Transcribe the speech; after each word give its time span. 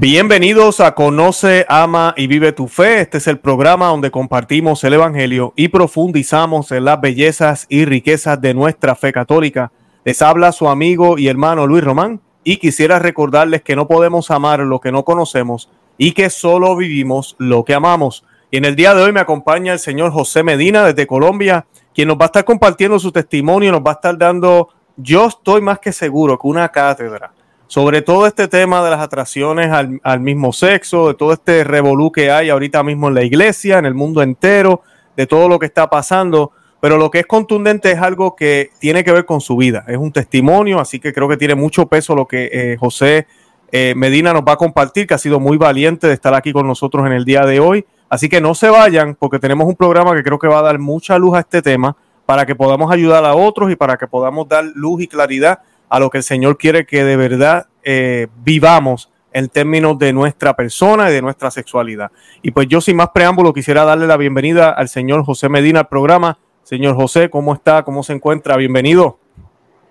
Bienvenidos 0.00 0.78
a 0.78 0.94
Conoce, 0.94 1.66
Ama 1.68 2.14
y 2.16 2.28
Vive 2.28 2.52
tu 2.52 2.68
Fe. 2.68 3.00
Este 3.00 3.18
es 3.18 3.26
el 3.26 3.40
programa 3.40 3.88
donde 3.88 4.12
compartimos 4.12 4.84
el 4.84 4.92
Evangelio 4.92 5.52
y 5.56 5.66
profundizamos 5.66 6.70
en 6.70 6.84
las 6.84 7.00
bellezas 7.00 7.66
y 7.68 7.84
riquezas 7.84 8.40
de 8.40 8.54
nuestra 8.54 8.94
fe 8.94 9.12
católica. 9.12 9.72
Les 10.04 10.22
habla 10.22 10.52
su 10.52 10.68
amigo 10.68 11.18
y 11.18 11.26
hermano 11.26 11.66
Luis 11.66 11.82
Román 11.82 12.20
y 12.44 12.58
quisiera 12.58 13.00
recordarles 13.00 13.62
que 13.62 13.74
no 13.74 13.88
podemos 13.88 14.30
amar 14.30 14.60
lo 14.60 14.78
que 14.78 14.92
no 14.92 15.04
conocemos 15.04 15.68
y 15.96 16.12
que 16.12 16.30
solo 16.30 16.76
vivimos 16.76 17.34
lo 17.40 17.64
que 17.64 17.74
amamos. 17.74 18.24
Y 18.52 18.58
en 18.58 18.66
el 18.66 18.76
día 18.76 18.94
de 18.94 19.02
hoy 19.02 19.10
me 19.10 19.18
acompaña 19.18 19.72
el 19.72 19.80
señor 19.80 20.12
José 20.12 20.44
Medina 20.44 20.84
desde 20.84 21.08
Colombia, 21.08 21.66
quien 21.92 22.06
nos 22.06 22.18
va 22.18 22.26
a 22.26 22.26
estar 22.26 22.44
compartiendo 22.44 23.00
su 23.00 23.10
testimonio, 23.10 23.72
nos 23.72 23.82
va 23.82 23.90
a 23.90 23.94
estar 23.94 24.16
dando, 24.16 24.68
yo 24.96 25.26
estoy 25.26 25.60
más 25.60 25.80
que 25.80 25.90
seguro 25.90 26.38
que 26.38 26.46
una 26.46 26.68
cátedra 26.68 27.32
sobre 27.68 28.00
todo 28.00 28.26
este 28.26 28.48
tema 28.48 28.82
de 28.82 28.90
las 28.90 29.00
atracciones 29.00 29.70
al, 29.70 30.20
mismo 30.20 30.54
sexo, 30.54 31.08
de 31.08 31.14
todo 31.14 31.34
este 31.34 31.64
revolú 31.64 32.10
que 32.10 32.30
hay 32.30 32.48
ahorita 32.48 32.82
mismo 32.82 33.08
en 33.08 33.14
la 33.14 33.22
iglesia, 33.22 33.78
en 33.78 33.84
el 33.84 33.94
mundo 33.94 34.22
entero, 34.22 34.80
de 35.16 35.26
todo 35.26 35.48
lo 35.48 35.58
que 35.58 35.66
está 35.66 35.88
pasando. 35.88 36.52
Pero 36.80 36.96
lo 36.96 37.10
que 37.10 37.20
es 37.20 37.26
contundente 37.26 37.92
es 37.92 37.98
algo 38.00 38.34
que 38.34 38.70
tiene 38.78 39.04
que 39.04 39.12
ver 39.12 39.26
con 39.26 39.42
su 39.42 39.56
vida. 39.56 39.84
Es 39.86 39.98
un 39.98 40.12
testimonio, 40.12 40.80
así 40.80 40.98
que 40.98 41.12
creo 41.12 41.28
que 41.28 41.36
tiene 41.36 41.54
mucho 41.54 41.86
peso 41.86 42.14
lo 42.14 42.26
que 42.26 42.48
eh, 42.50 42.76
José 42.80 43.26
eh, 43.70 43.92
Medina 43.94 44.32
nos 44.32 44.42
va 44.42 44.52
a 44.52 44.56
compartir, 44.56 45.06
que 45.06 45.14
ha 45.14 45.18
sido 45.18 45.38
muy 45.38 45.58
valiente 45.58 46.06
de 46.06 46.14
estar 46.14 46.32
aquí 46.32 46.52
con 46.54 46.66
nosotros 46.66 47.06
en 47.06 47.12
el 47.12 47.26
día 47.26 47.42
de 47.42 47.60
hoy. 47.60 47.84
Así 48.08 48.30
que 48.30 48.40
no 48.40 48.54
se 48.54 48.70
vayan, 48.70 49.14
porque 49.14 49.38
tenemos 49.38 49.66
un 49.68 49.76
programa 49.76 50.16
que 50.16 50.22
creo 50.22 50.38
que 50.38 50.48
va 50.48 50.60
a 50.60 50.62
dar 50.62 50.78
mucha 50.78 51.18
luz 51.18 51.34
a 51.34 51.40
este 51.40 51.60
tema 51.60 51.96
para 52.24 52.46
que 52.46 52.54
podamos 52.54 52.90
ayudar 52.90 53.26
a 53.26 53.34
otros 53.34 53.70
y 53.70 53.76
para 53.76 53.98
que 53.98 54.06
podamos 54.06 54.48
dar 54.48 54.64
luz 54.74 55.02
y 55.02 55.08
claridad 55.08 55.58
a 55.88 56.00
lo 56.00 56.10
que 56.10 56.18
el 56.18 56.24
Señor 56.24 56.58
quiere 56.58 56.86
que 56.86 57.04
de 57.04 57.16
verdad 57.16 57.66
eh, 57.82 58.28
vivamos 58.44 59.10
en 59.32 59.48
términos 59.48 59.98
de 59.98 60.12
nuestra 60.12 60.54
persona 60.54 61.10
y 61.10 61.12
de 61.12 61.22
nuestra 61.22 61.50
sexualidad. 61.50 62.10
Y 62.42 62.50
pues 62.50 62.66
yo 62.68 62.80
sin 62.80 62.96
más 62.96 63.10
preámbulo 63.10 63.52
quisiera 63.52 63.84
darle 63.84 64.06
la 64.06 64.16
bienvenida 64.16 64.70
al 64.70 64.88
señor 64.88 65.24
José 65.24 65.48
Medina 65.48 65.80
al 65.80 65.88
programa. 65.88 66.38
Señor 66.62 66.96
José, 66.96 67.30
¿cómo 67.30 67.54
está? 67.54 67.82
¿Cómo 67.82 68.02
se 68.02 68.12
encuentra? 68.12 68.56
Bienvenido. 68.56 69.18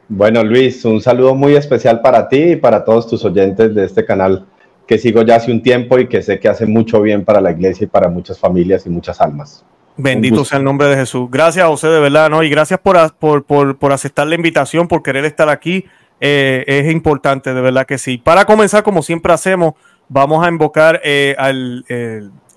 Bueno, 0.10 0.44
Luis, 0.44 0.86
un 0.86 1.02
saludo 1.02 1.36
muy 1.36 1.56
especial 1.56 2.02
para 2.02 2.30
ti 2.30 2.52
y 2.52 2.56
para 2.56 2.84
todos 2.84 3.08
tus 3.08 3.26
oyentes 3.26 3.76
de 3.76 3.86
este 3.86 4.06
canal 4.06 4.46
que 4.88 4.98
sigo 4.98 5.22
ya 5.22 5.36
hace 5.36 5.52
un 5.52 5.62
tiempo 5.62 6.00
y 6.00 6.08
que 6.08 6.22
sé 6.22 6.40
que 6.40 6.48
hace 6.48 6.66
mucho 6.66 7.02
bien 7.02 7.26
para 7.26 7.42
la 7.42 7.52
iglesia 7.52 7.86
y 7.86 7.88
para 7.88 8.08
muchas 8.08 8.40
familias 8.40 8.86
y 8.86 8.90
muchas 8.90 9.20
almas. 9.20 9.66
Bendito 9.98 10.46
sea 10.46 10.60
el 10.60 10.64
nombre 10.64 10.88
de 10.88 10.96
Jesús. 10.96 11.28
Gracias, 11.30 11.66
José, 11.68 11.88
de 11.88 12.00
verdad, 12.00 12.30
¿no? 12.30 12.44
Y 12.44 12.50
gracias 12.50 12.80
por, 12.80 13.16
por, 13.16 13.78
por, 13.78 13.92
aceptar 13.92 14.28
la 14.28 14.36
invitación, 14.36 14.88
por 14.88 15.02
querer 15.02 15.26
estar 15.26 15.50
aquí. 15.50 15.86
Eh, 16.22 16.64
es 16.68 16.92
importante, 16.92 17.54
de 17.54 17.62
verdad 17.62 17.86
que 17.86 17.98
sí. 17.98 18.20
Para 18.20 18.46
comenzar, 18.46 18.84
como 18.84 19.02
siempre 19.02 19.34
hacemos, 19.34 19.74
vamos 20.08 20.46
a 20.46 20.50
invocar 20.50 21.02
eh, 21.04 21.36
al, 21.40 21.84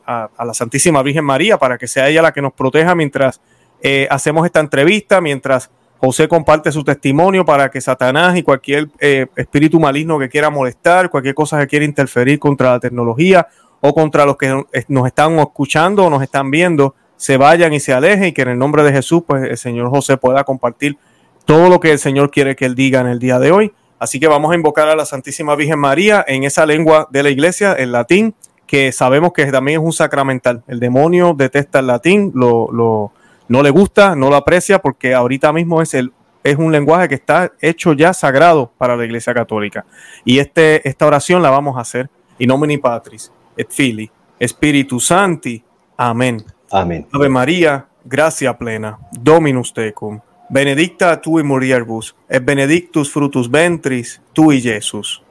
a, 0.07 0.29
la 0.45 0.55
Santísima 0.55 1.03
Virgen 1.03 1.25
María 1.25 1.57
para 1.57 1.79
que 1.79 1.89
sea 1.89 2.09
ella 2.09 2.21
la 2.21 2.33
que 2.33 2.43
nos 2.43 2.53
proteja 2.53 2.95
mientras 2.95 3.41
eh, 3.83 4.07
hacemos 4.11 4.45
esta 4.45 4.61
entrevista, 4.61 5.23
mientras 5.23 5.71
José 5.97 6.29
comparte 6.29 6.73
su 6.73 6.85
testimonio 6.85 7.47
para 7.47 7.71
que 7.71 7.81
Satanás 7.81 8.37
y 8.37 8.43
cualquier 8.43 8.89
espíritu 9.37 9.81
maligno 9.81 10.19
que 10.19 10.29
quiera 10.29 10.51
molestar, 10.51 11.11
cualquier 11.11 11.35
cosa 11.35 11.59
que 11.59 11.67
quiera 11.67 11.85
interferir 11.85 12.39
contra 12.39 12.73
la 12.73 12.81
tecnología 12.81 13.49
o 13.81 13.95
contra 13.95 14.27
los 14.27 14.37
que 14.37 14.63
nos 14.89 15.07
están 15.07 15.39
escuchando 15.39 16.05
o 16.05 16.11
nos 16.11 16.23
están 16.23 16.51
viendo, 16.51 16.95
se 17.21 17.37
vayan 17.37 17.75
y 17.75 17.81
se 17.81 17.93
alejen 17.93 18.29
y 18.29 18.33
que 18.33 18.41
en 18.41 18.49
el 18.49 18.59
nombre 18.59 18.83
de 18.83 18.93
Jesús, 18.93 19.23
pues 19.27 19.45
el 19.45 19.59
Señor 19.59 19.91
José 19.91 20.17
pueda 20.17 20.43
compartir 20.43 20.97
todo 21.45 21.69
lo 21.69 21.79
que 21.79 21.93
el 21.93 21.99
Señor 21.99 22.31
quiere 22.31 22.57
que 22.57 22.65
él 22.65 22.75
diga 22.75 23.03
en 23.03 23.09
el 23.09 23.19
día 23.19 23.39
de 23.39 23.53
hoy. 23.53 23.75
Así 23.99 24.19
que 24.19 24.27
vamos 24.27 24.51
a 24.51 24.55
invocar 24.55 24.89
a 24.89 24.97
la 24.97 25.05
Santísima 25.05 25.55
Virgen 25.55 25.79
María 25.79 26.25
en 26.27 26.45
esa 26.45 26.65
lengua 26.65 27.09
de 27.11 27.23
la 27.23 27.29
iglesia, 27.29 27.75
el 27.75 27.93
latín, 27.93 28.35
que 28.67 28.91
sabemos 28.91 29.35
que 29.35 29.45
también 29.53 29.83
es 29.83 29.85
un 29.85 29.93
sacramental. 29.93 30.63
El 30.67 30.81
demonio 30.81 31.35
detesta 31.37 31.81
el 31.81 31.89
latín, 31.89 32.33
lo, 32.35 32.73
lo, 32.73 33.13
no 33.49 33.63
le 33.63 33.69
gusta, 33.69 34.17
no 34.17 34.31
lo 34.31 34.37
aprecia, 34.37 34.79
porque 34.79 35.13
ahorita 35.13 35.53
mismo 35.53 35.83
es, 35.83 35.93
el, 35.93 36.15
es 36.43 36.57
un 36.57 36.73
lenguaje 36.73 37.07
que 37.11 37.17
está 37.17 37.53
hecho 37.61 37.93
ya 37.93 38.15
sagrado 38.15 38.73
para 38.79 38.97
la 38.97 39.05
iglesia 39.05 39.35
católica. 39.35 39.85
Y 40.25 40.39
este, 40.39 40.89
esta 40.89 41.07
oración 41.07 41.43
la 41.43 41.51
vamos 41.51 41.77
a 41.77 41.83
hacer. 41.83 42.09
In 42.39 42.49
nomine 42.49 42.79
Patris, 42.79 43.31
et 43.59 43.71
Fili, 43.71 44.11
Spiritus 44.41 45.07
Santi. 45.07 45.63
Amén. 45.99 46.43
Amén. 46.71 47.07
Ave 47.13 47.29
María, 47.29 47.87
gracia 48.05 48.57
plena, 48.57 48.99
Dominus 49.13 49.73
tecum, 49.73 50.21
benedicta 50.49 51.21
tu 51.21 51.43
mulieribus, 51.43 52.15
et 52.29 52.45
benedictus 52.45 53.11
frutus 53.11 53.51
ventris 53.51 54.21
tui, 54.33 54.61
Jesús. 54.61 55.23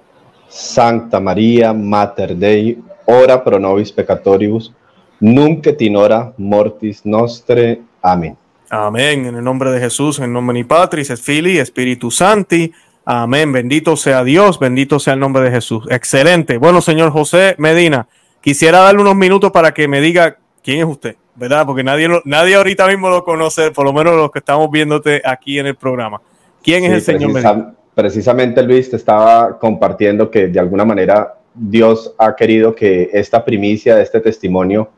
Santa 0.50 1.20
María, 1.20 1.74
Mater 1.74 2.36
Dei, 2.36 2.78
ora 3.06 3.44
pro 3.44 3.60
nobis 3.60 3.92
peccatoribus, 3.92 4.74
nunc 5.20 5.68
et 5.68 5.82
in 5.82 5.96
hora 5.96 6.34
mortis 6.38 7.06
nostre. 7.06 7.82
Amén. 8.02 8.38
Amén. 8.70 9.26
En 9.26 9.36
el 9.36 9.44
nombre 9.44 9.72
de 9.72 9.80
Jesús, 9.80 10.20
en 10.20 10.34
nombre 10.34 10.58
de 10.58 10.66
Patris, 10.66 11.10
et 11.10 11.20
Fili, 11.20 11.58
Espíritu 11.58 12.12
Santi. 12.12 12.72
Amén. 13.06 13.52
Bendito 13.52 13.96
sea 13.96 14.24
Dios, 14.24 14.60
bendito 14.60 15.00
sea 15.00 15.14
el 15.14 15.20
nombre 15.20 15.44
de 15.44 15.52
Jesús. 15.52 15.86
Excelente. 15.90 16.58
Bueno, 16.58 16.82
señor 16.82 17.12
José 17.12 17.56
Medina, 17.58 18.08
quisiera 18.42 18.80
darle 18.80 19.02
unos 19.02 19.16
minutos 19.16 19.52
para 19.52 19.74
que 19.74 19.88
me 19.88 20.02
diga 20.02 20.38
quién 20.64 20.80
es 20.80 20.86
usted. 20.86 21.16
¿Verdad? 21.40 21.66
Porque 21.66 21.84
nadie, 21.84 22.10
nadie 22.26 22.56
ahorita 22.56 22.86
mismo 22.88 23.10
lo 23.10 23.24
conoce, 23.24 23.72
por 23.72 23.86
lo 23.86 23.94
menos 23.94 24.16
los 24.16 24.30
que 24.30 24.40
estamos 24.40 24.70
viéndote 24.70 25.22
aquí 25.24 25.58
en 25.58 25.68
el 25.68 25.76
programa. 25.76 26.22
¿Quién 26.62 26.84
es 26.84 26.92
el 26.92 27.02
Señor 27.02 27.32
Medina? 27.32 27.74
Precisamente, 27.96 28.62
Luis, 28.62 28.90
te 28.90 28.98
estaba 28.98 29.58
compartiendo 29.58 30.30
que 30.30 30.48
de 30.48 30.60
alguna 30.60 30.86
manera 30.86 31.36
Dios 31.54 32.14
ha 32.18 32.36
querido 32.36 32.76
que 32.76 33.10
esta 33.14 33.44
primicia, 33.44 34.02
este 34.02 34.20
testimonio 34.20 34.90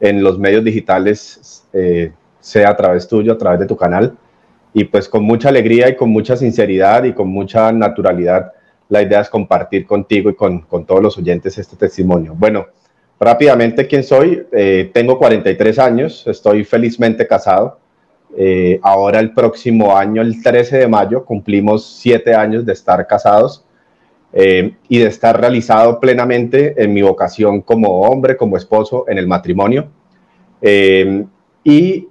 en 0.00 0.22
los 0.22 0.38
medios 0.38 0.64
digitales 0.64 1.64
eh, 1.72 2.12
sea 2.40 2.70
a 2.70 2.76
través 2.76 3.06
tuyo, 3.06 3.32
a 3.32 3.38
través 3.38 3.60
de 3.60 3.66
tu 3.66 3.76
canal. 3.76 4.16
Y 4.72 4.84
pues 4.84 5.08
con 5.08 5.24
mucha 5.24 5.48
alegría 5.48 5.88
y 5.88 5.96
con 5.96 6.10
mucha 6.10 6.36
sinceridad 6.36 7.04
y 7.04 7.12
con 7.12 7.28
mucha 7.28 7.70
naturalidad, 7.72 8.52
la 8.88 9.02
idea 9.02 9.20
es 9.20 9.28
compartir 9.28 9.86
contigo 9.86 10.30
y 10.30 10.34
con, 10.34 10.60
con 10.60 10.84
todos 10.86 11.02
los 11.02 11.18
oyentes 11.18 11.58
este 11.58 11.76
testimonio. 11.76 12.34
Bueno, 12.36 12.66
Rápidamente, 13.22 13.86
¿quién 13.86 14.02
soy? 14.02 14.46
Eh, 14.50 14.90
tengo 14.94 15.18
43 15.18 15.78
años, 15.78 16.26
estoy 16.26 16.64
felizmente 16.64 17.26
casado. 17.26 17.78
Eh, 18.34 18.80
ahora 18.82 19.20
el 19.20 19.34
próximo 19.34 19.94
año, 19.94 20.22
el 20.22 20.42
13 20.42 20.78
de 20.78 20.88
mayo, 20.88 21.26
cumplimos 21.26 21.98
siete 22.00 22.34
años 22.34 22.64
de 22.64 22.72
estar 22.72 23.06
casados 23.06 23.66
eh, 24.32 24.74
y 24.88 25.00
de 25.00 25.06
estar 25.06 25.38
realizado 25.38 26.00
plenamente 26.00 26.82
en 26.82 26.94
mi 26.94 27.02
vocación 27.02 27.60
como 27.60 28.00
hombre, 28.00 28.38
como 28.38 28.56
esposo, 28.56 29.04
en 29.06 29.18
el 29.18 29.26
matrimonio. 29.26 29.90
y 31.62 32.08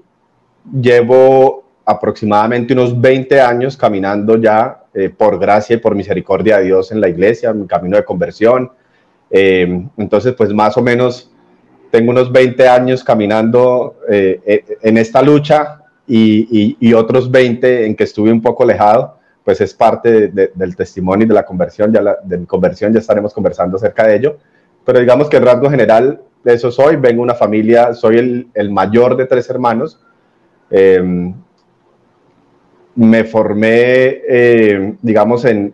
llevo 0.80 1.64
aproximadamente 1.86 2.74
unos 2.74 3.00
20 3.02 3.42
años 3.42 3.75
caminando 3.75 4.38
ya 4.38 4.84
por 5.18 5.40
gracia 5.40 5.75
y 5.75 5.80
por 5.80 5.96
misericordia 5.96 6.58
de 6.59 6.66
Dios 6.66 6.92
en 6.92 7.02
la 7.02 7.09
iglesia, 7.09 7.50
en 7.50 7.62
mi 7.62 7.68
camino 7.68 7.98
de 7.98 8.06
conversión, 8.06 8.72
eh, 9.32 9.88
entonces, 9.98 10.34
pues 10.34 10.54
más 10.54 10.78
o 10.78 10.82
menos 10.82 11.32
tengo 11.92 12.12
unos 12.12 12.32
20 12.32 12.68
años 12.68 13.04
caminando 13.04 13.98
eh, 14.10 14.40
eh, 14.46 14.78
en 14.82 14.98
esta 14.98 15.22
lucha 15.22 15.82
y, 16.08 16.94
otros 16.94 17.30
20 17.30 17.86
en 17.86 17.96
que 17.96 18.04
estuve 18.04 18.32
un 18.32 18.42
poco 18.42 18.64
alejado, 18.64 19.18
pues 19.44 19.62
es 19.62 19.74
parte 19.74 20.28
del 20.30 20.76
testimonio 20.76 21.26
y 21.26 21.28
de 21.28 21.36
la 21.36 21.46
conversión, 21.46 21.92
ya 21.94 22.18
de 22.24 22.38
mi 22.38 22.46
conversión 22.46 22.92
ya 22.92 23.00
estaremos 23.00 23.34
conversando 23.34 23.78
acerca 23.78 24.08
de 24.08 24.16
ello, 24.16 24.38
pero 24.84 25.00
digamos 25.00 25.30
que 25.30 25.38
el 25.38 25.44
rasgo 25.44 25.70
general 25.70 26.22
de 26.44 26.54
eso 26.54 26.72
soy, 26.72 26.96
vengo 26.96 27.18
de 27.18 27.24
una 27.24 27.36
familia, 27.36 27.94
soy 27.94 28.18
el, 28.18 28.48
el 28.54 28.72
mayor 28.72 29.18
de 29.18 29.26
tres 29.26 29.50
hermanos, 29.50 30.00
me 32.96 33.24
formé, 33.24 34.22
eh, 34.28 34.96
digamos, 35.02 35.46
en, 35.46 35.74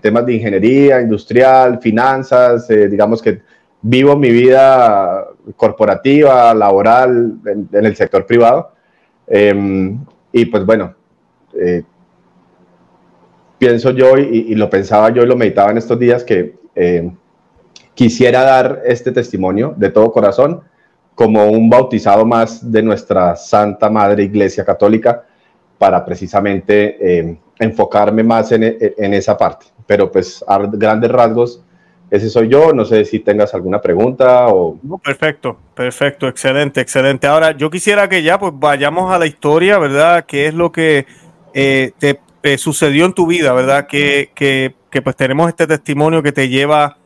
temas 0.00 0.26
de 0.26 0.34
ingeniería 0.34 1.00
industrial, 1.00 1.78
finanzas, 1.80 2.68
eh, 2.70 2.88
digamos 2.88 3.22
que 3.22 3.42
vivo 3.82 4.16
mi 4.16 4.30
vida 4.30 5.26
corporativa, 5.56 6.54
laboral, 6.54 7.34
en, 7.46 7.68
el 7.72 7.96
sector 7.96 8.26
privado. 8.26 8.72
Em, 9.26 9.98
y 10.32 10.46
pues 10.46 10.64
bueno, 10.66 10.94
eh, 11.58 11.82
pienso 13.58 13.90
yo 13.90 14.18
y, 14.18 14.46
y, 14.48 14.54
lo 14.54 14.68
pensaba 14.68 15.10
yo 15.10 15.22
y 15.22 15.26
lo 15.26 15.36
meditaba 15.36 15.70
en 15.70 15.78
estos 15.78 15.98
días 15.98 16.24
que 16.24 16.54
quisiera 17.94 18.42
dar 18.42 18.82
este 18.84 19.12
testimonio 19.12 19.74
de 19.76 19.90
todo 19.90 20.10
corazón 20.10 20.62
como 21.14 21.46
un 21.46 21.70
bautizado 21.70 22.26
más 22.26 22.72
de 22.72 22.82
nuestra 22.82 23.36
Santa 23.36 23.88
Madre 23.88 24.24
Iglesia 24.24 24.64
Católica 24.64 25.24
para 25.84 26.02
precisamente 26.02 26.96
eh, 26.98 27.36
enfocarme 27.58 28.22
más 28.22 28.50
en, 28.52 28.62
en, 28.62 29.12
esa 29.12 29.36
parte. 29.36 29.66
Pero 29.86 30.10
pues 30.10 30.42
a 30.48 30.56
grandes 30.56 31.10
rasgos, 31.10 31.62
ese 32.10 32.30
soy 32.30 32.48
yo. 32.48 32.72
No 32.72 32.86
sé 32.86 33.04
si 33.04 33.18
tengas 33.18 33.52
alguna 33.52 33.82
pregunta 33.82 34.46
o... 34.48 34.78
perfecto, 35.04 35.58
perfecto, 35.74 36.26
excelente, 36.26 36.80
excelente. 36.80 37.26
Ahora, 37.26 37.50
yo 37.54 37.68
quisiera 37.68 38.08
que 38.08 38.22
ya 38.22 38.38
pues 38.38 38.54
vayamos 38.56 39.12
a 39.12 39.18
la 39.18 39.26
historia, 39.26 39.78
¿verdad? 39.78 40.24
¿Qué 40.24 40.46
es 40.46 40.54
lo 40.54 40.72
que 40.72 41.04
eh, 41.52 41.92
te, 41.98 42.56
sucedió 42.56 43.04
en 43.04 43.12
tu 43.12 43.26
vida, 43.26 43.52
¿verdad? 43.52 43.86
Que, 43.86 44.30
que, 44.34 44.74
que, 44.90 45.02
pues 45.02 45.16
tenemos 45.16 45.50
este 45.50 45.66
testimonio 45.66 46.22
que 46.22 46.32
te 46.32 46.48
lleva 46.48 46.96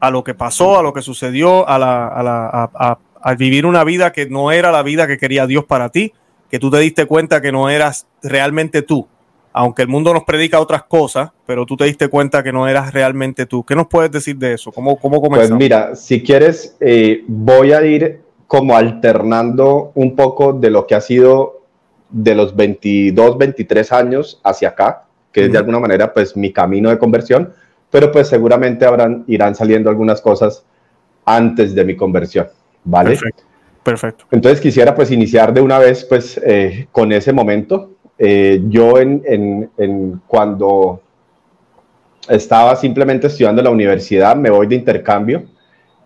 a 0.00 0.10
lo 0.10 0.24
que 0.24 0.32
pasó, 0.32 0.78
a 0.78 0.82
lo 0.82 0.94
que 0.94 1.02
sucedió, 1.02 1.68
a, 1.68 1.78
la, 1.78 2.08
a, 2.08 2.22
la, 2.22 2.98
a, 3.20 3.34
vivir 3.34 3.66
una 3.66 3.84
vida 3.84 4.10
que 4.10 4.24
no 4.24 4.52
era 4.52 4.72
la 4.72 4.82
vida 4.82 5.06
que 5.06 5.18
quería 5.18 5.46
Dios 5.46 5.66
para 5.66 5.90
ti, 5.90 6.14
que 6.52 6.58
tú 6.58 6.70
te 6.70 6.78
diste 6.80 7.06
cuenta 7.06 7.40
que 7.40 7.50
no 7.50 7.70
eras 7.70 8.06
realmente 8.22 8.82
tú, 8.82 9.08
aunque 9.54 9.80
el 9.80 9.88
mundo 9.88 10.12
nos 10.12 10.24
predica 10.24 10.60
otras 10.60 10.82
cosas, 10.82 11.30
pero 11.46 11.64
tú 11.64 11.78
te 11.78 11.84
diste 11.84 12.08
cuenta 12.08 12.42
que 12.42 12.52
no 12.52 12.68
eras 12.68 12.92
realmente 12.92 13.46
tú. 13.46 13.64
¿Qué 13.64 13.74
nos 13.74 13.86
puedes 13.86 14.10
decir 14.10 14.36
de 14.36 14.52
eso? 14.52 14.70
¿Cómo, 14.70 14.98
cómo 14.98 15.22
comenzamos? 15.22 15.52
Pues 15.52 15.58
mira, 15.58 15.96
si 15.96 16.22
quieres, 16.22 16.76
eh, 16.78 17.24
voy 17.26 17.72
a 17.72 17.82
ir 17.86 18.20
como 18.46 18.76
alternando 18.76 19.92
un 19.94 20.14
poco 20.14 20.52
de 20.52 20.68
lo 20.68 20.86
que 20.86 20.94
ha 20.94 21.00
sido 21.00 21.62
de 22.10 22.34
los 22.34 22.54
22, 22.54 23.38
23 23.38 23.90
años 23.90 24.38
hacia 24.44 24.68
acá, 24.68 25.04
que 25.32 25.46
es 25.46 25.52
de 25.52 25.56
alguna 25.56 25.80
manera 25.80 26.12
pues 26.12 26.36
mi 26.36 26.52
camino 26.52 26.90
de 26.90 26.98
conversión, 26.98 27.54
pero 27.90 28.12
pues 28.12 28.28
seguramente 28.28 28.84
habrán, 28.84 29.24
irán 29.26 29.54
saliendo 29.54 29.88
algunas 29.88 30.20
cosas 30.20 30.66
antes 31.24 31.74
de 31.74 31.82
mi 31.82 31.96
conversión, 31.96 32.48
¿vale? 32.84 33.12
Perfecto. 33.12 33.51
Perfecto. 33.82 34.26
Entonces 34.30 34.60
quisiera 34.60 34.94
pues 34.94 35.10
iniciar 35.10 35.52
de 35.52 35.60
una 35.60 35.78
vez 35.78 36.04
pues 36.04 36.40
eh, 36.44 36.86
con 36.92 37.12
ese 37.12 37.32
momento 37.32 37.90
eh, 38.18 38.62
yo 38.68 38.98
en, 38.98 40.20
cuando 40.28 41.00
estaba 42.28 42.76
simplemente 42.76 43.26
estudiando 43.26 43.60
en 43.60 43.64
la 43.64 43.70
universidad, 43.70 44.36
me 44.36 44.50
voy 44.50 44.68
de 44.68 44.76
intercambio, 44.76 45.44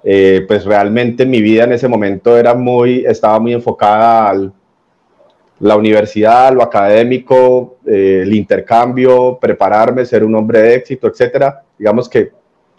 eh, 0.02 0.44
pues 0.48 0.64
realmente 0.64 1.26
mi 1.26 1.42
vida 1.42 1.64
en 1.64 1.72
ese 1.72 1.88
momento 1.88 2.38
era 2.38 2.54
muy, 2.54 3.04
estaba 3.04 3.38
muy 3.38 3.52
enfocada 3.52 4.30
a 4.30 4.50
la 5.58 5.76
universidad, 5.76 6.54
lo 6.54 6.62
académico, 6.62 7.78
el 7.84 8.32
intercambio, 8.32 9.38
prepararme, 9.38 10.06
ser 10.06 10.24
un 10.24 10.34
hombre 10.34 10.62
de 10.62 10.74
éxito, 10.76 11.08
etcétera. 11.08 11.62
Digamos 11.78 12.08
que, 12.08 12.30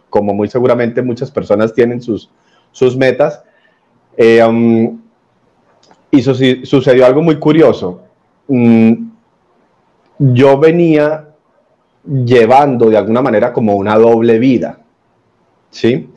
como 0.10 0.34
muy 0.34 0.48
seguramente 0.48 1.02
muchas 1.04 1.30
personas 1.30 1.74
tienen 1.74 2.02
sus, 2.02 2.32
sus 2.72 2.98
metas. 2.98 3.44
Um, 4.18 5.00
y 6.10 6.22
sucedió 6.22 7.06
algo 7.06 7.22
muy 7.22 7.38
curioso. 7.38 8.02
Mm, 8.48 9.10
yo 10.18 10.58
venía 10.58 11.28
llevando 12.04 12.90
de 12.90 12.98
alguna 12.98 13.22
manera 13.22 13.54
como 13.54 13.75
una 13.75 13.96
doble 13.98 14.40
vida, 14.40 14.80
¿sí? 15.69 16.10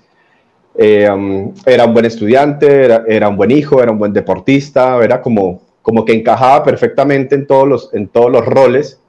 Eh, 0.75 1.11
um, 1.11 1.53
era 1.67 1.85
un 1.85 1.93
buen 1.93 2.07
estudiante, 2.07 2.85
era, 3.09 3.29
un 3.29 3.37
buen 3.37 3.51
hijo, 3.51 3.83
era 3.83 3.93
un 3.93 3.99
buen 3.99 4.13
deportista, 4.13 4.97
era 5.03 5.21
como, 5.21 5.61
como 5.83 6.05
que 6.05 6.15
encajaba 6.15 6.65
perfectamente 6.65 7.35
en 7.35 7.47
todos 7.47 7.69
los, 7.69 7.95
en 7.95 8.09
todos 8.09 8.31
los 8.31 8.47
roles, 8.47 9.01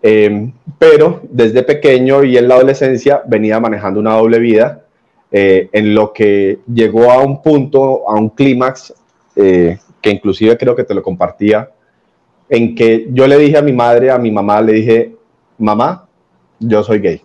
eh, 0.00 0.52
pero 0.78 1.20
desde 1.24 1.64
pequeño 1.64 2.22
y 2.22 2.38
en 2.38 2.48
la 2.48 2.54
adolescencia 2.54 3.22
venía 3.26 3.58
manejando 3.58 3.98
una 3.98 4.14
doble 4.14 4.38
vida, 4.38 4.84
eh, 5.30 5.68
en 5.72 5.94
lo 5.94 6.12
que 6.12 6.60
llegó 6.72 7.10
a 7.10 7.22
un 7.22 7.42
punto, 7.42 8.08
a 8.08 8.14
un 8.14 8.30
clímax, 8.30 8.94
que 9.34 10.10
inclusive 10.10 10.58
creo 10.58 10.74
que 10.74 10.82
te 10.82 10.94
lo 10.94 11.00
compartía 11.00 11.70
en 12.48 12.74
que 12.74 13.08
yo 13.12 13.26
le 13.26 13.38
dije 13.38 13.58
a 13.58 13.62
mi 13.62 13.72
madre, 13.72 14.10
a 14.10 14.18
mi 14.18 14.30
mamá, 14.30 14.60
le 14.60 14.72
dije, 14.72 15.16
mamá, 15.58 16.06
yo 16.58 16.82
soy 16.82 16.98
gay. 17.00 17.22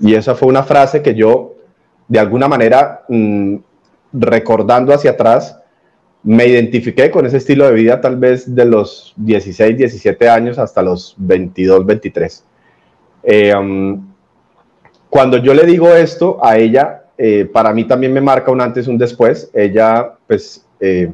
Y 0.00 0.14
esa 0.14 0.34
fue 0.34 0.48
una 0.48 0.62
frase 0.62 1.02
que 1.02 1.14
yo, 1.14 1.54
de 2.08 2.18
alguna 2.18 2.48
manera, 2.48 3.04
mm, 3.08 3.56
recordando 4.12 4.92
hacia 4.92 5.12
atrás, 5.12 5.58
me 6.22 6.46
identifiqué 6.46 7.10
con 7.10 7.26
ese 7.26 7.36
estilo 7.36 7.66
de 7.66 7.74
vida 7.74 8.00
tal 8.00 8.16
vez 8.16 8.54
de 8.54 8.64
los 8.64 9.12
16, 9.16 9.76
17 9.76 10.28
años 10.28 10.58
hasta 10.58 10.82
los 10.82 11.14
22, 11.18 11.84
23. 11.84 12.44
Eh, 13.24 13.54
um, 13.54 14.13
cuando 15.14 15.36
yo 15.36 15.54
le 15.54 15.64
digo 15.64 15.94
esto 15.94 16.40
a 16.42 16.56
ella, 16.56 17.04
eh, 17.16 17.44
para 17.44 17.72
mí 17.72 17.84
también 17.84 18.12
me 18.12 18.20
marca 18.20 18.50
un 18.50 18.60
antes, 18.60 18.88
un 18.88 18.98
después. 18.98 19.48
Ella, 19.54 20.14
pues, 20.26 20.66
eh, 20.80 21.12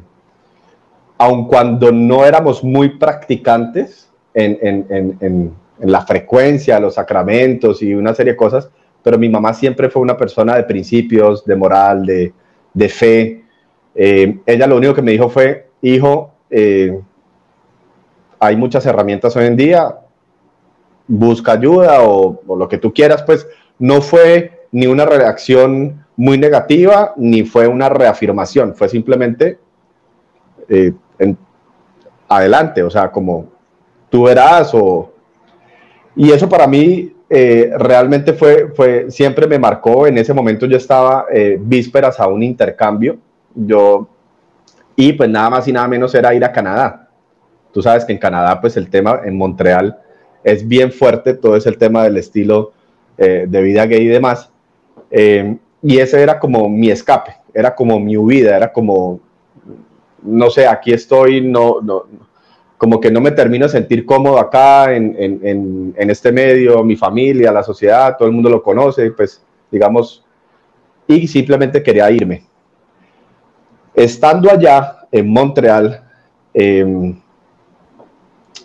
aun 1.19 1.45
cuando 1.45 1.91
no 1.91 2.25
éramos 2.25 2.63
muy 2.63 2.97
practicantes 2.97 4.09
en, 4.33 5.53
la 5.77 6.01
frecuencia, 6.01 6.79
los 6.79 6.95
sacramentos 6.95 7.83
y 7.83 7.93
una 7.93 8.15
serie 8.15 8.33
de 8.33 8.37
cosas, 8.37 8.71
pero 9.03 9.19
mi 9.19 9.29
mamá 9.29 9.53
siempre 9.53 9.87
fue 9.87 10.01
una 10.01 10.17
persona 10.17 10.55
de 10.55 10.63
principios, 10.63 11.45
de 11.45 11.55
moral, 11.55 12.03
de, 12.03 12.89
fe. 12.89 13.43
Eh, 13.93 14.39
ella 14.47 14.65
lo 14.65 14.77
único 14.77 14.95
que 14.95 15.03
me 15.03 15.11
dijo 15.11 15.29
fue, 15.29 15.67
hijo, 15.83 16.33
eh, 16.49 16.99
hay 18.39 18.55
muchas 18.55 18.83
herramientas 18.83 19.35
hoy 19.35 19.45
en 19.45 19.55
día, 19.55 19.95
busca 21.07 21.51
ayuda 21.51 22.03
o, 22.03 22.41
lo 22.47 22.67
que 22.67 22.77
tú 22.77 22.93
quieras, 22.93 23.21
pues 23.23 23.45
no 23.81 23.99
fue 24.01 24.67
ni 24.71 24.85
una 24.85 25.05
reacción 25.05 26.05
muy 26.15 26.37
negativa, 26.37 27.13
ni 27.17 27.43
fue 27.43 27.67
una 27.67 27.89
reafirmación, 27.89 28.75
fue 28.75 28.87
simplemente 28.87 29.57
eh, 30.69 30.93
adelante, 32.29 32.83
o 32.83 32.89
sea, 32.89 33.11
como 33.11 33.47
tú 34.09 34.23
verás 34.23 34.71
o... 34.73 35.11
Y 36.15 36.31
eso 36.31 36.47
para 36.47 36.67
mí 36.67 37.15
eh, 37.27 37.71
realmente 37.75 38.33
fue, 38.33 38.71
fue, 38.75 39.09
siempre 39.09 39.47
me 39.47 39.57
marcó, 39.57 40.05
en 40.05 40.17
ese 40.19 40.33
momento 40.33 40.67
yo 40.67 40.77
estaba 40.77 41.25
eh, 41.33 41.57
vísperas 41.59 42.19
a 42.19 42.27
un 42.27 42.43
intercambio, 42.43 43.17
yo, 43.55 44.07
y 44.95 45.13
pues 45.13 45.27
nada 45.27 45.49
más 45.49 45.67
y 45.67 45.73
nada 45.73 45.87
menos 45.87 46.13
era 46.13 46.35
ir 46.35 46.45
a 46.45 46.51
Canadá. 46.51 47.09
Tú 47.73 47.81
sabes 47.81 48.05
que 48.05 48.11
en 48.11 48.19
Canadá, 48.19 48.61
pues 48.61 48.77
el 48.77 48.89
tema 48.91 49.21
en 49.25 49.35
Montreal 49.35 49.97
es 50.43 50.67
bien 50.67 50.91
fuerte, 50.91 51.33
todo 51.33 51.55
es 51.55 51.65
el 51.65 51.77
tema 51.77 52.03
del 52.03 52.17
estilo 52.17 52.73
eh, 53.17 53.45
de 53.47 53.61
vida 53.61 53.85
gay 53.85 54.03
y 54.03 54.07
demás. 54.07 54.49
y 55.83 55.97
ese 55.97 56.21
era 56.21 56.39
como 56.39 56.69
mi 56.69 56.89
escape, 56.89 57.35
era 57.53 57.75
como 57.75 57.99
mi 57.99 58.15
huida, 58.15 58.55
era 58.55 58.71
como 58.71 59.19
no 60.23 60.49
sé, 60.49 60.67
aquí 60.67 60.93
estoy, 60.93 61.41
no, 61.41 61.81
no, 61.81 62.03
como 62.77 62.99
que 62.99 63.11
no 63.11 63.21
me 63.21 63.31
termino 63.31 63.65
de 63.65 63.71
sentir 63.71 64.05
cómodo 64.05 64.39
acá 64.39 64.93
en, 64.93 65.15
en, 65.17 65.93
en, 65.95 66.09
este 66.09 66.31
medio, 66.31 66.83
mi 66.83 66.95
familia, 66.95 67.51
la 67.51 67.63
sociedad, 67.63 68.15
todo 68.17 68.27
el 68.27 68.33
mundo 68.33 68.49
lo 68.49 68.63
conoce, 68.63 69.11
pues 69.11 69.43
digamos, 69.69 70.23
y 71.07 71.27
simplemente 71.27 71.83
quería 71.83 72.09
irme. 72.11 72.43
Estando 73.93 74.49
allá 74.49 75.07
en 75.11 75.29
Montreal, 75.29 76.03
em, 76.53 77.19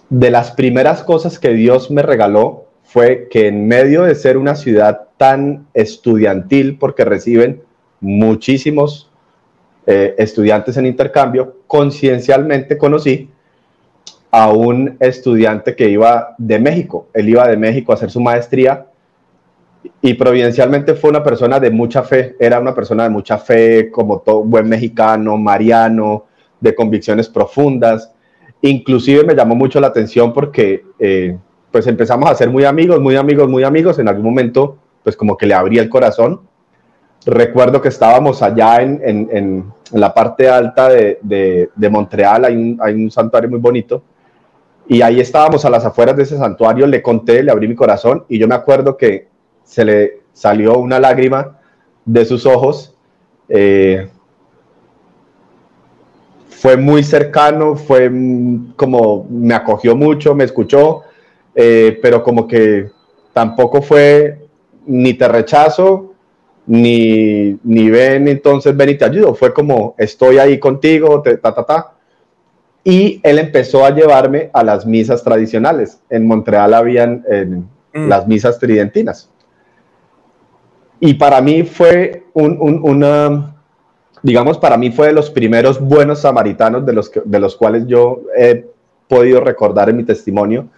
de 0.09 0.31
las 0.31 0.53
primeras 0.53 1.03
cosas 1.03 1.39
que 1.39 1.51
Dios 1.51 1.91
me 1.91 2.03
regaló 2.03 2.66
fue 2.97 3.29
que 3.31 3.49
en 3.49 3.69
medio 3.69 4.05
de 4.05 4.15
ser 4.15 4.39
una 4.39 4.55
ciudad 4.55 5.09
tan 5.19 5.67
estudiantil, 5.75 6.79
porque 6.79 7.05
reciben 7.05 7.61
muchísimos 8.01 9.11
eh, 9.87 10.15
estudiantes 10.17 10.79
en 10.79 10.87
intercambio, 10.87 11.59
conciencialmente 11.67 12.79
conocí 12.79 13.29
a 14.31 14.51
un 14.51 14.97
estudiante 14.99 15.77
que 15.77 15.91
iba 15.91 16.35
de 16.39 16.59
México. 16.59 17.09
Él 17.13 17.29
iba 17.29 17.47
de 17.47 17.59
México 17.59 17.93
a 17.93 17.97
hacer 17.97 18.11
su 18.11 18.19
maestría 18.19 18.87
y 20.01 20.15
providencialmente 20.15 20.95
fue 20.95 21.11
una 21.11 21.23
persona 21.23 21.61
de 21.61 21.71
mucha 21.71 22.03
fe, 22.03 22.35
era 22.41 22.59
una 22.59 22.75
persona 22.75 23.03
de 23.03 23.11
mucha 23.11 23.37
fe, 23.37 23.91
como 23.91 24.21
todo 24.21 24.43
buen 24.43 24.71
mexicano, 24.71 25.37
mariano, 25.37 26.25
de 26.59 26.75
convicciones 26.75 27.29
profundas. 27.29 28.11
Inclusive 28.63 29.23
me 29.23 29.35
llamó 29.35 29.55
mucho 29.55 29.81
la 29.81 29.89
atención 29.89 30.33
porque 30.33 30.83
eh, 30.99 31.37
pues 31.77 31.87
empezamos 31.89 32.31
a 32.31 32.35
ser 32.35 32.49
muy 32.49 32.65
amigos, 32.65 33.03
muy 33.03 33.17
amigos, 33.17 33.51
muy 33.51 33.63
amigos. 33.63 33.99
En 33.99 34.09
algún 34.09 34.25
momento 34.25 34.79
pues 35.03 35.15
como 35.15 35.37
que 35.37 35.45
le 35.45 35.53
abría 35.53 35.83
el 35.83 35.91
corazón. 35.91 36.41
Recuerdo 37.27 37.83
que 37.83 37.89
estábamos 37.89 38.41
allá 38.41 38.81
en, 38.81 38.99
en, 39.05 39.29
en 39.31 39.73
la 39.93 40.15
parte 40.15 40.49
alta 40.49 40.89
de, 40.89 41.19
de, 41.21 41.91
Montreal 41.91 42.47
hay 42.47 42.57
un, 42.57 42.79
hay 42.81 42.95
un, 42.95 43.11
santuario 43.11 43.51
muy 43.51 43.59
bonito. 43.59 44.03
Y 44.89 45.03
ahí 45.03 45.21
estábamos 45.21 45.67
a 45.67 45.69
las 45.69 45.85
afueras 45.85 46.17
de 46.17 46.23
ese 46.23 46.39
santuario, 46.39 46.87
le 46.87 47.03
conté, 47.03 47.43
le 47.43 47.53
abrí 47.53 47.69
mi 47.69 47.75
corazón 47.75 48.25
y 48.27 48.39
yo 48.39 48.49
me 48.49 48.55
acuerdo 48.55 48.97
que 48.97 49.29
se 49.63 49.85
le 49.85 50.21
salió 50.33 50.79
una 50.79 50.99
lágrima 50.99 51.59
de 52.07 52.25
sus 52.25 52.47
ojos. 52.47 52.97
Eh, 53.51 54.09
fue 56.49 56.79
muy 56.79 57.03
cercano, 57.03 57.77
fue 57.77 58.11
como 58.77 59.27
me 59.29 59.55
acogió 59.55 59.95
mucho, 59.95 60.35
me 60.35 60.45
escuchó, 60.45 61.03
eh, 61.57 61.99
pero 62.03 62.23
como 62.23 62.47
que 62.47 62.91
tampoco 63.33 63.81
fue 63.81 64.39
ni 64.87 65.15
te 65.15 65.27
rechazo, 65.27 66.13
ni, 66.67 67.59
ni 67.65 67.91
ven, 67.91 68.29
entonces 68.29 68.77
ven 68.77 68.91
y 68.91 68.95
te 68.97 69.07
ayudo. 69.07 69.35
Fue 69.35 69.55
como, 69.55 69.95
estoy 69.99 70.39
ahí 70.39 70.59
contigo, 70.59 71.23
ta, 71.23 71.55
ta, 71.55 71.65
ta. 71.65 71.93
Y 72.85 73.21
él 73.25 73.39
empezó 73.39 73.85
a 73.85 73.91
llevarme 73.91 74.51
a 74.53 74.63
las 74.63 74.87
misas 74.87 75.25
tradicionales. 75.25 75.99
En 76.11 76.27
Montreal 76.27 76.75
habían 76.75 77.25
mm. 77.95 78.09
las 78.09 78.29
misas 78.29 78.59
tridentinas. 78.59 79.31
Y 81.01 81.15
para 81.15 81.41
mí 81.41 81.63
fue 81.63 82.25
un, 82.33 82.59
una, 82.61 83.57
digamos, 84.23 84.59
para 84.59 84.77
mí 84.77 84.91
fue 84.91 85.09
de 85.09 85.13
los 85.15 85.31
primeros 85.31 85.81
buenos 85.81 86.21
samaritanos 86.21 86.85
de 86.87 86.93
los, 86.93 87.11
de 87.25 87.41
los 87.41 87.57
cuales 87.57 87.87
yo 87.87 88.23
he 88.37 88.67
podido 89.09 89.41
recordar 89.41 89.89
en 89.91 89.97
mi 89.97 90.05
testimonio, 90.05 90.69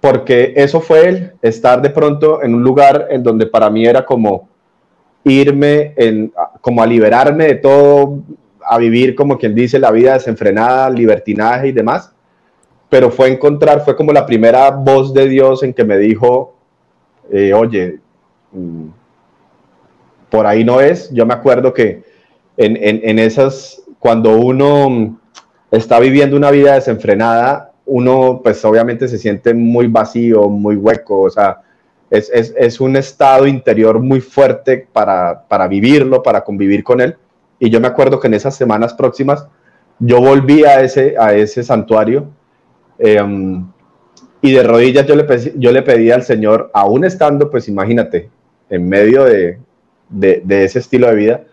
porque 0.00 0.52
eso 0.56 0.80
fue 0.80 1.08
él, 1.08 1.32
estar 1.42 1.82
de 1.82 1.90
pronto 1.90 2.42
en 2.42 2.54
un 2.54 2.62
lugar 2.62 3.08
en 3.10 3.22
donde 3.22 3.46
para 3.46 3.70
mí 3.70 3.86
era 3.86 4.04
como, 4.04 4.48
irme 5.24 5.92
en, 5.96 6.32
como 6.60 6.82
a 6.82 6.86
liberarme 6.86 7.46
de 7.46 7.54
todo, 7.56 8.22
a 8.64 8.78
vivir 8.78 9.14
como 9.14 9.38
quien 9.38 9.54
dice 9.54 9.78
la 9.78 9.90
vida 9.90 10.14
desenfrenada, 10.14 10.90
libertinaje 10.90 11.68
y 11.68 11.72
demás. 11.72 12.12
Pero 12.88 13.10
fue 13.10 13.32
encontrar, 13.32 13.84
fue 13.84 13.96
como 13.96 14.12
la 14.12 14.26
primera 14.26 14.70
voz 14.70 15.12
de 15.12 15.28
Dios 15.28 15.62
en 15.62 15.74
que 15.74 15.84
me 15.84 15.98
dijo, 15.98 16.54
eh, 17.32 17.52
oye, 17.52 17.98
mm, 18.52 18.86
por 20.30 20.46
ahí 20.46 20.64
no 20.64 20.80
es. 20.80 21.10
Yo 21.12 21.26
me 21.26 21.34
acuerdo 21.34 21.74
que 21.74 22.04
en, 22.56 22.76
en, 22.80 23.18
esas, 23.18 23.82
cuando 23.98 24.36
uno 24.38 25.18
está 25.70 25.98
viviendo 25.98 26.36
una 26.36 26.50
vida 26.50 26.74
desenfrenada, 26.74 27.72
uno 27.86 28.40
pues 28.42 28.64
obviamente 28.64 29.08
se 29.08 29.18
siente 29.18 29.54
muy 29.54 29.86
vacío, 29.86 30.48
muy 30.48 30.76
hueco, 30.76 31.22
o 31.22 31.30
sea, 31.30 31.62
es, 32.10 32.30
es, 32.32 32.54
es 32.56 32.80
un 32.80 32.96
estado 32.96 33.46
interior 33.46 34.00
muy 34.00 34.20
fuerte 34.20 34.86
para, 34.92 35.44
para, 35.48 35.66
vivirlo, 35.66 36.22
para 36.22 36.42
convivir 36.42 36.84
con 36.84 37.00
él. 37.00 37.16
Y 37.58 37.70
yo 37.70 37.80
me 37.80 37.88
acuerdo 37.88 38.20
que 38.20 38.28
en 38.28 38.34
esas 38.34 38.54
semanas 38.54 38.94
próximas 38.94 39.46
yo 39.98 40.20
volví 40.20 40.64
a 40.64 40.80
ese, 40.82 41.14
a 41.18 41.34
ese 41.34 41.62
santuario 41.62 42.28
em, 42.98 43.66
y 44.42 44.52
de 44.52 44.62
rodillas 44.62 45.06
yo 45.06 45.16
le, 45.16 45.26
yo 45.56 45.72
le 45.72 45.82
pedí 45.82 46.10
al 46.10 46.22
Señor, 46.22 46.70
aún 46.74 47.04
estando, 47.04 47.50
pues 47.50 47.68
imagínate, 47.68 48.30
en 48.68 48.88
medio 48.88 49.24
de, 49.24 49.58
de, 50.08 50.42
de 50.44 50.64
ese 50.64 50.80
estilo 50.80 51.08
de 51.08 51.14
vida, 51.14 51.44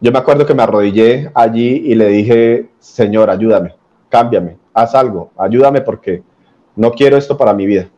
yo 0.00 0.12
me 0.12 0.18
acuerdo 0.18 0.46
que 0.46 0.54
me 0.54 0.62
arrodillé 0.62 1.30
allí 1.34 1.82
y 1.86 1.94
le 1.94 2.08
dije, 2.08 2.68
Señor, 2.78 3.30
ayúdame, 3.30 3.74
cámbiame, 4.08 4.56
haz 4.80 4.94
algo, 4.94 5.30
ayúdame 5.36 5.80
porque 5.80 6.22
no 6.76 6.92
quiero 6.92 7.16
esto 7.16 7.36
para 7.36 7.52
mi 7.52 7.66
vida. 7.66 7.88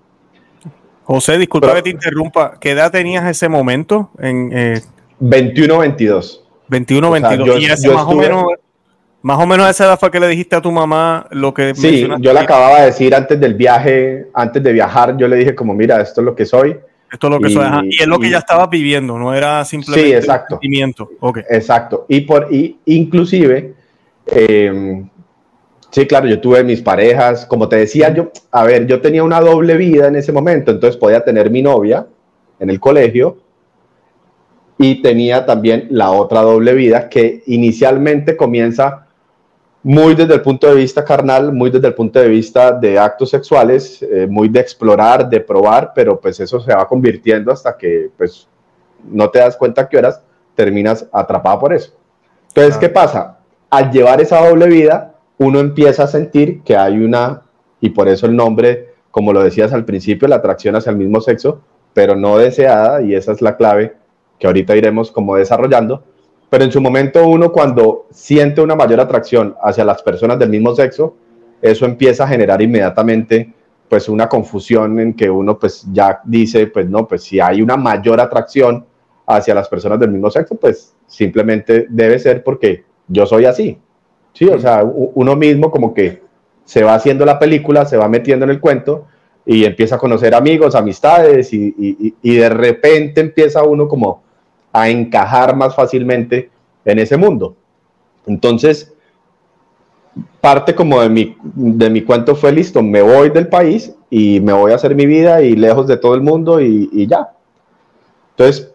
José, 1.04 1.38
disculpa 1.38 1.74
que 1.74 1.82
te 1.82 1.90
interrumpa, 1.90 2.58
¿qué 2.60 2.70
edad 2.70 2.92
tenías 2.92 3.26
ese 3.28 3.48
momento? 3.48 4.10
En, 4.18 4.50
21, 5.18 5.78
22. 5.78 6.44
21, 6.68 7.10
22. 7.10 7.60
y 7.60 7.64
ese 7.66 7.88
más 7.90 8.06
o 8.06 8.14
menos 8.14 8.44
más 9.22 9.38
o 9.38 9.46
menos 9.46 9.66
a 9.66 9.70
esa 9.70 9.84
edad 9.84 10.00
fue 10.00 10.10
que 10.10 10.18
le 10.18 10.28
dijiste 10.28 10.56
a 10.56 10.62
tu 10.62 10.72
mamá 10.72 11.26
lo 11.30 11.52
que... 11.52 11.74
Sí, 11.74 12.08
yo 12.20 12.32
le 12.32 12.40
acababa 12.40 12.80
de 12.80 12.86
decir 12.86 13.14
antes 13.14 13.38
del 13.38 13.54
viaje, 13.54 14.28
antes 14.32 14.62
de 14.62 14.72
viajar, 14.72 15.16
yo 15.18 15.28
le 15.28 15.36
dije 15.36 15.54
como, 15.54 15.74
mira, 15.74 16.00
esto 16.00 16.22
es 16.22 16.24
lo 16.24 16.34
que 16.34 16.46
soy. 16.46 16.76
Esto 17.12 17.26
es 17.26 17.30
lo 17.30 17.40
que 17.40 17.50
soy. 17.50 17.66
Y 17.90 18.00
es 18.00 18.06
lo 18.06 18.18
que 18.18 18.30
ya 18.30 18.38
estabas 18.38 18.70
viviendo, 18.70 19.18
no 19.18 19.34
era 19.34 19.64
simplemente 19.66 20.08
sí, 20.08 20.14
exacto. 20.14 20.54
un 20.54 20.60
sentimiento. 20.60 21.10
Okay. 21.20 21.42
Exacto. 21.50 22.06
Y, 22.08 22.22
por, 22.22 22.48
y 22.50 22.78
inclusive, 22.86 23.74
eh, 24.26 25.04
sí, 25.90 26.06
claro, 26.06 26.26
yo 26.26 26.40
tuve 26.40 26.64
mis 26.64 26.80
parejas, 26.82 27.46
como 27.46 27.68
te 27.68 27.76
decía, 27.76 28.12
yo, 28.14 28.30
a 28.50 28.64
ver, 28.64 28.86
yo 28.86 29.00
tenía 29.00 29.22
una 29.24 29.40
doble 29.40 29.76
vida 29.76 30.08
en 30.08 30.16
ese 30.16 30.32
momento, 30.32 30.70
entonces 30.70 30.96
podía 30.96 31.24
tener 31.24 31.50
mi 31.50 31.62
novia 31.62 32.06
en 32.58 32.70
el 32.70 32.80
colegio, 32.80 33.38
y 34.82 35.02
tenía 35.02 35.44
también 35.44 35.88
la 35.90 36.10
otra 36.10 36.40
doble 36.40 36.72
vida 36.72 37.10
que 37.10 37.42
inicialmente 37.46 38.34
comienza 38.34 39.06
muy 39.82 40.14
desde 40.14 40.32
el 40.32 40.40
punto 40.40 40.68
de 40.68 40.74
vista 40.74 41.04
carnal, 41.04 41.52
muy 41.52 41.70
desde 41.70 41.88
el 41.88 41.94
punto 41.94 42.18
de 42.18 42.28
vista 42.28 42.72
de 42.72 42.98
actos 42.98 43.28
sexuales, 43.28 44.02
eh, 44.02 44.26
muy 44.26 44.48
de 44.48 44.60
explorar, 44.60 45.28
de 45.28 45.40
probar, 45.40 45.92
pero 45.94 46.18
pues 46.18 46.40
eso 46.40 46.60
se 46.60 46.74
va 46.74 46.88
convirtiendo 46.88 47.52
hasta 47.52 47.76
que 47.76 48.08
pues 48.16 48.48
no 49.04 49.28
te 49.28 49.40
das 49.40 49.54
cuenta 49.54 49.86
que 49.86 49.98
horas 49.98 50.22
terminas 50.54 51.06
atrapado 51.12 51.58
por 51.58 51.74
eso. 51.74 51.92
Entonces, 52.48 52.78
¿qué 52.78 52.88
pasa? 52.88 53.38
Al 53.68 53.90
llevar 53.90 54.22
esa 54.22 54.48
doble 54.48 54.66
vida, 54.66 55.09
uno 55.40 55.58
empieza 55.58 56.02
a 56.02 56.06
sentir 56.06 56.60
que 56.64 56.76
hay 56.76 56.98
una, 56.98 57.44
y 57.80 57.88
por 57.90 58.08
eso 58.08 58.26
el 58.26 58.36
nombre, 58.36 58.92
como 59.10 59.32
lo 59.32 59.42
decías 59.42 59.72
al 59.72 59.86
principio, 59.86 60.28
la 60.28 60.36
atracción 60.36 60.76
hacia 60.76 60.90
el 60.90 60.98
mismo 60.98 61.22
sexo, 61.22 61.62
pero 61.94 62.14
no 62.14 62.36
deseada, 62.36 63.00
y 63.00 63.14
esa 63.14 63.32
es 63.32 63.40
la 63.40 63.56
clave 63.56 63.96
que 64.38 64.46
ahorita 64.46 64.76
iremos 64.76 65.10
como 65.10 65.36
desarrollando, 65.36 66.04
pero 66.50 66.64
en 66.64 66.70
su 66.70 66.82
momento 66.82 67.26
uno 67.26 67.52
cuando 67.52 68.06
siente 68.10 68.60
una 68.60 68.76
mayor 68.76 69.00
atracción 69.00 69.56
hacia 69.62 69.82
las 69.82 70.02
personas 70.02 70.38
del 70.38 70.50
mismo 70.50 70.74
sexo, 70.74 71.16
eso 71.62 71.86
empieza 71.86 72.24
a 72.24 72.28
generar 72.28 72.60
inmediatamente 72.60 73.54
pues 73.88 74.10
una 74.10 74.28
confusión 74.28 75.00
en 75.00 75.14
que 75.14 75.30
uno 75.30 75.58
pues 75.58 75.86
ya 75.90 76.20
dice, 76.24 76.66
pues 76.66 76.86
no, 76.86 77.08
pues 77.08 77.22
si 77.24 77.40
hay 77.40 77.62
una 77.62 77.78
mayor 77.78 78.20
atracción 78.20 78.84
hacia 79.26 79.54
las 79.54 79.70
personas 79.70 79.98
del 79.98 80.10
mismo 80.10 80.30
sexo, 80.30 80.56
pues 80.56 80.94
simplemente 81.06 81.86
debe 81.88 82.18
ser 82.18 82.44
porque 82.44 82.84
yo 83.08 83.24
soy 83.24 83.46
así. 83.46 83.78
Sí, 84.32 84.46
o 84.46 84.58
sea, 84.58 84.82
uno 84.84 85.36
mismo 85.36 85.70
como 85.70 85.92
que 85.92 86.22
se 86.64 86.82
va 86.82 86.94
haciendo 86.94 87.24
la 87.24 87.38
película, 87.38 87.84
se 87.84 87.96
va 87.96 88.08
metiendo 88.08 88.44
en 88.44 88.50
el 88.50 88.60
cuento 88.60 89.06
y 89.44 89.64
empieza 89.64 89.96
a 89.96 89.98
conocer 89.98 90.34
amigos, 90.34 90.74
amistades 90.74 91.52
y, 91.52 91.74
y, 91.78 92.14
y 92.22 92.36
de 92.36 92.48
repente 92.48 93.20
empieza 93.20 93.62
uno 93.62 93.88
como 93.88 94.22
a 94.72 94.88
encajar 94.88 95.56
más 95.56 95.74
fácilmente 95.74 96.50
en 96.84 96.98
ese 96.98 97.16
mundo. 97.16 97.56
Entonces, 98.26 98.92
parte 100.40 100.74
como 100.74 101.00
de 101.00 101.08
mi, 101.08 101.36
de 101.42 101.90
mi 101.90 102.02
cuento 102.02 102.34
fue 102.34 102.52
listo, 102.52 102.82
me 102.82 103.02
voy 103.02 103.30
del 103.30 103.48
país 103.48 103.94
y 104.08 104.40
me 104.40 104.52
voy 104.52 104.72
a 104.72 104.76
hacer 104.76 104.94
mi 104.94 105.06
vida 105.06 105.42
y 105.42 105.54
lejos 105.54 105.86
de 105.86 105.96
todo 105.96 106.14
el 106.14 106.22
mundo 106.22 106.60
y, 106.60 107.06
ya. 107.06 107.30
Entonces, 108.30 108.72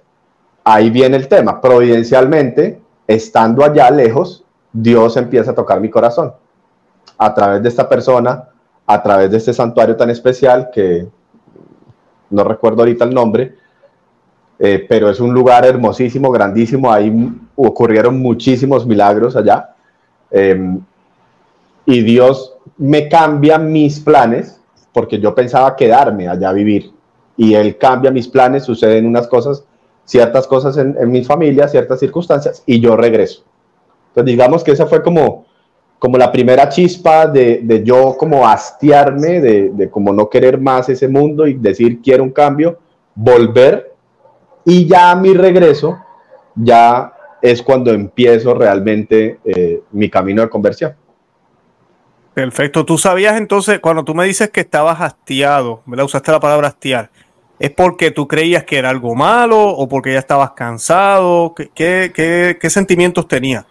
ahí 0.64 0.90
viene 0.90 1.18
el 1.18 1.28
tema. 1.28 1.60
Providencialmente, 1.60 2.80
estando 3.08 3.64
allá 3.64 3.90
lejos, 3.92 4.45
Dios 4.78 5.16
empieza 5.16 5.52
a 5.52 5.56
tocar 5.56 5.80
mi 5.80 5.90
corazón 5.90 6.34
a 7.18 7.34
través 7.34 7.64
de 7.64 7.70
esta 7.70 7.88
persona, 7.88 8.50
a 8.86 9.02
través 9.02 9.32
de 9.32 9.38
este 9.38 9.54
santuario 9.54 9.96
tan 9.96 10.10
especial 10.10 10.70
que 10.74 11.08
no 12.30 12.44
recuerdo 12.44 12.82
ahorita 12.82 13.06
el 13.06 13.14
nombre, 13.14 13.56
eh, 14.60 14.86
pero 14.88 15.10
es 15.10 15.22
un 15.22 15.34
lugar 15.34 15.66
hermosísimo, 15.66 16.30
grandísimo, 16.30 16.92
ahí 16.92 17.32
ocurrieron 17.56 18.20
muchísimos 18.22 18.86
milagros 18.86 19.38
allá. 19.38 19.76
Em, 20.30 20.82
y 21.86 22.02
Dios 22.02 22.54
me 22.78 23.08
cambia 23.08 23.58
mis 23.58 24.02
planes, 24.02 24.60
porque 24.92 25.20
yo 25.20 25.34
pensaba 25.34 25.76
quedarme 25.78 26.28
allá 26.28 26.50
a 26.50 26.54
vivir, 26.54 26.92
y 27.38 27.54
Él 27.54 27.78
cambia 27.78 28.12
mis 28.12 28.28
planes, 28.28 28.66
suceden 28.66 29.06
unas 29.06 29.28
cosas, 29.28 29.64
ciertas 30.04 30.48
cosas 30.48 30.78
en, 30.78 31.10
mi 31.10 31.24
familia, 31.24 31.70
ciertas 31.70 32.00
circunstancias, 32.02 32.62
y 32.66 32.82
yo 32.82 32.98
regreso. 32.98 33.44
Entonces 34.16 34.32
digamos 34.32 34.64
que 34.64 34.72
esa 34.72 34.88
fue 34.88 35.04
como, 35.04 35.46
como 36.00 36.18
la 36.18 36.32
primera 36.32 36.70
chispa 36.70 37.28
de, 37.28 37.60
de 37.62 37.84
yo 37.84 38.16
como 38.18 38.48
hastiarme, 38.48 39.42
de, 39.42 39.72
de 39.72 39.90
como 39.90 40.14
no 40.14 40.30
querer 40.30 40.58
más 40.58 40.88
ese 40.88 41.10
mundo 41.10 41.46
y 41.46 41.56
decir 41.56 42.02
quiero 42.02 42.24
un 42.24 42.32
cambio, 42.32 42.80
volver 43.14 43.94
y 44.64 44.88
ya 44.88 45.12
a 45.12 45.16
mi 45.18 45.34
regreso, 45.34 46.00
ya 46.56 47.12
es 47.42 47.62
cuando 47.62 47.92
empiezo 47.92 48.54
realmente 48.54 49.40
eh, 49.44 49.82
mi 49.92 50.10
camino 50.10 50.44
de 50.44 50.50
conversión. 50.50 50.96
Perfecto. 52.34 52.86
Tú 52.86 52.98
sabías 52.98 53.38
entonces, 53.38 53.80
cuando 53.80 54.06
tú 54.06 54.16
me 54.16 54.26
dices 54.26 54.50
que 54.50 54.62
estabas 54.62 55.02
hastiado, 55.02 55.82
¿verdad? 55.86 56.06
Usaste 56.06 56.32
la 56.32 56.40
palabra 56.40 56.70
hastiar. 56.70 57.10
¿Es 57.60 57.72
porque 57.72 58.12
tú 58.12 58.30
creías 58.30 58.64
que 58.64 58.78
era 58.78 58.90
algo 58.90 59.14
malo 59.14 59.62
o 59.62 59.90
porque 59.90 60.14
ya 60.14 60.20
estabas 60.20 60.52
cansado? 60.52 61.54
¿Qué, 61.54 62.12
qué 62.14 62.70
sentimientos 62.70 63.28
tenías? 63.28 63.66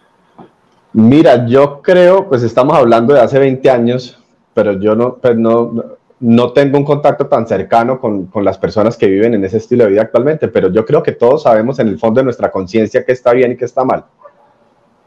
Mira, 0.97 1.45
yo 1.45 1.81
creo, 1.81 2.29
pues 2.29 2.41
estamos 2.41 2.77
hablando 2.77 3.13
de 3.13 3.19
hace 3.19 3.37
20 3.37 3.69
años, 3.69 4.17
pero 4.53 4.79
yo 4.79 4.95
no, 4.95 5.17
pues 5.17 5.35
no, 5.35 5.97
no 6.21 6.53
tengo 6.53 6.77
un 6.77 6.85
contacto 6.85 7.27
tan 7.27 7.45
cercano 7.45 7.99
con, 7.99 8.29
las 8.35 8.57
personas 8.57 8.95
que 8.95 9.07
viven 9.07 9.33
en 9.33 9.43
ese 9.43 9.57
estilo 9.57 9.83
de 9.83 9.89
vida 9.89 10.03
actualmente, 10.03 10.47
pero 10.47 10.71
yo 10.71 10.85
creo 10.85 11.03
que 11.03 11.11
todos 11.11 11.43
sabemos 11.43 11.79
en 11.79 11.89
el 11.89 11.99
fondo 11.99 12.21
de 12.21 12.23
nuestra 12.23 12.49
conciencia 12.49 13.03
qué 13.03 13.11
está 13.11 13.33
bien 13.33 13.51
y 13.51 13.57
qué 13.57 13.65
está 13.65 13.83
mal. 13.83 14.05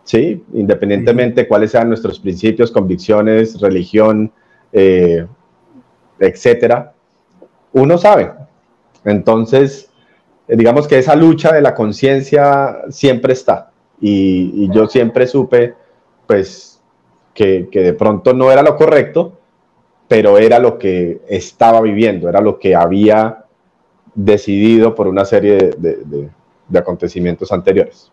Sí, 0.04 0.44
independientemente 0.52 1.40
de 1.40 1.48
cuáles 1.48 1.70
sean 1.70 1.88
nuestros 1.88 2.20
principios, 2.20 2.70
convicciones, 2.70 3.58
religión, 3.58 4.30
eh, 4.70 5.26
etcétera, 6.18 6.92
uno 7.72 7.96
sabe. 7.96 8.30
Entonces, 9.06 9.88
digamos 10.46 10.86
que 10.86 10.98
esa 10.98 11.16
lucha 11.16 11.50
de 11.50 11.62
la 11.62 11.74
conciencia 11.74 12.82
siempre 12.90 13.32
está. 13.32 13.70
Y, 14.00 14.70
yo 14.72 14.86
siempre 14.86 15.26
supe, 15.26 15.74
pues, 16.26 16.80
que, 17.34 17.68
que 17.70 17.80
de 17.80 17.92
pronto 17.92 18.32
no 18.32 18.50
era 18.50 18.62
lo 18.62 18.76
correcto, 18.76 19.38
pero 20.08 20.38
era 20.38 20.58
lo 20.58 20.78
que 20.78 21.20
estaba 21.28 21.80
viviendo, 21.82 22.28
era 22.28 22.40
lo 22.40 22.58
que 22.58 22.74
había 22.74 23.44
decidido 24.14 24.94
por 24.94 25.06
una 25.06 25.24
serie 25.24 25.70
de, 25.76 26.30
acontecimientos 26.76 27.52
anteriores. 27.52 28.10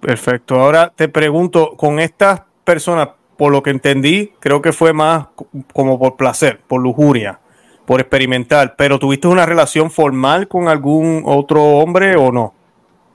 Perfecto. 0.00 0.60
Ahora 0.60 0.92
te 0.94 1.08
pregunto, 1.08 1.74
con 1.76 2.00
estas 2.00 2.42
personas, 2.64 3.10
por 3.36 3.52
lo 3.52 3.62
que 3.62 3.70
entendí, 3.70 4.32
creo 4.40 4.60
que 4.60 4.72
fue 4.72 4.92
más 4.92 5.28
como 5.72 5.98
por 5.98 6.16
placer, 6.16 6.60
por 6.66 6.82
lujuria, 6.82 7.38
por 7.86 8.00
experimentar, 8.00 8.74
pero 8.76 8.98
¿tuviste 8.98 9.28
una 9.28 9.46
relación 9.46 9.90
formal 9.90 10.48
con 10.48 10.68
algún 10.68 11.22
otro 11.24 11.62
hombre 11.62 12.16
o 12.16 12.30
no? 12.30 12.52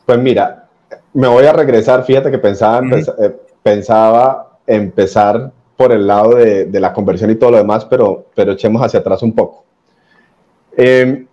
Pues 0.06 0.18
mira, 0.18 0.67
me 1.18 1.28
voy 1.28 1.46
a 1.46 1.52
regresar, 1.54 2.06
fíjate 2.06 2.30
que 2.30 2.38
pensaba, 2.38 2.80
eh, 2.96 3.36
pensaba 3.64 4.60
empezar 4.68 5.52
por 5.76 5.92
el 5.92 6.06
lado 6.06 6.36
de, 6.36 6.70
la 6.80 6.94
conversión 6.94 7.32
y 7.32 7.36
todo 7.36 7.52
lo 7.52 7.58
demás, 7.58 7.86
pero, 7.86 8.28
pero 8.36 8.52
echemos 8.52 8.84
hacia 8.84 9.00
atrás 9.00 9.24
un 9.24 9.34
poco. 9.34 9.66
Em, 10.76 11.26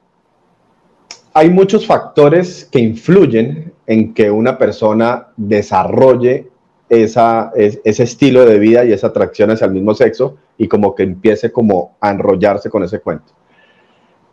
hay 1.35 1.51
muchos 1.51 1.87
factores 1.87 2.67
que 2.73 2.79
influyen 2.79 3.75
en 3.87 4.15
que 4.15 4.31
una 4.31 4.57
persona 4.57 5.29
desarrolle 5.37 6.49
esa, 6.89 7.53
ese 7.55 8.05
estilo 8.05 8.47
de 8.47 8.59
vida 8.59 8.87
y 8.87 8.93
esa 8.93 9.09
atracción 9.09 9.51
hacia 9.51 9.67
el 9.67 9.73
mismo 9.73 9.93
sexo 9.93 10.39
y 10.57 10.67
como 10.67 10.95
que 10.95 11.03
empiece 11.03 11.53
como 11.53 11.97
a 12.01 12.11
enrollarse 12.11 12.71
con 12.71 12.85
ese 12.85 13.01
cuento. 13.01 13.35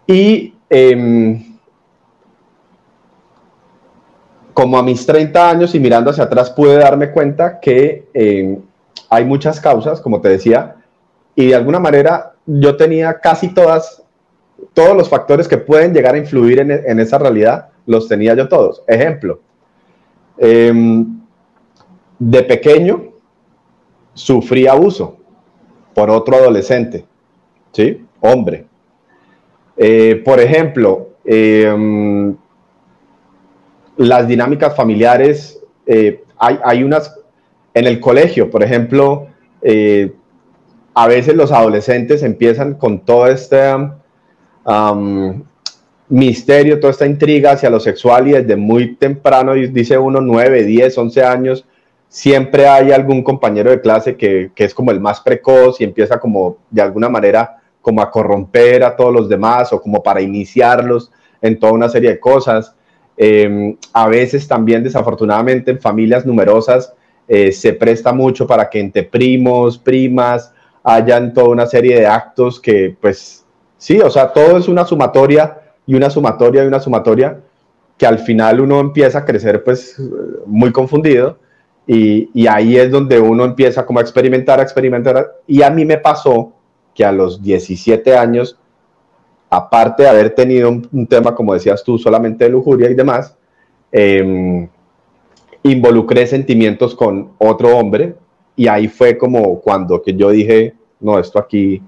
Y 0.08 0.54
em, 0.70 1.51
como 4.62 4.78
a 4.78 4.84
mis 4.84 5.08
30 5.08 5.50
años 5.50 5.74
y 5.74 5.80
mirando 5.80 6.12
hacia 6.12 6.26
atrás 6.26 6.52
pude 6.52 6.78
darme 6.78 7.10
cuenta 7.10 7.60
que 7.60 8.06
em, 8.14 8.60
hay 9.10 9.26
muchas 9.26 9.60
causas, 9.60 10.00
como 10.00 10.22
te 10.22 10.30
decía, 10.30 10.76
y 11.34 11.48
de 11.48 11.56
alguna 11.56 11.80
manera 11.80 12.34
yo 12.46 12.78
tenía 12.78 13.20
casi 13.20 13.56
todas, 13.56 14.04
todos 14.76 14.96
los 14.96 15.10
factores 15.10 15.48
que 15.48 15.58
pueden 15.58 15.96
llegar 15.96 16.14
a 16.14 16.20
influir 16.20 16.60
en, 16.60 17.00
esa 17.00 17.18
realidad, 17.18 17.70
los 17.88 18.08
tenía 18.08 18.36
yo 18.36 18.48
todos. 18.48 18.84
Ejemplo, 18.86 19.40
em, 20.38 21.08
de 22.20 22.44
pequeño 22.44 23.14
sufrí 24.14 24.68
abuso 24.68 25.18
por 25.96 26.12
otro 26.12 26.36
adolescente, 26.36 27.04
¿sí? 27.72 28.06
Hombre. 28.20 28.66
Eh, 29.76 30.22
por 30.24 30.40
ejemplo, 30.40 31.10
em, 31.26 32.36
las 34.08 34.28
dinámicas 34.28 34.76
familiares, 34.76 35.60
eh, 35.86 36.24
hay, 36.38 36.60
hay, 36.64 36.84
unas, 36.84 37.16
en 37.74 37.88
el 37.88 38.00
colegio, 38.00 38.50
por 38.50 38.64
ejemplo, 38.64 39.28
eh, 39.62 40.12
a 40.94 41.08
veces 41.08 41.36
los 41.36 41.52
adolescentes 41.52 42.24
empiezan 42.24 42.74
con 42.76 43.00
todo 43.00 43.28
este 43.28 43.60
misterio, 46.10 46.80
toda 46.80 46.92
esta 46.92 47.06
intriga 47.06 47.52
hacia 47.52 47.70
lo 47.70 47.80
sexual 47.80 48.28
y 48.28 48.32
desde 48.34 48.56
muy 48.56 48.96
temprano, 48.96 49.54
dice 49.54 49.98
uno, 49.98 50.20
9, 50.20 50.64
10, 50.64 50.98
11 50.98 51.24
años, 51.24 51.66
siempre 52.10 52.68
hay 52.68 52.92
algún 52.92 53.24
compañero 53.24 53.72
de 53.72 53.80
clase 53.80 54.18
que, 54.18 54.52
es 54.54 54.74
como 54.74 54.92
el 54.92 55.00
más 55.00 55.22
precoz 55.22 55.80
y 55.80 55.86
empieza 55.86 56.20
como 56.20 56.58
de 56.70 56.82
alguna 56.82 57.08
manera 57.08 57.62
como 57.82 58.02
a 58.02 58.12
corromper 58.12 58.84
a 58.84 58.96
todos 58.96 59.14
los 59.14 59.30
demás 59.30 59.72
o 59.72 59.82
como 59.82 60.04
para 60.04 60.22
iniciarlos 60.22 61.10
en 61.42 61.58
toda 61.58 61.72
una 61.72 61.88
serie 61.88 62.10
de 62.12 62.20
cosas. 62.20 62.76
Em, 63.18 63.76
a 63.94 64.08
veces 64.08 64.48
también 64.48 64.84
desafortunadamente 64.84 65.72
en 65.72 65.80
familias 65.80 66.26
numerosas 66.26 66.94
eh, 67.28 67.52
se 67.52 67.74
presta 67.74 68.14
mucho 68.14 68.48
para 68.48 68.70
que 68.70 68.80
entre 68.80 69.04
primos, 69.04 69.78
primas, 69.78 70.54
hayan 70.84 71.34
toda 71.34 71.50
una 71.50 71.66
serie 71.68 72.00
de 72.00 72.08
actos 72.08 72.60
que 72.60 72.96
pues 73.00 73.46
sí, 73.78 74.00
o 74.00 74.10
sea, 74.10 74.34
todo 74.34 74.58
es 74.58 74.68
una 74.68 74.86
sumatoria 74.86 75.60
y 75.86 75.96
una 75.96 76.10
sumatoria 76.10 76.64
y 76.64 76.68
una 76.68 76.80
sumatoria 76.80 77.40
que 77.98 78.06
al 78.06 78.20
final 78.20 78.60
uno 78.62 78.80
empieza 78.80 79.20
a 79.20 79.26
crecer 79.26 79.64
pues 79.64 79.96
muy 80.46 80.72
confundido 80.72 81.38
y, 81.88 82.48
ahí 82.48 82.78
es 82.78 82.92
donde 82.92 83.20
uno 83.20 83.44
empieza 83.44 83.86
como 83.86 84.00
a 84.00 84.02
experimentar, 84.02 84.60
experimentar. 84.60 85.40
Y 85.46 85.62
a 85.62 85.70
mí 85.70 85.84
me 85.84 85.98
pasó 85.98 86.54
que 86.94 87.04
a 87.04 87.12
los 87.12 87.42
17 87.42 88.16
años, 88.16 88.58
aparte 89.52 90.04
de 90.04 90.10
haber 90.10 90.34
tenido 90.34 90.70
un, 90.70 91.08
tema, 91.08 91.36
como 91.36 91.54
decías 91.54 91.84
tú, 91.84 91.98
solamente 91.98 92.46
de 92.46 92.50
lujuria 92.50 92.90
y 92.90 92.96
demás, 92.96 93.38
em, 93.92 94.68
involucré 95.64 96.26
sentimientos 96.26 96.96
con 96.96 97.34
otro 97.38 97.78
hombre 97.78 98.16
y 98.56 98.68
ahí 98.68 98.88
fue 98.88 99.18
como 99.18 99.60
cuando 99.60 100.02
que 100.02 100.14
yo 100.16 100.30
dije, 100.30 100.74
no, 101.02 101.20
esto 101.20 101.38
aquí, 101.38 101.84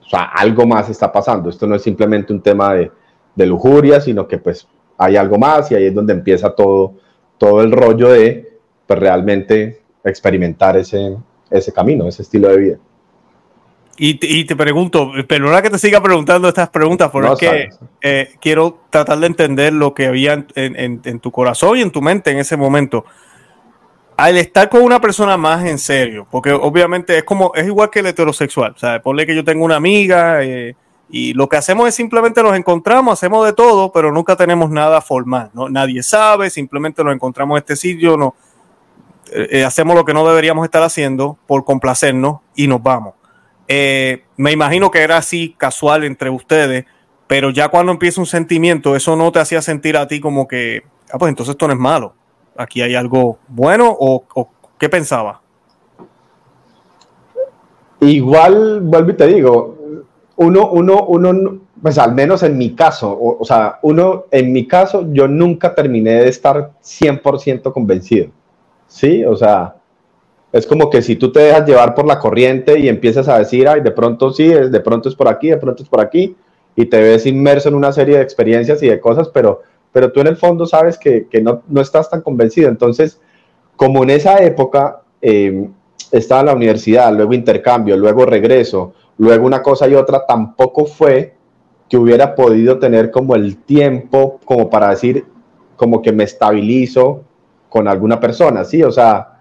o 0.00 0.08
sea, 0.08 0.30
algo 0.32 0.64
más 0.64 0.88
está 0.88 1.10
pasando, 1.10 1.50
esto 1.50 1.66
no 1.66 1.74
es 1.74 1.82
simplemente 1.82 2.32
un 2.32 2.40
tema 2.40 2.74
de, 2.74 2.92
de 3.34 3.46
lujuria, 3.46 4.00
sino 4.00 4.28
que 4.28 4.38
pues 4.38 4.68
hay 4.96 5.16
algo 5.16 5.38
más 5.38 5.72
y 5.72 5.74
ahí 5.74 5.86
es 5.86 5.94
donde 5.94 6.12
empieza 6.12 6.54
todo, 6.54 6.94
todo 7.36 7.62
el 7.62 7.72
rollo 7.72 8.10
de 8.10 8.58
pues, 8.86 8.96
realmente 8.96 9.82
experimentar 10.04 10.76
ese, 10.76 11.16
ese 11.50 11.72
camino, 11.72 12.06
ese 12.06 12.22
estilo 12.22 12.48
de 12.48 12.56
vida. 12.56 12.78
Y, 14.02 14.18
y 14.22 14.46
te 14.46 14.56
pregunto, 14.56 15.12
perdona 15.28 15.60
que 15.60 15.68
te 15.68 15.78
siga 15.78 16.02
preguntando 16.02 16.48
estas 16.48 16.70
preguntas, 16.70 17.10
porque 17.10 17.68
eh, 18.00 18.32
quiero 18.40 18.78
tratar 18.88 19.18
de 19.18 19.26
entender 19.26 19.74
lo 19.74 19.92
que 19.92 20.06
había 20.06 20.32
en, 20.32 20.46
en, 20.54 21.02
en, 21.04 21.20
tu 21.20 21.30
corazón 21.30 21.76
y 21.76 21.82
en 21.82 21.90
tu 21.90 22.00
mente 22.00 22.30
en 22.30 22.38
ese 22.38 22.56
momento. 22.56 23.04
Al 24.16 24.38
estar 24.38 24.70
con 24.70 24.80
una 24.84 25.02
persona 25.02 25.36
más 25.36 25.66
en 25.66 25.78
serio, 25.78 26.26
porque 26.30 26.50
obviamente 26.50 27.18
es 27.18 27.24
como, 27.24 27.52
es 27.54 27.66
igual 27.66 27.90
que 27.90 27.98
el 27.98 28.06
heterosexual, 28.06 28.72
o 28.74 28.78
sea, 28.78 29.02
ponle 29.02 29.26
que 29.26 29.36
yo 29.36 29.44
tengo 29.44 29.66
una 29.66 29.76
amiga 29.76 30.42
eh, 30.42 30.74
y 31.10 31.34
lo 31.34 31.46
que 31.50 31.58
hacemos 31.58 31.86
es 31.86 31.94
simplemente 31.94 32.42
nos 32.42 32.56
encontramos, 32.56 33.12
hacemos 33.12 33.44
de 33.44 33.52
todo, 33.52 33.92
pero 33.92 34.10
nunca 34.10 34.34
tenemos 34.34 34.70
nada 34.70 35.02
formal, 35.02 35.50
¿no? 35.52 35.68
Nadie 35.68 36.02
sabe, 36.02 36.48
simplemente 36.48 37.04
nos 37.04 37.14
encontramos 37.14 37.56
en 37.56 37.58
este 37.58 37.76
sitio, 37.76 38.16
no, 38.16 38.34
eh, 39.30 39.48
eh, 39.50 39.64
hacemos 39.66 39.94
lo 39.94 40.06
que 40.06 40.14
no 40.14 40.26
deberíamos 40.26 40.64
estar 40.64 40.82
haciendo 40.82 41.36
por 41.46 41.66
complacernos 41.66 42.38
y 42.54 42.66
nos 42.66 42.82
vamos. 42.82 43.19
Eh, 43.72 44.24
me 44.36 44.50
imagino 44.50 44.90
que 44.90 45.00
era 45.00 45.16
así 45.16 45.54
casual 45.56 46.02
entre 46.02 46.28
ustedes, 46.28 46.86
pero 47.28 47.50
ya 47.50 47.68
cuando 47.68 47.92
empieza 47.92 48.20
un 48.20 48.26
sentimiento, 48.26 48.96
eso 48.96 49.14
no 49.14 49.30
te 49.30 49.38
hacía 49.38 49.62
sentir 49.62 49.96
a 49.96 50.08
ti 50.08 50.18
como 50.18 50.48
que, 50.48 50.82
ah, 51.12 51.18
pues 51.18 51.28
entonces 51.28 51.52
esto 51.52 51.68
no 51.68 51.74
es 51.74 51.78
malo. 51.78 52.12
Aquí 52.56 52.82
hay 52.82 52.96
algo 52.96 53.38
bueno 53.46 53.96
o, 53.96 54.24
qué 54.76 54.88
pensaba. 54.88 55.40
Igual, 58.00 58.80
vuelvo 58.80 59.10
y 59.10 59.16
te 59.16 59.26
digo, 59.28 59.78
uno, 60.34 60.68
uno, 60.70 61.04
uno, 61.04 61.60
pues 61.80 61.96
al 61.96 62.12
menos 62.12 62.42
en 62.42 62.58
mi 62.58 62.74
caso, 62.74 63.12
o, 63.12 63.40
o 63.40 63.44
sea, 63.44 63.78
uno, 63.82 64.24
en 64.32 64.52
mi 64.52 64.66
caso, 64.66 65.06
yo 65.12 65.28
nunca 65.28 65.76
terminé 65.76 66.14
de 66.14 66.28
estar 66.28 66.72
100% 66.82 67.72
convencido. 67.72 68.32
¿sí? 68.90 69.24
O 69.24 69.36
sea, 69.36 69.76
es 70.52 70.66
como 70.66 70.90
que 70.90 71.02
si 71.02 71.16
tú 71.16 71.30
te 71.30 71.40
dejas 71.40 71.66
llevar 71.66 71.94
por 71.94 72.06
la 72.06 72.18
corriente 72.18 72.78
y 72.78 72.88
empiezas 72.88 73.28
a 73.28 73.38
decir, 73.38 73.68
ay, 73.68 73.80
de 73.80 73.90
pronto 73.92 74.32
sí, 74.32 74.48
de 74.48 74.80
pronto 74.80 75.08
es 75.08 75.14
por 75.14 75.28
aquí, 75.28 75.48
de 75.48 75.56
pronto 75.56 75.82
es 75.82 75.88
por 75.88 76.00
aquí, 76.00 76.36
y 76.74 76.86
te 76.86 77.00
ves 77.00 77.26
inmerso 77.26 77.68
en 77.68 77.74
una 77.74 77.92
serie 77.92 78.16
de 78.16 78.22
experiencias 78.22 78.82
y 78.82 78.88
de 78.88 79.00
cosas, 79.00 79.28
pero, 79.28 79.62
pero 79.92 80.10
tú 80.10 80.20
en 80.20 80.26
el 80.26 80.36
fondo 80.36 80.66
sabes 80.66 80.98
que, 80.98 81.26
no, 81.42 81.80
estás 81.80 82.10
tan 82.10 82.22
convencido. 82.22 82.68
Entonces, 82.68 83.20
como 83.76 84.02
en 84.02 84.10
esa 84.10 84.42
época 84.42 85.02
em, 85.20 85.72
estaba 86.10 86.40
en 86.40 86.46
la 86.46 86.54
universidad, 86.54 87.12
luego 87.14 87.32
intercambio, 87.32 87.96
luego 87.96 88.26
regreso, 88.26 88.94
luego 89.18 89.46
una 89.46 89.62
cosa 89.62 89.88
y 89.88 89.94
otra, 89.94 90.26
tampoco 90.26 90.86
fue 90.86 91.34
que 91.88 91.96
hubiera 91.96 92.34
podido 92.34 92.78
tener 92.78 93.10
como 93.10 93.34
el 93.34 93.56
tiempo 93.56 94.40
como 94.44 94.70
para 94.70 94.90
decir, 94.90 95.26
como 95.76 96.02
que 96.02 96.12
me 96.12 96.24
estabilizo, 96.24 97.24
con 97.70 97.88
alguna 97.88 98.20
persona, 98.20 98.64
¿sí? 98.64 98.82
O 98.82 98.90
sea, 98.90 99.39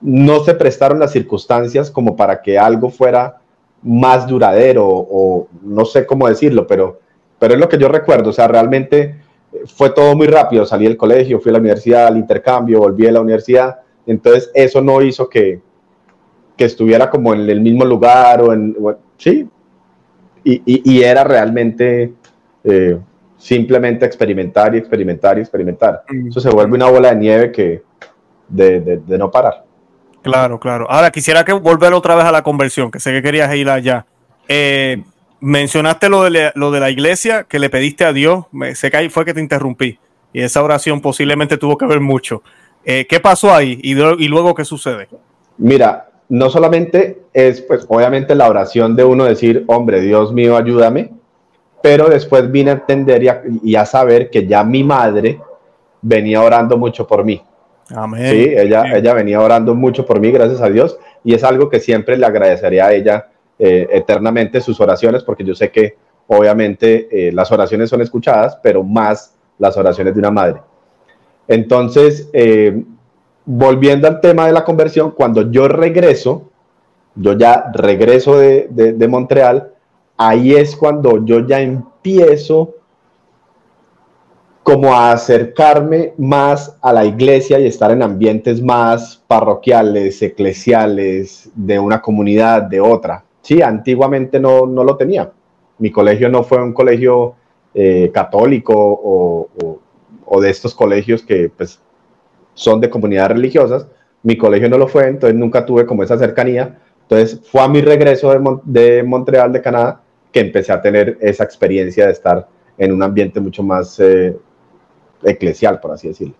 no 0.00 0.40
se 0.40 0.54
prestaron 0.54 0.98
las 0.98 1.12
circunstancias 1.12 1.90
como 1.90 2.16
para 2.16 2.40
que 2.40 2.58
algo 2.58 2.90
fuera 2.90 3.38
más 3.82 4.26
duradero 4.26 4.86
o 4.86 5.48
no 5.62 5.84
sé 5.84 6.06
cómo 6.06 6.28
decirlo, 6.28 6.66
pero, 6.66 7.00
pero 7.38 7.54
es 7.54 7.60
lo 7.60 7.68
que 7.68 7.78
yo 7.78 7.88
recuerdo, 7.88 8.30
o 8.30 8.32
sea, 8.32 8.48
realmente 8.48 9.16
fue 9.66 9.90
todo 9.90 10.14
muy 10.14 10.26
rápido, 10.26 10.64
salí 10.64 10.84
del 10.84 10.96
colegio, 10.96 11.40
fui 11.40 11.50
a 11.50 11.54
la 11.54 11.58
universidad, 11.58 12.06
al 12.06 12.18
intercambio, 12.18 12.80
volví 12.80 13.06
a 13.06 13.12
la 13.12 13.20
universidad, 13.20 13.80
entonces 14.06 14.50
eso 14.54 14.80
no 14.80 15.02
hizo 15.02 15.28
que, 15.28 15.60
que 16.56 16.64
estuviera 16.64 17.10
como 17.10 17.34
en 17.34 17.48
el 17.48 17.60
mismo 17.60 17.84
lugar 17.84 18.42
o 18.42 18.52
en, 18.52 18.76
sí, 19.16 19.48
y, 20.44 20.62
y, 20.64 21.02
era 21.02 21.22
realmente 21.22 22.14
eh, 22.64 22.98
simplemente 23.36 24.06
experimentar 24.06 24.74
y 24.74 24.78
experimentar 24.78 25.36
y 25.36 25.42
experimentar. 25.42 26.04
Mm. 26.08 26.28
Eso 26.28 26.40
se 26.40 26.50
vuelve 26.50 26.74
una 26.74 26.90
bola 26.90 27.10
de 27.10 27.16
nieve 27.16 27.52
que 27.52 27.82
de, 28.48 28.80
de, 28.80 29.18
no 29.18 29.30
parar. 29.30 29.64
Claro, 30.22 30.60
claro. 30.60 30.90
Ahora 30.90 31.10
quisiera 31.10 31.44
que 31.44 31.52
volver 31.52 31.92
otra 31.92 32.14
vez 32.14 32.24
a 32.24 32.32
la 32.32 32.42
conversión, 32.42 32.90
que 32.90 33.00
sé 33.00 33.12
que 33.12 33.22
querías 33.22 33.54
ir 33.54 33.68
allá. 33.70 34.06
Eh, 34.48 35.02
mencionaste 35.40 36.08
lo 36.08 36.24
de, 36.24 36.52
lo 36.54 36.70
de 36.70 36.80
la 36.80 36.90
iglesia 36.90 37.44
que 37.44 37.58
le 37.58 37.70
pediste 37.70 38.04
a 38.04 38.12
Dios. 38.12 38.44
Me, 38.52 38.74
sé 38.74 38.90
que 38.90 38.98
ahí 38.98 39.08
fue 39.08 39.24
que 39.24 39.34
te 39.34 39.40
interrumpí. 39.40 39.98
Y 40.32 40.42
esa 40.42 40.62
oración 40.62 41.00
posiblemente 41.00 41.56
tuvo 41.56 41.76
que 41.78 41.86
ver 41.86 42.00
mucho. 42.00 42.42
Eh, 42.84 43.06
¿Qué 43.08 43.20
pasó 43.20 43.54
ahí 43.54 43.78
y 43.82 43.94
luego 44.28 44.54
qué 44.54 44.64
sucede? 44.64 45.08
Mira, 45.58 46.10
no 46.30 46.48
solamente 46.48 47.22
es, 47.34 47.60
pues, 47.60 47.84
obviamente 47.88 48.34
la 48.34 48.48
oración 48.48 48.96
de 48.96 49.04
uno 49.04 49.24
decir, 49.24 49.64
hombre, 49.66 50.00
Dios 50.00 50.32
mío, 50.32 50.56
ayúdame, 50.56 51.10
pero 51.82 52.08
después 52.08 52.50
vine 52.50 52.70
a 52.70 52.74
entender 52.74 53.22
y 53.62 53.74
a, 53.74 53.84
saber 53.84 54.30
que 54.30 54.46
ya 54.46 54.62
mi 54.62 54.84
madre 54.84 55.40
venía 56.00 56.40
orando 56.40 56.78
mucho 56.78 57.06
por 57.06 57.24
mí. 57.24 57.42
Amén. 57.94 58.30
Sí, 58.30 58.54
ella, 58.56 58.84
ella 58.96 59.14
venía 59.14 59.40
orando 59.40 59.74
mucho 59.74 60.06
por 60.06 60.20
mí, 60.20 60.30
gracias 60.30 60.60
a 60.60 60.68
Dios, 60.68 60.98
y 61.24 61.34
es 61.34 61.44
algo 61.44 61.68
que 61.68 61.80
siempre 61.80 62.16
le 62.16 62.26
agradecería 62.26 62.86
a 62.86 62.92
ella 62.92 63.28
eh, 63.58 63.88
eternamente 63.90 64.60
sus 64.60 64.80
oraciones, 64.80 65.22
porque 65.22 65.44
yo 65.44 65.54
sé 65.54 65.70
que 65.70 65.96
obviamente 66.26 67.08
eh, 67.10 67.32
las 67.32 67.50
oraciones 67.50 67.90
son 67.90 68.00
escuchadas, 68.00 68.58
pero 68.62 68.82
más 68.82 69.34
las 69.58 69.76
oraciones 69.76 70.14
de 70.14 70.20
una 70.20 70.30
madre. 70.30 70.60
Entonces, 71.48 72.30
eh, 72.32 72.82
volviendo 73.44 74.06
al 74.06 74.20
tema 74.20 74.46
de 74.46 74.52
la 74.52 74.64
conversión, 74.64 75.10
cuando 75.10 75.50
yo 75.50 75.66
regreso, 75.66 76.48
yo 77.16 77.32
ya 77.32 77.70
regreso 77.74 78.38
de, 78.38 78.68
de, 78.70 78.92
de 78.92 79.08
Montreal, 79.08 79.72
ahí 80.16 80.54
es 80.54 80.76
cuando 80.76 81.24
yo 81.24 81.46
ya 81.46 81.60
empiezo 81.60 82.76
como 84.70 84.94
acercarme 84.94 86.14
más 86.16 86.78
a 86.80 86.92
la 86.92 87.04
iglesia 87.04 87.58
y 87.58 87.66
estar 87.66 87.90
en 87.90 88.04
ambientes 88.04 88.62
más 88.62 89.20
parroquiales, 89.26 90.22
eclesiales, 90.22 91.50
de 91.56 91.80
una 91.80 92.00
comunidad, 92.00 92.62
de 92.62 92.80
otra. 92.80 93.24
Sí, 93.42 93.62
antiguamente 93.62 94.38
no, 94.38 94.66
no 94.66 94.84
lo 94.84 94.96
tenía. 94.96 95.32
Mi 95.78 95.90
colegio 95.90 96.28
no 96.28 96.44
fue 96.44 96.62
un 96.62 96.72
colegio 96.72 97.34
eh, 97.74 98.12
católico 98.14 98.72
o, 98.76 99.48
o, 100.24 100.40
de 100.40 100.50
estos 100.50 100.72
colegios 100.72 101.24
que 101.24 101.48
pues, 101.48 101.80
son 102.54 102.80
de 102.80 102.90
comunidades 102.90 103.32
religiosas. 103.32 103.88
Mi 104.22 104.36
colegio 104.36 104.68
no 104.68 104.78
lo 104.78 104.86
fue, 104.86 105.08
entonces 105.08 105.36
nunca 105.36 105.66
tuve 105.66 105.84
como 105.84 106.04
esa 106.04 106.16
cercanía. 106.16 106.78
Entonces 107.02 107.40
fue 107.50 107.62
a 107.62 107.66
mi 107.66 107.80
regreso 107.80 108.30
de, 108.30 108.60
de 108.66 109.02
Montreal, 109.02 109.52
de 109.52 109.62
Canadá, 109.62 110.00
que 110.30 110.38
empecé 110.38 110.72
a 110.72 110.80
tener 110.80 111.18
esa 111.20 111.42
experiencia 111.42 112.06
de 112.06 112.12
estar 112.12 112.46
en 112.78 112.92
un 112.92 113.02
ambiente 113.02 113.40
mucho 113.40 113.64
más 113.64 113.98
eh, 113.98 114.36
eclesial, 115.22 115.80
por 115.80 115.92
así 115.92 116.08
decirlo. 116.08 116.34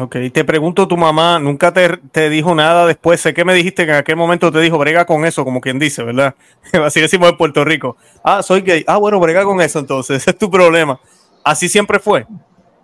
Ok, 0.00 0.16
te 0.32 0.44
pregunto, 0.44 0.88
tu 0.88 0.96
mamá 0.96 1.38
nunca 1.38 1.72
te, 1.72 2.28
dijo 2.28 2.52
nada 2.54 2.84
después. 2.84 3.20
Sé 3.20 3.32
que 3.32 3.44
me 3.44 3.54
dijiste 3.54 3.84
que 3.84 3.92
en 3.92 3.98
aquel 3.98 4.16
momento 4.16 4.50
te 4.50 4.60
dijo, 4.60 4.76
brega 4.76 5.04
con 5.04 5.24
eso, 5.24 5.44
como 5.44 5.60
quien 5.60 5.78
dice, 5.78 6.02
¿verdad? 6.02 6.34
Así 6.84 7.00
decimos 7.00 7.30
en 7.30 7.36
Puerto 7.36 7.64
Rico. 7.64 7.96
Ah, 8.24 8.42
soy 8.42 8.62
gay. 8.62 8.84
Ah, 8.88 8.96
bueno, 8.96 9.20
brega 9.20 9.44
con 9.44 9.60
eso 9.60 9.78
entonces, 9.78 10.16
ese 10.22 10.30
es 10.30 10.38
tu 10.38 10.50
problema. 10.50 10.98
¿Así 11.44 11.68
siempre 11.68 12.00
fue? 12.00 12.26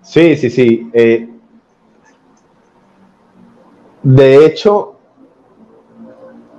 Sí, 0.03 0.37
sí, 0.37 0.51
sí. 0.51 0.89
Eh, 0.93 1.29
de 4.03 4.47
hecho, 4.47 4.90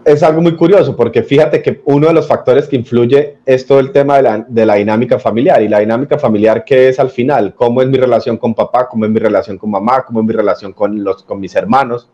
es 0.06 0.24
algo 0.24 0.42
muy 0.42 0.56
curioso 0.56 0.96
porque 0.96 1.24
fíjate 1.24 1.62
que 1.62 1.82
uno 1.86 2.08
de 2.08 2.14
los 2.14 2.28
factores 2.28 2.68
que 2.68 2.76
influye 2.76 3.38
es 3.46 3.66
todo 3.66 3.80
el 3.80 3.92
tema 3.92 4.18
de 4.48 4.66
la, 4.66 4.76
dinámica 4.76 5.20
familiar 5.20 5.62
y 5.62 5.68
la 5.68 5.80
dinámica 5.80 6.18
familiar 6.18 6.66
que 6.66 6.90
es 6.90 7.00
al 7.00 7.10
final, 7.10 7.54
cómo 7.56 7.82
es 7.82 7.88
mi 7.88 7.98
relación 7.98 8.38
con 8.38 8.54
papá, 8.54 8.88
cómo 8.88 9.06
es 9.06 9.12
mi 9.12 9.20
relación 9.20 9.58
con 9.58 9.70
mamá, 9.70 10.04
cómo 10.04 10.22
es 10.22 10.26
mi 10.26 10.34
relación 10.34 10.74
con, 10.74 11.04
los, 11.04 11.24
con 11.24 11.40
mis 11.40 11.56
hermanos. 11.56 12.10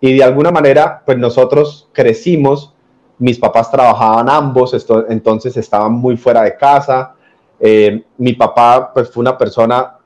Y 0.00 0.14
de 0.14 0.24
alguna 0.24 0.50
manera, 0.50 1.02
pues 1.04 1.18
nosotros 1.18 1.88
crecimos, 1.92 2.74
mis 3.18 3.38
papás 3.38 3.70
trabajaban 3.70 4.28
ambos, 4.28 4.74
entonces 5.08 5.56
estaban 5.56 5.92
muy 5.92 6.16
fuera 6.16 6.42
de 6.42 6.56
casa. 6.56 7.14
Eh, 7.58 8.04
mi 8.18 8.34
papá 8.34 8.92
pues 8.92 9.10
fue 9.10 9.22
una 9.22 9.38
persona 9.38 9.96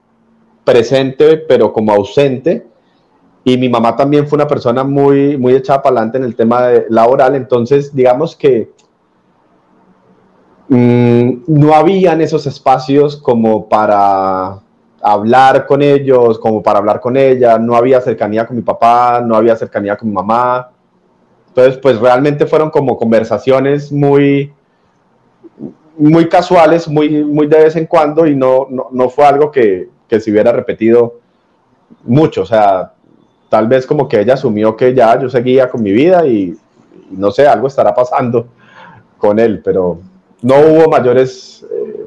presente, 0.64 1.38
pero 1.38 1.72
como 1.72 1.92
ausente 1.92 2.69
y 3.44 3.56
mi 3.56 3.68
mamá 3.68 3.96
también 3.96 4.26
fue 4.28 4.36
una 4.36 4.46
persona 4.46 4.84
muy, 4.84 5.36
muy 5.38 5.54
echada 5.54 5.82
para 5.82 5.96
adelante 5.96 6.18
en 6.18 6.24
el 6.24 6.36
tema 6.36 6.68
laboral, 6.88 7.34
entonces 7.34 7.94
digamos 7.94 8.36
que 8.36 8.70
mm, 10.68 11.42
no 11.46 11.74
habían 11.74 12.20
esos 12.20 12.46
espacios 12.46 13.16
como 13.16 13.68
para 13.68 14.60
hablar 15.02 15.66
con 15.66 15.82
ellos, 15.82 16.38
como 16.38 16.62
para 16.62 16.78
hablar 16.78 17.00
con 17.00 17.16
ella, 17.16 17.58
no 17.58 17.74
había 17.74 18.00
cercanía 18.00 18.46
con 18.46 18.56
mi 18.56 18.62
papá, 18.62 19.22
no 19.24 19.34
había 19.34 19.56
cercanía 19.56 19.96
con 19.96 20.08
mi 20.08 20.14
mamá. 20.14 20.70
Entonces, 21.48 21.78
pues 21.78 21.98
realmente 21.98 22.46
fueron 22.46 22.70
como 22.70 22.96
conversaciones 22.96 23.90
muy, 23.90 24.52
muy 25.96 26.28
casuales, 26.28 26.86
muy, 26.86 27.24
muy 27.24 27.46
de 27.46 27.64
vez 27.64 27.76
en 27.76 27.86
cuando 27.86 28.26
y 28.26 28.36
no, 28.36 28.66
no, 28.70 28.88
no 28.92 29.08
fue 29.08 29.24
algo 29.24 29.50
que, 29.50 29.88
que 30.06 30.20
se 30.20 30.30
hubiera 30.30 30.52
repetido 30.52 31.18
mucho. 32.04 32.42
O 32.42 32.46
sea, 32.46 32.92
tal 33.50 33.66
vez 33.66 33.84
como 33.84 34.08
que 34.08 34.20
ella 34.20 34.34
asumió 34.34 34.76
que 34.76 34.94
ya 34.94 35.20
yo 35.20 35.28
seguía 35.28 35.68
con 35.68 35.82
mi 35.82 35.90
vida 35.90 36.24
y, 36.24 36.56
no 37.10 37.30
sé, 37.30 37.46
algo 37.46 37.66
estará 37.66 37.94
pasando 37.94 38.46
con 39.18 39.38
él, 39.38 39.60
pero 39.62 40.00
no 40.40 40.54
hubo 40.60 40.88
mayores, 40.88 41.66
eh, 41.70 42.06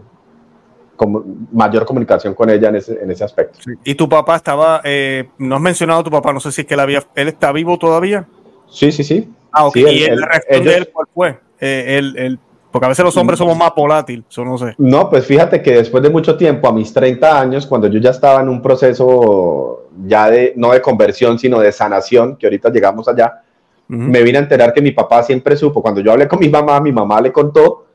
como, 0.95 1.23
mayor 1.51 1.85
comunicación 1.85 2.33
con 2.33 2.49
ella 2.49 2.69
en 2.69 2.77
ese, 2.77 3.03
en 3.03 3.11
ese 3.11 3.25
aspecto. 3.25 3.59
¿Y 3.83 3.93
tu 3.93 4.07
papá 4.07 4.37
estaba, 4.37 4.81
eh, 4.85 5.29
no 5.37 5.57
has 5.57 5.61
mencionado 5.61 5.99
a 5.99 6.03
tu 6.03 6.09
papá, 6.09 6.31
no 6.33 6.39
sé 6.39 6.51
si 6.51 6.61
es 6.61 6.67
que 6.67 6.73
él, 6.73 6.79
había, 6.79 7.03
él 7.13 7.27
está 7.27 7.51
vivo 7.51 7.77
todavía? 7.77 8.25
Sí, 8.69 8.91
sí, 8.91 9.03
sí. 9.03 9.29
Ah, 9.51 9.67
ok. 9.67 9.75
¿Y 9.75 10.03
el, 10.05 10.23
resto 10.23 10.63
de 10.63 10.77
él 10.77 10.89
cuál 10.91 11.07
fue? 11.13 11.39
Eh, 11.59 11.97
él, 11.97 12.39
porque 12.71 12.85
a 12.85 12.89
veces 12.89 13.05
los 13.05 13.15
hombres 13.17 13.37
somos 13.37 13.55
más 13.55 13.71
volátiles, 13.75 14.25
eso 14.27 14.43
no 14.43 14.57
sé. 14.57 14.73
No, 14.79 15.07
pues 15.07 15.27
fíjate 15.27 15.61
que 15.61 15.73
después 15.73 16.01
de 16.01 16.09
mucho 16.09 16.35
tiempo, 16.35 16.67
a 16.67 16.73
mis 16.73 16.91
30 16.91 17.39
años, 17.39 17.67
cuando 17.67 17.87
yo 17.87 17.99
ya 17.99 18.09
estaba 18.09 18.41
en 18.41 18.49
un 18.49 18.63
proceso 18.63 19.82
ya 20.05 20.29
de, 20.29 20.53
no 20.55 20.71
de 20.71 20.81
conversión, 20.81 21.37
sino 21.39 21.59
de 21.59 21.71
sanación, 21.71 22.35
que 22.35 22.47
ahorita 22.47 22.69
llegamos 22.69 23.07
allá, 23.07 23.41
me 23.87 24.23
vine 24.23 24.39
a 24.39 24.41
enterar 24.41 24.73
que 24.73 24.81
mi 24.81 24.91
papá 24.91 25.21
siempre 25.23 25.55
supo. 25.55 25.81
Cuando 25.81 26.01
yo 26.01 26.11
hablé 26.11 26.27
con 26.27 26.39
mi 26.39 26.49
mamá, 26.49 26.79
mi 26.79 26.91
mamá 26.91 27.21
le 27.21 27.31
contó, 27.31 27.85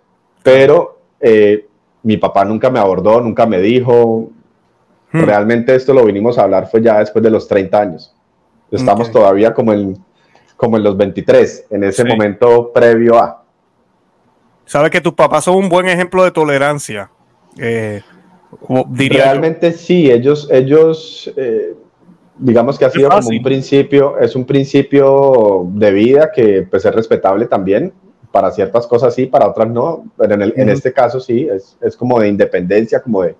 pero 0.42 0.98
eh, 1.18 1.66
mi 2.02 2.16
papá 2.18 2.44
nunca 2.44 2.70
me 2.70 2.78
abordó, 2.78 3.20
nunca 3.20 3.46
me 3.46 3.58
dijo. 3.61 4.30
Hmm. 5.11 5.22
Realmente 5.22 5.74
esto 5.74 5.92
lo 5.94 6.04
vinimos 6.04 6.38
a 6.38 6.42
hablar 6.42 6.68
fue 6.70 6.82
ya 6.82 6.98
después 6.98 7.22
de 7.22 7.30
los 7.30 7.48
30 7.48 7.80
años. 7.80 8.14
Estamos 8.70 9.11
todavía 9.11 9.54
como 9.54 9.72
en, 9.72 9.98
como 10.56 10.76
en 10.76 10.84
los 10.84 10.96
23, 10.96 11.66
en 11.70 11.84
ese 11.84 12.04
momento 12.04 12.70
previo 12.72 13.18
a 13.18 13.42
sabes 14.68 14.90
que 14.90 15.00
tus 15.00 15.14
papás 15.14 15.44
son 15.44 15.56
un 15.56 15.68
buen 15.68 15.88
ejemplo 15.88 16.22
de 16.22 16.30
tolerancia. 16.30 17.11
Eh, 17.56 18.02
Realmente 18.68 19.72
sí, 19.72 20.11
ellos, 20.11 20.48
ellos 20.50 21.32
eh, 21.37 21.74
digamos 22.38 22.79
que 22.79 22.85
ha 22.85 22.90
sido 22.90 23.09
como 23.09 23.29
un 23.29 23.42
principio, 23.42 24.18
es 24.18 24.35
un 24.35 24.44
principio 24.44 25.66
de 25.72 25.90
vida 25.92 26.31
que 26.33 26.66
pues 26.68 26.85
es 26.85 26.94
respetable 26.94 27.46
también. 27.46 27.92
Para 28.31 28.51
ciertas 28.51 28.87
cosas 28.87 29.14
sí, 29.14 29.24
para 29.24 29.48
otras 29.48 29.68
no, 29.70 30.05
pero 30.16 30.35
en, 30.35 30.53
en 30.55 30.68
este 30.68 30.92
caso 30.92 31.18
sí, 31.18 31.48
es, 31.51 31.79
es, 31.81 31.96
como 31.96 32.20
de 32.20 32.29
independencia, 32.29 33.01
como 33.01 33.22
de 33.22 33.35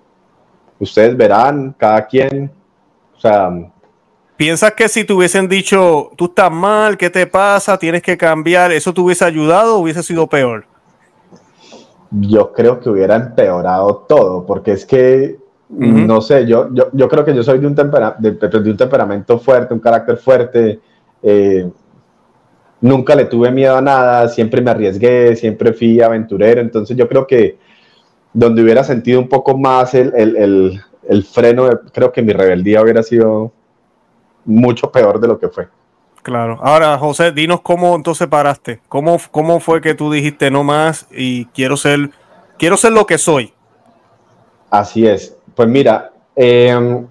ustedes 0.79 1.15
verán, 1.15 1.75
cada 1.77 2.07
quien, 2.07 2.51
o 3.15 3.21
sea... 3.21 3.51
¿Piensas 4.39 4.73
que 4.73 4.89
si 4.89 5.05
te 5.05 5.13
hubiesen 5.13 5.47
dicho, 5.47 6.11
tú 6.17 6.25
estás 6.25 6.51
mal, 6.51 6.97
qué 6.97 7.11
te 7.11 7.27
pasa, 7.27 7.77
tienes 7.77 8.01
que 8.01 8.17
cambiar, 8.17 8.73
eso 8.73 8.95
te 8.95 9.01
hubiese 9.03 9.27
ayudado 9.27 9.77
o 9.77 9.81
hubiese 9.81 10.03
sido 10.03 10.27
peor? 10.27 10.65
yo 12.11 12.53
creo 12.53 12.81
que 12.81 12.89
hubiera 12.89 13.17
empeorado 13.17 14.07
todo, 14.09 14.47
porque 14.47 14.73
es 14.73 14.87
que, 14.87 15.39
no 15.69 16.21
sé, 16.21 16.47
yo, 16.47 16.69
yo, 16.73 16.89
yo, 16.93 17.09
creo 17.09 17.25
que 17.25 17.35
yo 17.35 17.43
soy 17.43 17.59
de 17.59 17.67
un, 17.67 17.75
de, 17.75 18.71
un 18.71 18.77
temperamento 18.77 19.39
fuerte, 19.39 19.75
un 19.75 19.81
carácter 19.81 20.17
fuerte, 20.17 20.81
eh, 21.23 21.71
nunca 22.81 23.15
le 23.15 23.27
tuve 23.27 23.51
miedo 23.51 23.77
a 23.77 23.83
nada, 23.83 24.29
siempre 24.29 24.63
me 24.63 24.71
arriesgué, 24.71 25.37
siempre 25.37 25.73
fui 25.73 26.01
aventurero, 26.01 26.61
entonces 26.61 26.97
yo 26.97 27.07
creo 27.09 27.27
que 27.27 27.59
donde 28.33 28.63
hubiera 28.63 28.83
sentido 28.83 29.21
un 29.21 29.29
poco 29.29 29.59
más 29.59 29.95
el, 29.95 30.15
el, 30.15 30.81
el 31.07 31.25
freno, 31.25 31.69
creo 31.93 32.13
que 32.13 32.23
mi 32.23 32.33
rebeldía 32.33 32.83
hubiera 32.83 33.03
sido 33.03 33.53
mucho 34.45 34.91
peor 34.91 35.21
de 35.21 35.29
lo 35.29 35.39
que 35.39 35.49
fue. 35.49 35.69
Claro. 36.23 36.59
Ahora, 36.63 36.99
José, 36.99 37.33
dinos 37.33 37.61
cómo 37.63 37.95
entonces 37.95 38.27
paraste. 38.29 38.81
¿Cómo, 38.89 39.19
cómo 39.31 39.61
fue 39.61 39.81
que 39.81 39.95
tú 39.95 40.13
dijiste 40.13 40.51
no 40.51 40.63
más 40.65 41.07
y 41.11 41.47
quiero 41.47 41.77
ser, 41.77 42.11
quiero 42.59 42.77
ser 42.77 42.93
lo 42.93 43.07
que 43.07 43.17
soy? 43.17 43.55
Así 44.71 45.07
es. 45.07 45.38
Pues 45.59 45.69
mira, 45.69 46.13
em, 46.37 47.05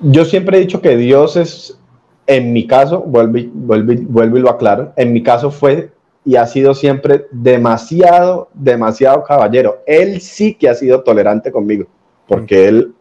yo 0.00 0.24
siempre 0.24 0.56
he 0.56 0.60
dicho 0.62 0.80
que 0.80 0.96
Dios 0.96 1.36
es, 1.36 1.78
en 2.26 2.52
mi 2.52 2.66
caso, 2.66 3.02
vuelvo, 3.02 3.38
vuelvo 3.52 4.36
y 4.36 4.40
lo 4.40 4.50
aclaro, 4.50 4.92
en 4.96 5.12
mi 5.12 5.22
caso 5.22 5.52
fue 5.52 5.92
y 6.24 6.34
ha 6.34 6.44
sido 6.44 6.74
siempre 6.74 7.26
demasiado, 7.30 8.48
demasiado 8.52 9.22
caballero. 9.22 9.84
Él 9.86 10.20
sí 10.20 10.54
que 10.54 10.68
ha 10.68 10.74
sido 10.74 11.04
tolerante 11.04 11.52
conmigo, 11.52 11.86
porque 12.26 12.66
él 12.66 12.92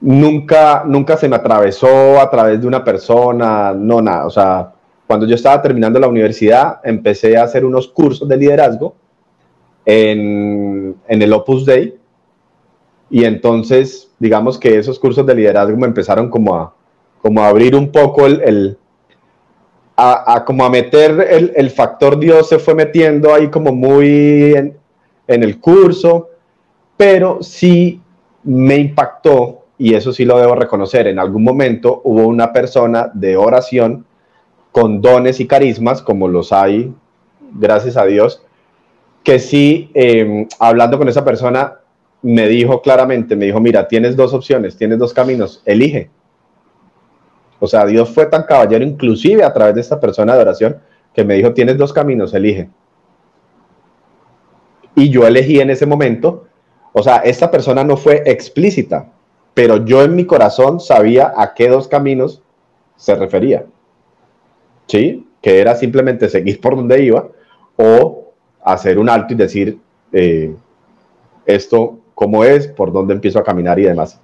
nunca, 0.00 0.82
nunca 0.84 1.16
se 1.16 1.28
me 1.28 1.36
atravesó 1.36 2.20
a 2.20 2.28
través 2.30 2.60
de 2.60 2.66
una 2.66 2.82
persona, 2.82 3.72
no 3.72 4.02
nada. 4.02 4.26
O 4.26 4.30
sea, 4.30 4.72
cuando 5.06 5.24
yo 5.24 5.36
estaba 5.36 5.62
terminando 5.62 6.00
la 6.00 6.08
universidad, 6.08 6.80
empecé 6.82 7.36
a 7.36 7.44
hacer 7.44 7.64
unos 7.64 7.86
cursos 7.86 8.26
de 8.28 8.36
liderazgo 8.36 8.96
en, 9.84 10.96
el 11.06 11.32
Opus 11.32 11.64
Dei. 11.64 11.99
Y 13.10 13.24
entonces, 13.24 14.10
digamos 14.18 14.58
que 14.58 14.78
esos 14.78 14.98
cursos 14.98 15.26
de 15.26 15.34
liderazgo 15.34 15.76
me 15.76 15.86
empezaron 15.86 16.30
como 16.30 16.54
a, 16.54 16.74
como 17.20 17.42
a 17.42 17.48
abrir 17.48 17.74
un 17.74 17.90
poco 17.90 18.26
el, 18.26 18.78
a, 19.96 20.44
como 20.46 20.64
a 20.64 20.70
meter 20.70 21.52
el, 21.54 21.70
factor 21.70 22.18
Dios 22.18 22.48
se 22.48 22.58
fue 22.58 22.74
metiendo 22.74 23.34
ahí 23.34 23.48
como 23.48 23.72
muy 23.72 24.54
en, 24.54 24.76
en 25.26 25.42
el 25.42 25.60
curso, 25.60 26.30
pero 26.96 27.42
sí 27.42 28.00
me 28.44 28.76
impactó 28.76 29.64
y 29.76 29.94
eso 29.94 30.12
sí 30.12 30.24
lo 30.24 30.38
debo 30.38 30.54
reconocer, 30.54 31.06
en 31.06 31.18
algún 31.18 31.42
momento 31.42 32.02
hubo 32.04 32.26
una 32.26 32.52
persona 32.52 33.10
de 33.14 33.36
oración 33.36 34.04
con 34.72 35.00
dones 35.00 35.40
y 35.40 35.46
carismas, 35.46 36.02
como 36.02 36.28
los 36.28 36.52
hay, 36.52 36.92
gracias 37.54 37.96
a 37.96 38.04
Dios, 38.04 38.42
que 39.24 39.38
sí, 39.38 39.90
em, 39.94 40.46
hablando 40.58 40.98
con 40.98 41.08
esa 41.08 41.24
persona, 41.24 41.79
me 42.22 42.48
dijo 42.48 42.82
claramente, 42.82 43.36
me 43.36 43.46
dijo, 43.46 43.60
mira, 43.60 43.88
tienes 43.88 44.16
dos 44.16 44.34
opciones, 44.34 44.76
tienes 44.76 44.98
dos 44.98 45.14
caminos, 45.14 45.62
elige. 45.64 46.10
O 47.58 47.66
sea, 47.66 47.86
Dios 47.86 48.10
fue 48.10 48.26
tan 48.26 48.44
caballero, 48.44 48.84
inclusive 48.84 49.44
a 49.44 49.52
través 49.52 49.74
de 49.74 49.80
esta 49.80 50.00
persona 50.00 50.34
de 50.34 50.40
oración, 50.40 50.78
que 51.14 51.24
me 51.24 51.34
dijo, 51.34 51.52
tienes 51.52 51.76
dos 51.78 51.92
caminos, 51.92 52.34
elige. 52.34 52.68
Y 54.94 55.10
yo 55.10 55.26
elegí 55.26 55.60
en 55.60 55.70
ese 55.70 55.86
momento 55.86 56.46
O 56.92 57.02
sea, 57.04 57.18
esta 57.18 57.50
persona 57.52 57.84
no 57.84 57.96
fue 57.96 58.24
explícita, 58.26 59.12
pero 59.54 59.84
yo 59.84 60.02
en 60.02 60.16
mi 60.16 60.24
corazón 60.24 60.80
sabía 60.80 61.32
a 61.36 61.54
qué 61.54 61.68
dos 61.68 61.86
caminos 61.86 62.42
se 62.96 63.14
refería. 63.14 63.64
¿Sí? 64.88 65.24
Que 65.40 65.60
era 65.60 65.76
simplemente 65.76 66.28
seguir 66.28 66.60
por 66.60 66.74
donde 66.74 67.04
iba 67.04 67.28
o 67.76 68.32
hacer 68.62 68.98
un 68.98 69.08
alto 69.08 69.34
y 69.34 69.36
decir 69.36 69.78
eh, 70.12 70.52
esto 71.46 71.99
cómo 72.20 72.44
es, 72.44 72.68
por 72.68 72.92
dónde 72.92 73.14
empiezo 73.14 73.38
a 73.38 73.42
caminar 73.42 73.78
y 73.78 73.84
demás. 73.84 74.20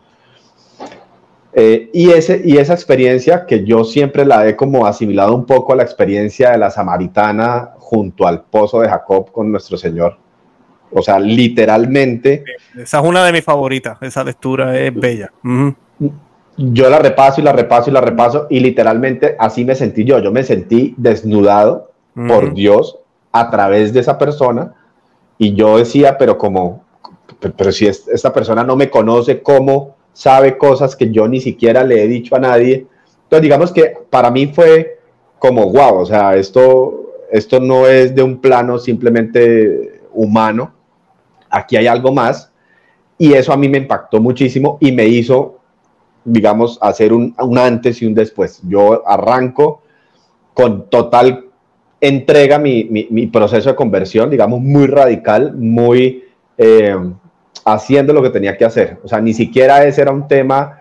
Eh, 1.54 1.88
y, 1.94 2.10
ese, 2.10 2.42
y 2.44 2.58
esa 2.58 2.74
experiencia 2.74 3.46
que 3.46 3.64
yo 3.64 3.84
siempre 3.84 4.26
la 4.26 4.46
he 4.46 4.54
como 4.54 4.86
asimilado 4.86 5.34
un 5.34 5.46
poco 5.46 5.72
a 5.72 5.76
la 5.76 5.82
experiencia 5.82 6.50
de 6.50 6.58
la 6.58 6.70
samaritana 6.70 7.70
junto 7.78 8.26
al 8.26 8.42
pozo 8.42 8.82
de 8.82 8.90
Jacob 8.90 9.32
con 9.32 9.50
nuestro 9.50 9.78
Señor. 9.78 10.18
O 10.92 11.00
sea, 11.00 11.18
literalmente. 11.18 12.44
Esa 12.76 12.98
es 12.98 13.04
una 13.04 13.24
de 13.24 13.32
mis 13.32 13.42
favoritas, 13.42 13.96
esa 14.02 14.22
lectura 14.22 14.78
es 14.78 14.94
bella. 14.94 15.32
Yo 16.58 16.90
la 16.90 16.98
repaso 16.98 17.40
y 17.40 17.44
la 17.44 17.52
repaso 17.52 17.88
y 17.88 17.94
la 17.94 18.02
repaso 18.02 18.46
y 18.50 18.60
literalmente 18.60 19.36
así 19.38 19.64
me 19.64 19.74
sentí 19.74 20.04
yo. 20.04 20.18
Yo 20.18 20.32
me 20.32 20.42
sentí 20.42 20.94
desnudado 20.98 21.92
por 22.14 22.52
Dios 22.52 22.98
a 23.32 23.50
través 23.50 23.94
de 23.94 24.00
esa 24.00 24.18
persona 24.18 24.74
y 25.38 25.54
yo 25.54 25.78
decía, 25.78 26.18
pero 26.18 26.36
como, 26.36 26.85
pero 27.40 27.72
si 27.72 27.86
esta 27.86 28.32
persona 28.32 28.64
no 28.64 28.76
me 28.76 28.90
conoce, 28.90 29.42
¿cómo 29.42 29.96
sabe 30.12 30.56
cosas 30.56 30.96
que 30.96 31.10
yo 31.10 31.28
ni 31.28 31.40
siquiera 31.40 31.84
le 31.84 32.02
he 32.02 32.08
dicho 32.08 32.36
a 32.36 32.40
nadie? 32.40 32.86
Entonces, 33.24 33.42
digamos 33.42 33.72
que 33.72 33.94
para 34.08 34.30
mí 34.30 34.46
fue 34.46 34.98
como, 35.38 35.70
wow, 35.70 35.98
o 35.98 36.06
sea, 36.06 36.36
esto, 36.36 37.12
esto 37.30 37.60
no 37.60 37.86
es 37.86 38.14
de 38.14 38.22
un 38.22 38.40
plano 38.40 38.78
simplemente 38.78 40.00
humano, 40.12 40.72
aquí 41.50 41.76
hay 41.76 41.86
algo 41.86 42.12
más, 42.12 42.50
y 43.18 43.32
eso 43.32 43.52
a 43.52 43.56
mí 43.56 43.68
me 43.68 43.78
impactó 43.78 44.20
muchísimo 44.20 44.78
y 44.80 44.92
me 44.92 45.06
hizo, 45.06 45.58
digamos, 46.24 46.78
hacer 46.80 47.12
un, 47.12 47.34
un 47.38 47.58
antes 47.58 48.00
y 48.02 48.06
un 48.06 48.14
después. 48.14 48.60
Yo 48.66 49.06
arranco 49.08 49.82
con 50.54 50.88
total 50.88 51.46
entrega 52.00 52.58
mi, 52.58 52.84
mi, 52.84 53.26
proceso 53.26 53.70
de 53.70 53.76
conversión, 53.76 54.30
digamos, 54.30 54.60
muy 54.60 54.86
radical, 54.86 55.54
muy 55.54 56.24
eh, 56.58 56.96
haciendo 57.66 58.14
lo 58.14 58.22
que 58.22 58.30
tenía 58.30 58.56
que 58.56 58.64
hacer. 58.64 58.98
O 59.04 59.08
sea, 59.08 59.20
ni 59.20 59.34
siquiera 59.34 59.84
ese 59.84 60.00
era 60.00 60.12
un 60.12 60.26
tema 60.26 60.80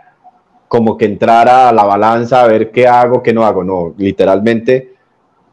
como 0.68 0.98
que 0.98 1.06
entrara 1.06 1.68
a 1.68 1.74
la 1.74 1.84
balanza 1.84 2.42
a 2.42 2.48
ver 2.48 2.72
qué 2.72 2.88
hago, 2.88 3.22
qué 3.22 3.34
no 3.34 3.46
hago. 3.46 3.64
No, 3.64 3.94
literalmente 3.98 4.94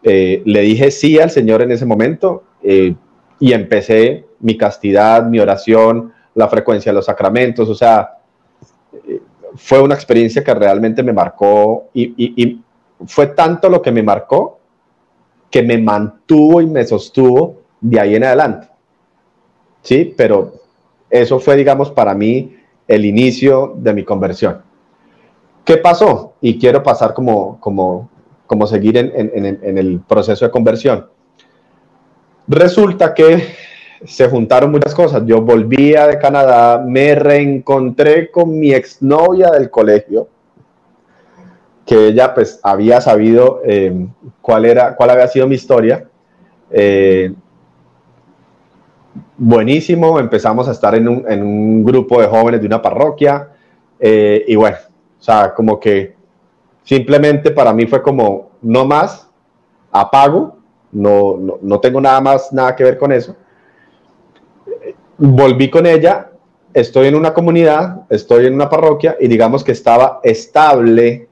eh, 0.02 0.42
le 0.44 0.60
dije 0.60 0.90
sí 0.90 1.18
al 1.18 1.30
Señor 1.30 1.62
en 1.62 1.72
ese 1.72 1.86
momento 1.86 2.44
eh, 2.62 2.94
y 3.40 3.52
empecé 3.52 4.26
mi 4.40 4.56
castidad, 4.56 5.24
mi 5.24 5.40
oración, 5.40 6.12
la 6.34 6.48
frecuencia 6.48 6.92
de 6.92 6.96
los 6.96 7.06
sacramentos. 7.06 7.68
O 7.68 7.74
sea, 7.74 8.18
fue 9.56 9.80
una 9.80 9.94
experiencia 9.94 10.44
que 10.44 10.54
realmente 10.54 11.02
me 11.02 11.12
marcó 11.12 11.88
y 11.94 12.60
fue 13.06 13.28
tanto 13.28 13.68
lo 13.68 13.82
que 13.82 13.90
me 13.90 14.02
marcó 14.02 14.60
que 15.52 15.62
me 15.62 15.76
mantuvo 15.76 16.62
y 16.62 16.66
me 16.66 16.84
sostuvo 16.84 17.60
de 17.78 18.00
ahí 18.00 18.16
en 18.16 18.24
adelante. 18.24 18.68
Sí, 19.82 20.14
pero 20.16 20.61
eso 21.12 21.38
fue, 21.38 21.54
digamos, 21.54 21.90
para 21.92 22.14
mí 22.14 22.56
el 22.88 23.04
inicio 23.04 23.74
de 23.76 23.94
mi 23.94 24.02
conversión. 24.02 24.62
¿Qué 25.64 25.76
pasó? 25.76 26.34
Y 26.40 26.58
quiero 26.58 26.82
pasar 26.82 27.14
como, 27.14 27.60
como, 27.60 28.10
como 28.48 28.66
seguir 28.66 28.96
en, 28.96 29.12
en 29.14 29.78
el 29.78 30.00
proceso 30.00 30.44
de 30.44 30.50
conversión. 30.50 31.06
Resulta 32.48 33.14
que 33.14 33.54
se 34.04 34.28
juntaron 34.28 34.70
muchas 34.70 34.94
cosas. 34.94 35.22
Yo 35.26 35.40
volvía 35.40 36.06
de 36.06 36.18
Canadá, 36.18 36.82
me 36.84 37.14
reencontré 37.14 38.30
con 38.30 38.58
mi 38.58 38.72
exnovia 38.72 39.50
del 39.50 39.70
colegio, 39.70 40.28
que 41.86 42.08
ella 42.08 42.34
pues 42.34 42.60
había 42.62 43.00
sabido 43.00 43.60
eh, 43.64 44.06
cuál, 44.40 44.64
era, 44.64 44.96
cuál 44.96 45.10
había 45.10 45.28
sido 45.28 45.46
mi 45.46 45.54
historia. 45.54 46.08
Eh, 46.70 47.32
buenísimo, 49.36 50.18
empezamos 50.18 50.68
a 50.68 50.72
estar 50.72 50.94
en 50.94 51.08
un, 51.08 51.24
en 51.30 51.42
un, 51.42 51.84
grupo 51.84 52.20
de 52.20 52.28
jóvenes 52.28 52.60
de 52.60 52.66
una 52.66 52.82
parroquia 52.82 53.48
eh, 53.98 54.44
y 54.46 54.56
bueno, 54.56 54.76
o 55.18 55.22
sea, 55.22 55.54
como 55.54 55.78
que 55.78 56.14
simplemente 56.84 57.50
para 57.50 57.72
mí 57.72 57.86
fue 57.86 58.02
como, 58.02 58.50
no 58.62 58.84
más, 58.84 59.28
apago, 59.90 60.56
no, 60.90 61.36
no, 61.38 61.58
no 61.62 61.80
tengo 61.80 62.00
nada 62.00 62.20
más, 62.20 62.52
nada 62.52 62.74
que 62.74 62.84
ver 62.84 62.98
con 62.98 63.12
eso. 63.12 63.36
Volví 65.16 65.70
con 65.70 65.86
ella, 65.86 66.30
estoy 66.74 67.06
en 67.06 67.14
una 67.14 67.32
comunidad, 67.32 68.02
estoy 68.10 68.46
en 68.46 68.54
una 68.54 68.68
parroquia 68.68 69.16
y 69.20 69.28
digamos 69.28 69.62
que 69.62 69.72
estaba 69.72 70.20
estable 70.22 71.28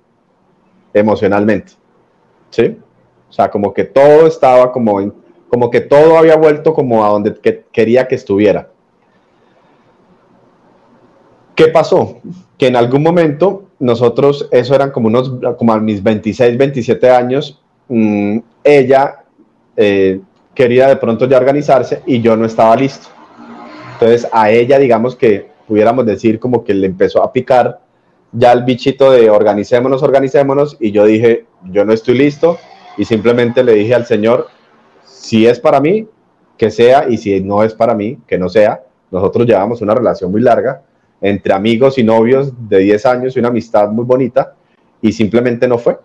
emocionalmente. 0.95 1.73
¿Sí? 2.51 2.79
O 3.29 3.33
sea, 3.33 3.51
como 3.51 3.73
que 3.73 3.85
todo 3.85 4.27
estaba 4.27 4.73
como, 4.73 5.01
como 5.51 5.71
que 5.71 5.81
todo 5.81 6.17
había 6.17 6.37
vuelto 6.37 6.73
como 6.73 7.05
a 7.05 7.09
donde 7.09 7.35
quería 7.73 8.07
que 8.07 8.15
estuviera. 8.15 8.71
¿Qué 11.57 11.67
pasó? 11.69 12.21
Que 12.57 12.69
en 12.69 12.77
algún 12.77 13.03
momento 13.03 13.65
nosotros, 13.81 14.49
eso 14.53 14.75
eran 14.75 14.93
como 14.93 15.09
unos, 15.09 15.33
como 15.59 15.73
a 15.73 15.81
mis 15.81 16.03
26, 16.03 16.57
27 16.57 17.11
años, 17.11 17.61
mm, 17.89 18.39
ella 18.63 19.25
eh, 19.77 20.21
quería 20.55 20.89
de 20.89 20.97
pronto 20.97 21.29
ya 21.29 21.37
organizarse 21.37 22.03
y 22.07 22.21
yo 22.21 22.37
no 22.37 22.47
estaba 22.47 22.77
listo. 22.77 23.09
Entonces 23.95 24.29
a 24.33 24.51
ella, 24.51 24.79
digamos 24.79 25.17
que 25.17 25.51
pudiéramos 25.67 26.07
decir 26.07 26.39
como 26.39 26.65
que 26.65 26.75
le 26.75 26.87
empezó 26.87 27.23
a 27.23 27.33
picar 27.33 27.81
ya 28.33 28.53
el 28.53 28.63
bichito 28.63 29.11
de 29.11 29.29
organicémonos, 29.31 30.03
organicémonos, 30.03 30.77
y 30.79 30.93
yo 30.93 31.05
dije, 31.05 31.47
yo 31.65 31.85
no 31.85 31.93
estoy 31.93 32.17
listo, 32.17 32.59
y 32.97 33.05
simplemente 33.05 33.65
le 33.65 33.75
dije 33.75 33.95
al 33.95 34.07
Señor, 34.07 34.49
si 35.21 35.47
es 35.47 35.61
para 35.61 35.81
mí, 35.81 36.09
que 36.57 36.71
sea, 36.71 37.07
y 37.07 37.19
si 37.19 37.43
no 37.43 37.63
es 37.63 37.75
para 37.75 37.95
mí, 37.95 38.19
que 38.27 38.39
no 38.39 38.49
sea. 38.49 38.83
Nosotros 39.11 39.47
llevamos 39.47 39.83
una 39.83 39.95
relación 39.95 40.33
muy 40.33 40.41
larga 40.41 40.83
entre 41.21 41.53
amigos 41.53 41.99
y 41.99 42.03
novios 42.03 42.55
de 42.71 42.79
10 42.79 43.05
años 43.05 43.37
y 43.37 43.39
una 43.39 43.49
amistad 43.49 43.91
muy 43.91 44.07
bonita, 44.07 44.55
y 45.03 45.13
simplemente 45.13 45.69
no 45.69 45.77
fue. 45.77 45.99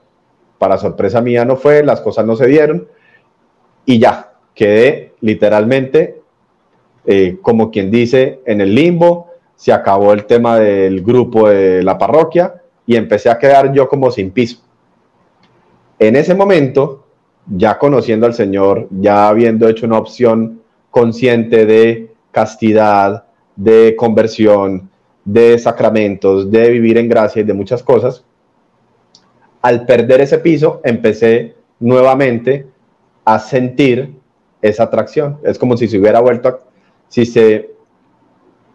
Para 0.58 0.78
sorpresa 0.78 1.22
mía 1.22 1.46
no 1.46 1.56
fue, 1.56 1.82
las 1.82 2.02
cosas 2.02 2.26
no 2.26 2.36
se 2.36 2.48
dieron, 2.48 2.90
y 3.86 4.00
ya, 4.00 4.34
quedé 4.54 5.14
literalmente, 5.22 6.22
eh, 7.06 7.38
como 7.42 7.72
quien 7.72 7.90
dice, 7.92 8.42
en 8.46 8.60
el 8.60 8.76
limbo, 8.76 9.30
se 9.56 9.72
acabó 9.72 10.12
el 10.12 10.26
tema 10.26 10.60
del 10.60 11.02
grupo 11.02 11.48
de 11.48 11.84
la 11.84 11.98
parroquia 11.98 12.56
y 12.86 12.98
empecé 12.98 13.30
a 13.30 13.40
quedar 13.40 13.72
yo 13.72 13.88
como 13.88 14.12
sin 14.12 14.32
piso. 14.32 14.58
En 16.00 16.18
ese 16.18 16.36
momento, 16.36 17.05
ya 17.48 17.78
conociendo 17.78 18.26
al 18.26 18.34
Señor, 18.34 18.88
ya 18.92 19.28
habiendo 19.28 19.68
hecho 19.68 19.86
una 19.86 19.98
opción 19.98 20.62
consciente 20.90 21.66
de 21.66 22.14
castidad, 22.32 23.26
de 23.56 23.96
conversión, 23.96 24.90
de 25.24 25.58
sacramentos, 25.58 26.52
de 26.52 26.70
vivir 26.70 26.98
en 26.98 27.10
gracia 27.10 27.42
y 27.42 27.46
de 27.46 27.54
muchas 27.54 27.84
cosas, 27.84 28.24
al 29.62 29.86
perder 29.86 30.22
ese 30.22 30.38
piso, 30.38 30.82
empecé 30.84 31.56
nuevamente 31.80 32.68
a 33.24 33.40
sentir 33.40 34.16
esa 34.62 34.84
atracción. 34.84 35.40
Es 35.44 35.58
como 35.58 35.76
si 35.78 35.88
se 35.88 36.00
hubiera 36.00 36.20
vuelto, 36.20 36.50
a, 36.50 36.60
si 37.08 37.26
se 37.26 37.72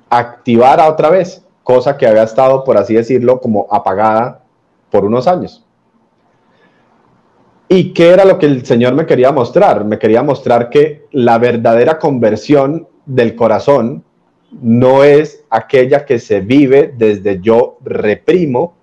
activara 0.09 0.89
otra 0.89 1.11
vez, 1.11 1.45
cosa 1.63 1.97
que 1.97 2.07
había 2.07 2.25
estado, 2.25 2.65
por 2.65 2.77
así 2.77 2.95
decirlo, 2.95 3.41
como 3.41 3.69
apagada 3.71 4.43
por 4.91 5.05
unos 5.05 5.29
años. 5.29 5.65
¿Y 7.73 7.93
qué 7.93 8.11
era 8.11 8.25
lo 8.25 8.37
que 8.37 8.47
el 8.47 8.67
Señor 8.67 8.95
me 8.95 9.07
quería 9.07 9.31
mostrar? 9.31 9.85
Me 9.85 9.97
quería 9.97 10.25
mostrar 10.25 10.71
que 10.71 11.07
la 11.13 11.39
verdadera 11.39 12.01
conversión 12.01 12.89
del 13.07 13.37
corazón 13.37 14.03
no 14.61 15.05
es 15.05 15.45
aquella 15.51 16.05
que 16.05 16.19
se 16.19 16.41
vive 16.41 16.93
desde 16.97 17.41
yo 17.41 17.79
reprimo, 17.85 18.75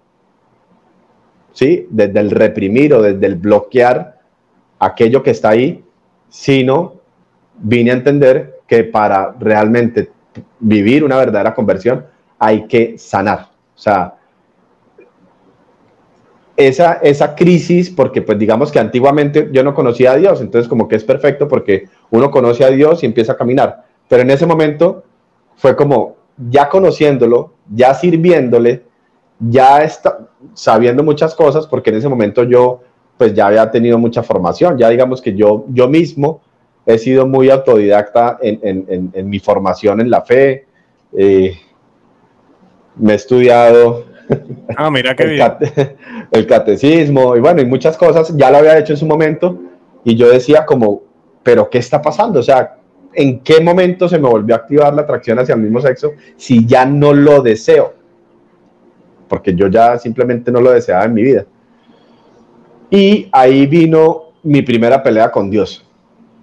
¿sí? 1.52 1.86
Desde 1.90 2.18
el 2.18 2.32
reprimir 2.32 2.94
o 2.94 3.02
desde 3.02 3.26
el 3.26 3.36
bloquear 3.36 4.22
aquello 4.80 5.22
que 5.22 5.32
está 5.32 5.50
ahí, 5.50 5.84
sino 6.30 6.94
vine 7.58 7.92
a 7.92 7.96
entender 7.96 8.62
que 8.66 8.86
para 8.86 9.36
realmente 9.38 10.12
vivir 10.62 11.04
una 11.04 11.18
verdadera 11.18 11.54
conversión, 11.54 12.06
hay 12.40 12.66
que 12.68 12.98
sanar. 12.98 13.50
O 13.76 13.80
sea, 13.80 14.17
esa, 16.58 16.94
esa 16.94 17.36
crisis, 17.36 17.92
porque 17.92 18.24
pues 18.24 18.40
digamos 18.40 18.72
que 18.72 18.80
antiguamente 18.80 19.50
yo 19.52 19.64
no 19.64 19.76
conocía 19.76 20.14
a 20.14 20.18
Dios, 20.18 20.42
entonces 20.42 20.68
como 20.68 20.88
que 20.88 20.96
es 20.96 21.04
perfecto 21.04 21.48
porque 21.48 21.88
uno 22.10 22.32
conoce 22.32 22.66
a 22.66 22.70
Dios 22.70 23.04
y 23.04 23.06
empieza 23.06 23.34
a 23.34 23.38
caminar. 23.38 23.86
Pero 24.10 24.24
en 24.24 24.32
ese 24.32 24.48
momento 24.48 25.04
fue 25.56 25.76
como 25.76 26.18
ya 26.50 26.68
conociéndolo, 26.68 27.54
ya 27.72 27.94
sirviéndole, 27.94 28.84
ya 29.40 29.84
está, 29.84 30.18
sabiendo 30.56 31.04
muchas 31.04 31.36
cosas, 31.36 31.68
porque 31.68 31.92
en 31.92 31.98
ese 31.98 32.10
momento 32.10 32.44
yo 32.44 32.82
pues 33.20 33.34
ya 33.36 33.48
había 33.48 33.70
tenido 33.70 34.00
mucha 34.00 34.24
formación, 34.24 34.78
ya 34.78 34.90
digamos 34.90 35.22
que 35.22 35.36
yo, 35.36 35.66
yo 35.70 35.88
mismo 35.88 36.42
he 36.88 36.98
sido 36.98 37.28
muy 37.28 37.50
autodidacta 37.52 38.40
en, 38.42 39.30
mi 39.30 39.40
formación 39.40 40.02
en 40.02 40.10
la 40.10 40.22
fe, 40.22 40.66
Eh, 41.14 41.56
me 42.98 43.14
he 43.14 43.16
estudiado 43.16 44.04
ah, 44.78 44.92
mira 44.92 45.16
qué 45.16 45.26
bien. 45.26 45.54
El 46.32 46.46
catecismo 46.46 47.36
y 47.36 47.40
bueno, 47.40 47.62
y 47.62 47.66
muchas 47.66 47.98
cosas, 47.98 48.36
ya 48.36 48.52
lo 48.52 48.58
había 48.58 48.78
hecho 48.78 48.94
en 48.94 48.98
su 48.98 49.06
momento 49.06 49.58
y 50.04 50.16
yo 50.16 50.30
decía 50.30 50.66
como, 50.66 51.04
pero 51.44 51.70
¿qué 51.70 51.78
está 51.78 52.02
pasando? 52.02 52.40
O 52.40 52.44
sea, 52.44 52.78
¿en 53.14 53.40
qué 53.40 53.62
momento 53.62 54.08
se 54.08 54.20
me 54.20 54.28
volvió 54.28 54.56
a 54.56 54.60
activar 54.60 54.94
la 54.94 55.02
atracción 55.04 55.40
hacia 55.40 55.56
el 55.56 55.62
mismo 55.62 55.82
sexo 55.82 56.14
si 56.36 56.66
ya 56.66 56.86
no 56.86 57.14
lo 57.14 57.42
deseo? 57.42 57.94
Porque 59.28 59.54
yo 59.54 59.68
ya 59.68 59.98
simplemente 59.98 60.52
no 60.52 60.62
lo 60.62 60.72
deseaba 60.72 61.06
en 61.06 61.14
mi 61.14 61.24
vida. 61.24 61.46
Y 62.90 63.28
ahí 63.32 63.66
vino 63.66 64.28
mi 64.44 64.62
primera 64.62 65.04
pelea 65.04 65.30
con 65.30 65.50
Dios, 65.50 65.86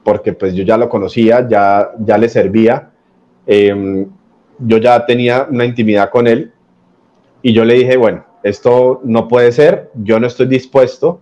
porque 0.02 0.34
pues 0.34 0.54
yo 0.54 0.62
ya 0.62 0.76
lo 0.76 0.88
conocía, 0.88 1.46
ya, 1.48 1.92
ya 1.98 2.18
le 2.18 2.28
servía, 2.28 2.90
em, 3.46 4.06
yo 4.58 4.76
ya 4.76 5.06
tenía 5.06 5.46
una 5.50 5.64
intimidad 5.64 6.10
con 6.10 6.26
él 6.26 6.52
y 7.40 7.52
yo 7.52 7.64
le 7.64 7.74
dije, 7.74 7.96
bueno, 7.96 8.24
esto 8.44 9.00
no 9.04 9.26
puede 9.26 9.52
ser, 9.52 9.90
yo 9.94 10.20
no 10.20 10.26
estoy 10.26 10.46
dispuesto. 10.46 11.20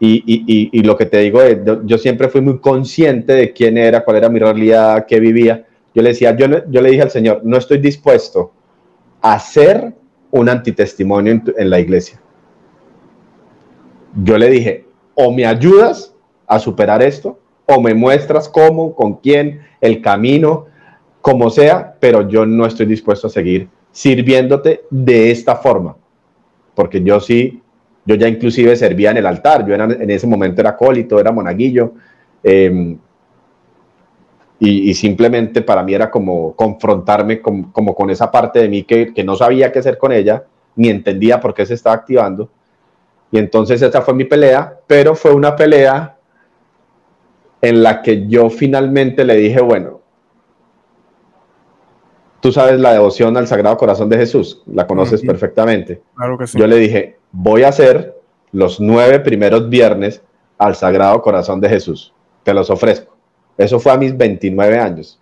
Y, 0.00 0.22
y, 0.26 0.70
y, 0.72 0.82
lo 0.82 0.96
que 0.96 1.06
te 1.06 1.18
digo, 1.18 1.40
es, 1.40 1.58
yo, 1.84 1.96
siempre 1.96 2.28
fui 2.28 2.42
muy 2.42 2.58
consciente 2.58 3.32
de 3.32 3.52
quién 3.54 3.78
era, 3.78 4.04
cuál 4.04 4.18
era 4.18 4.28
mi 4.28 4.38
realidad, 4.38 5.06
qué 5.06 5.20
vivía. 5.20 5.66
Yo 5.94 6.02
le 6.02 6.10
decía, 6.10 6.36
yo, 6.36 6.48
le 6.48 6.90
dije 6.90 7.02
al 7.02 7.10
Señor, 7.10 7.40
no 7.44 7.56
estoy 7.56 7.78
dispuesto 7.78 8.52
a 9.22 9.38
ser 9.38 9.94
un 10.30 10.48
antitestimonio 10.50 11.32
en, 11.32 11.44
en 11.56 11.70
la 11.70 11.80
iglesia. 11.80 12.20
Yo 14.22 14.36
le 14.36 14.50
dije, 14.50 14.86
o 15.14 15.32
me 15.32 15.46
ayudas 15.46 16.14
a 16.46 16.58
superar 16.58 17.02
esto, 17.02 17.38
o 17.66 17.80
me 17.80 17.94
muestras 17.94 18.48
cómo, 18.48 18.94
con 18.94 19.14
quién, 19.14 19.62
el 19.80 20.02
camino, 20.02 20.66
como 21.22 21.48
sea, 21.50 21.96
pero 22.00 22.28
yo 22.28 22.44
no 22.44 22.66
estoy 22.66 22.86
dispuesto 22.86 23.28
a 23.28 23.30
seguir 23.30 23.68
sirviéndote 23.92 24.84
de 24.90 25.30
esta 25.30 25.56
forma. 25.56 25.96
Porque 26.76 27.02
yo 27.02 27.18
sí, 27.18 27.60
yo 28.04 28.14
ya 28.14 28.28
inclusive 28.28 28.76
servía 28.76 29.10
en 29.10 29.16
el 29.16 29.26
altar, 29.26 29.66
yo 29.66 29.74
era, 29.74 29.84
en 29.86 30.10
ese 30.10 30.26
momento 30.28 30.60
era 30.60 30.70
acólito, 30.70 31.18
era 31.18 31.32
monaguillo, 31.32 31.94
em, 32.44 32.98
y, 34.58 34.94
simplemente 34.94 35.60
para 35.62 35.82
mí 35.82 35.92
era 35.92 36.10
como 36.10 36.54
confrontarme 36.54 37.40
como 37.40 37.94
con 37.94 38.08
esa 38.08 38.30
parte 38.30 38.60
de 38.60 38.68
mí 38.68 38.84
que, 38.84 39.12
que, 39.12 39.22
no 39.22 39.36
sabía 39.36 39.70
qué 39.70 39.80
hacer 39.80 39.98
con 39.98 40.12
ella, 40.12 40.44
ni 40.76 40.88
entendía 40.88 41.40
por 41.40 41.52
qué 41.52 41.66
se 41.66 41.74
estaba 41.74 41.96
activando. 41.96 42.48
Y 43.30 43.38
entonces 43.38 43.82
esa 43.82 44.00
fue 44.00 44.14
mi 44.14 44.24
pelea, 44.24 44.78
pero 44.86 45.14
fue 45.14 45.34
una 45.34 45.56
pelea 45.56 46.16
en 47.60 47.82
la 47.82 48.00
que 48.00 48.26
yo 48.28 48.48
finalmente 48.48 49.24
le 49.24 49.34
dije, 49.36 49.60
bueno, 49.60 49.95
tú 52.46 52.52
sabes 52.52 52.78
la 52.78 52.92
devoción 52.92 53.36
al 53.36 53.48
Sagrado 53.48 53.76
Corazón 53.76 54.08
de 54.08 54.18
Jesús, 54.18 54.62
la 54.66 54.86
conoces 54.86 55.20
perfectamente. 55.20 56.00
Claro 56.14 56.38
que 56.38 56.46
sí. 56.46 56.56
Yo 56.56 56.68
le 56.68 56.76
dije, 56.76 57.16
voy 57.32 57.64
a 57.64 57.70
hacer 57.70 58.16
los 58.52 58.78
nueve 58.78 59.18
primeros 59.18 59.68
viernes 59.68 60.22
al 60.56 60.76
Sagrado 60.76 61.20
Corazón 61.22 61.60
de 61.60 61.68
Jesús. 61.68 62.14
Te 62.44 62.54
los 62.54 62.70
ofrezco. 62.70 63.16
Eso 63.58 63.80
fue 63.80 63.90
a 63.90 63.96
mis 63.96 64.16
29 64.16 64.78
años. 64.78 65.18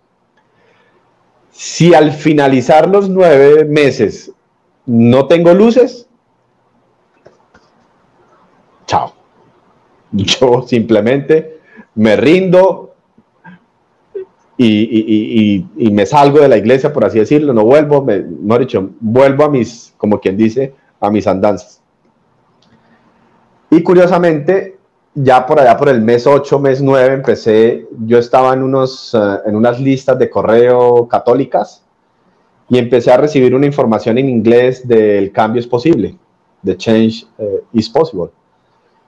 Si 1.49 1.95
al 1.95 2.11
finalizar 2.11 2.87
los 2.87 3.09
nueve 3.09 3.65
meses 3.65 4.31
no 4.85 5.27
tengo 5.27 5.51
luces, 5.55 6.07
chao. 8.85 9.15
Yo 10.11 10.63
simplemente 10.67 11.59
me 11.95 12.17
rindo, 12.17 12.93
y, 14.57 15.65
me 15.91 16.05
salgo 16.05 16.39
de 16.39 16.47
la 16.47 16.57
iglesia, 16.57 16.93
por 16.93 17.05
así 17.05 17.19
decirlo, 17.19 17.53
no 17.53 17.65
vuelvo, 17.65 18.03
me, 18.03 18.19
no 18.19 18.57
dicho, 18.57 18.89
vuelvo 18.99 19.43
a 19.43 19.49
mis, 19.49 19.93
como 19.97 20.19
quien 20.19 20.37
dice, 20.37 20.73
a 20.99 21.09
mis 21.09 21.27
andanzas. 21.27 21.81
Y 23.69 23.81
curiosamente, 23.83 24.77
ya 25.13 25.45
por 25.45 25.59
allá 25.59 25.75
por 25.75 25.89
el 25.89 26.01
mes 26.01 26.25
8, 26.25 26.59
mes 26.59 26.81
9, 26.81 27.13
empecé, 27.13 27.87
yo 28.05 28.17
estaba 28.17 28.53
en, 28.53 28.63
unos, 28.63 29.13
eh, 29.13 29.39
en 29.45 29.55
unas 29.55 29.79
listas 29.79 30.17
de 30.17 30.29
correo 30.29 31.07
católicas 31.07 31.83
y 32.69 32.77
empecé 32.77 33.11
a 33.11 33.17
recibir 33.17 33.53
una 33.53 33.65
información 33.65 34.17
en 34.17 34.29
inglés 34.29 34.87
del 34.87 35.31
cambio 35.31 35.59
es 35.59 35.67
posible, 35.67 36.17
de 36.61 36.77
change 36.77 37.27
eh, 37.37 37.63
is 37.73 37.89
possible. 37.89 38.29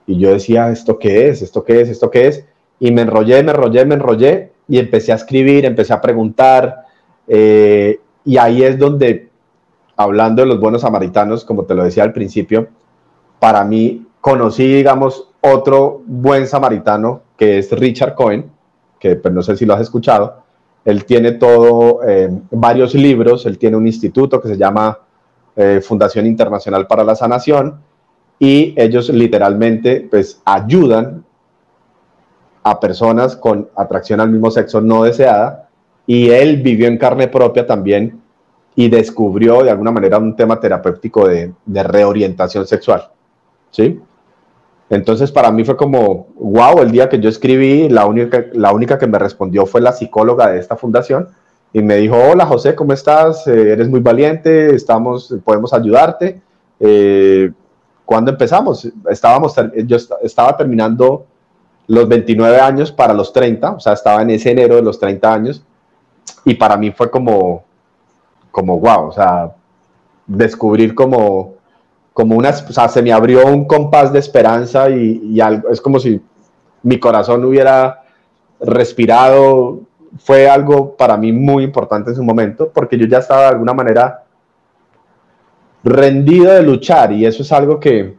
Y 0.06 0.18
yo 0.18 0.32
decía, 0.32 0.70
¿esto 0.70 0.98
qué 0.98 1.28
es? 1.28 1.42
¿Esto 1.42 1.64
qué 1.64 1.80
es? 1.80 1.88
¿Esto 1.88 2.10
qué 2.10 2.28
es? 2.28 2.44
Y 2.80 2.90
me 2.90 3.02
enrollé, 3.02 3.42
me 3.42 3.50
enrollé, 3.50 3.84
me 3.84 3.94
enrollé 3.94 4.52
y 4.68 4.78
empecé 4.78 5.12
a 5.12 5.16
escribir, 5.16 5.64
empecé 5.64 5.92
a 5.92 6.00
preguntar, 6.00 6.84
eh, 7.26 7.98
y 8.24 8.36
ahí 8.36 8.62
es 8.62 8.78
donde, 8.78 9.30
hablando 9.96 10.42
de 10.42 10.48
los 10.48 10.60
buenos 10.60 10.82
samaritanos, 10.82 11.44
como 11.44 11.64
te 11.64 11.74
lo 11.74 11.84
decía 11.84 12.02
al 12.02 12.12
principio, 12.12 12.68
para 13.38 13.64
mí 13.64 14.06
conocí, 14.20 14.66
digamos, 14.66 15.28
otro 15.40 16.02
buen 16.06 16.46
samaritano 16.46 17.22
que 17.36 17.58
es 17.58 17.72
Richard 17.72 18.14
Cohen, 18.14 18.50
que 18.98 19.16
pues, 19.16 19.32
no 19.32 19.42
sé 19.42 19.56
si 19.56 19.64
lo 19.64 19.74
has 19.74 19.80
escuchado. 19.80 20.42
Él 20.84 21.04
tiene 21.04 21.32
todo, 21.32 22.00
eh, 22.06 22.28
varios 22.50 22.94
libros, 22.94 23.46
él 23.46 23.58
tiene 23.58 23.76
un 23.76 23.86
instituto 23.86 24.40
que 24.40 24.48
se 24.48 24.56
llama 24.56 24.98
eh, 25.56 25.80
Fundación 25.82 26.26
Internacional 26.26 26.86
para 26.86 27.04
la 27.04 27.14
Sanación 27.14 27.80
y 28.38 28.74
ellos 28.76 29.08
literalmente 29.10 30.06
pues 30.08 30.40
ayudan 30.44 31.24
a 32.62 32.80
personas 32.80 33.36
con 33.36 33.68
atracción 33.76 34.20
al 34.20 34.30
mismo 34.30 34.50
sexo 34.50 34.80
no 34.80 35.04
deseada 35.04 35.68
y 36.06 36.30
él 36.30 36.62
vivió 36.62 36.88
en 36.88 36.98
carne 36.98 37.28
propia 37.28 37.66
también 37.66 38.20
y 38.74 38.88
descubrió 38.88 39.62
de 39.62 39.70
alguna 39.70 39.90
manera 39.90 40.18
un 40.18 40.36
tema 40.36 40.60
terapéutico 40.60 41.28
de, 41.28 41.52
reorientación 41.66 42.66
sexual. 42.66 43.08
¿Sí? 43.70 44.00
Entonces 44.88 45.30
para 45.30 45.50
mí 45.50 45.64
fue 45.64 45.76
como, 45.76 46.28
wow, 46.36 46.80
el 46.80 46.90
día 46.90 47.08
que 47.08 47.20
yo 47.20 47.28
escribí, 47.28 47.88
la 47.88 48.06
única, 48.06 48.46
la 48.54 48.72
única 48.72 48.98
que 48.98 49.06
me 49.06 49.18
respondió 49.18 49.66
fue 49.66 49.80
la 49.80 49.92
psicóloga 49.92 50.48
de 50.48 50.58
esta 50.58 50.76
fundación 50.76 51.28
y 51.72 51.82
me 51.82 51.96
dijo, 51.96 52.16
hola 52.16 52.46
José, 52.46 52.74
¿cómo 52.74 52.92
estás? 52.92 53.46
Eh, 53.46 53.72
eres 53.72 53.88
muy 53.88 54.00
valiente, 54.00 54.74
estamos, 54.74 55.34
podemos 55.44 55.72
ayudarte. 55.74 56.40
Eh, 56.80 57.50
¿Cuándo 58.06 58.30
empezamos? 58.30 58.90
Estábamos, 59.10 59.54
yo 59.84 59.96
estaba 60.22 60.56
terminando 60.56 61.26
los 61.88 62.06
29 62.06 62.60
años 62.60 62.92
para 62.92 63.14
los 63.14 63.32
30, 63.32 63.72
o 63.72 63.80
sea, 63.80 63.94
estaba 63.94 64.22
en 64.22 64.30
ese 64.30 64.50
enero 64.50 64.76
de 64.76 64.82
los 64.82 65.00
30 65.00 65.32
años, 65.32 65.64
y 66.44 66.54
para 66.54 66.76
mí 66.76 66.92
fue 66.92 67.10
como, 67.10 67.64
como 68.50 68.78
wow, 68.78 69.08
o 69.08 69.12
sea, 69.12 69.50
descubrir 70.26 70.94
como, 70.94 71.54
como 72.12 72.36
una, 72.36 72.50
o 72.50 72.72
sea, 72.72 72.88
se 72.88 73.02
me 73.02 73.10
abrió 73.10 73.46
un 73.46 73.64
compás 73.64 74.12
de 74.12 74.18
esperanza 74.18 74.90
y, 74.90 75.40
algo, 75.40 75.70
es 75.70 75.80
como 75.80 75.98
si 75.98 76.20
mi 76.82 77.00
corazón 77.00 77.44
hubiera 77.44 78.02
respirado, 78.60 79.80
fue 80.18 80.48
algo 80.48 80.94
para 80.94 81.16
mí 81.16 81.32
muy 81.32 81.64
importante 81.64 82.10
en 82.10 82.16
su 82.16 82.22
momento, 82.22 82.70
porque 82.70 82.98
yo 82.98 83.06
ya 83.06 83.18
estaba 83.18 83.42
de 83.42 83.48
alguna 83.48 83.72
manera 83.72 84.24
rendido 85.82 86.52
de 86.52 86.62
luchar, 86.62 87.12
y 87.12 87.24
eso 87.24 87.42
es 87.42 87.50
algo 87.50 87.80
que, 87.80 88.18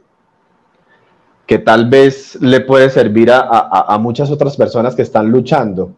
que 1.50 1.58
tal 1.58 1.90
vez 1.90 2.38
le 2.42 2.60
puede 2.62 2.92
servir 2.92 3.32
a, 3.34 3.98
muchas 4.00 4.30
otras 4.30 4.56
personas 4.56 4.94
que 4.94 5.02
están 5.02 5.32
luchando, 5.32 5.94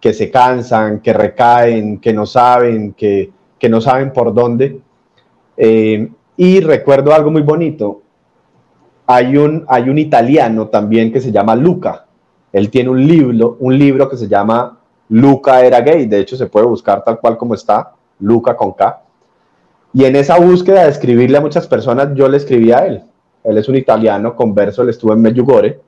que 0.00 0.12
se 0.12 0.28
cansan, 0.28 0.98
que 0.98 1.12
recaen, 1.12 2.00
que 2.00 2.12
no 2.12 2.26
saben, 2.26 2.94
que, 2.94 3.30
no 3.70 3.80
saben 3.80 4.12
por 4.12 4.34
dónde. 4.34 4.80
Eh, 5.56 6.10
y 6.36 6.58
recuerdo 6.58 7.14
algo 7.14 7.30
muy 7.30 7.42
bonito. 7.42 8.02
Hay 9.06 9.36
un, 9.36 9.64
hay 9.68 9.88
un 9.88 9.98
italiano 9.98 10.66
también 10.66 11.12
que 11.12 11.20
se 11.20 11.30
llama 11.30 11.54
Luca. 11.54 12.06
Él 12.52 12.68
tiene 12.68 12.90
un 12.90 13.06
libro, 13.06 13.56
un 13.60 13.78
libro 13.78 14.08
que 14.08 14.16
se 14.16 14.26
llama 14.26 14.80
Luca 15.10 15.64
era 15.64 15.80
gay. 15.80 16.06
De 16.06 16.18
hecho, 16.18 16.36
se 16.36 16.46
puede 16.46 16.66
buscar 16.66 17.04
tal 17.04 17.20
cual 17.20 17.38
como 17.38 17.54
está, 17.54 17.92
Luca 18.18 18.56
con 18.56 18.72
K. 18.72 19.00
Y 19.92 20.06
en 20.06 20.16
esa 20.16 20.40
búsqueda 20.40 20.82
de 20.82 20.90
escribirle 20.90 21.38
a 21.38 21.40
muchas 21.40 21.68
personas, 21.68 22.08
yo 22.16 22.28
le 22.28 22.38
escribí 22.38 22.72
a 22.72 22.84
él. 22.84 23.04
Él 23.48 23.56
es 23.56 23.68
un 23.68 23.76
italiano 23.76 24.36
converso, 24.36 24.82
él 24.82 24.90
estuvo 24.90 25.12
en 25.14 25.22
Medjugorje 25.22 25.80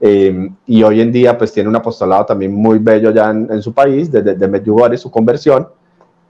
eh, 0.00 0.48
y 0.66 0.82
hoy 0.82 1.00
en 1.00 1.12
día 1.12 1.36
pues 1.36 1.52
tiene 1.52 1.68
un 1.68 1.76
apostolado 1.76 2.24
también 2.24 2.54
muy 2.54 2.78
bello 2.78 3.10
ya 3.10 3.30
en, 3.30 3.62
su 3.62 3.74
país, 3.74 4.10
desde 4.10 4.34
de, 4.34 4.48
Medjugorje, 4.48 4.96
su 4.96 5.10
conversión. 5.10 5.68